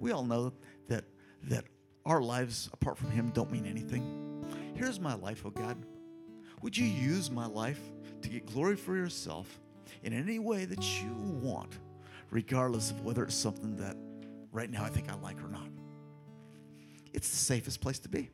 We 0.00 0.12
all 0.12 0.24
know 0.24 0.52
that 0.88 1.04
that 1.44 1.64
our 2.04 2.22
lives 2.22 2.70
apart 2.72 2.96
from 2.96 3.10
him 3.10 3.30
don't 3.30 3.50
mean 3.50 3.66
anything. 3.66 4.44
Here's 4.74 5.00
my 5.00 5.14
life, 5.14 5.42
oh 5.44 5.50
God. 5.50 5.76
Would 6.62 6.76
you 6.76 6.86
use 6.86 7.30
my 7.30 7.46
life 7.46 7.80
to 8.22 8.28
get 8.28 8.46
glory 8.46 8.76
for 8.76 8.96
yourself 8.96 9.60
in 10.02 10.12
any 10.12 10.38
way 10.38 10.64
that 10.64 11.02
you 11.02 11.12
want, 11.40 11.78
regardless 12.30 12.90
of 12.90 13.04
whether 13.04 13.24
it's 13.24 13.34
something 13.34 13.76
that 13.76 13.96
right 14.52 14.70
now 14.70 14.84
I 14.84 14.88
think 14.88 15.10
I 15.10 15.16
like 15.16 15.42
or 15.42 15.48
not? 15.48 15.68
It's 17.12 17.28
the 17.30 17.36
safest 17.36 17.80
place 17.80 17.98
to 18.00 18.08
be. 18.08 18.30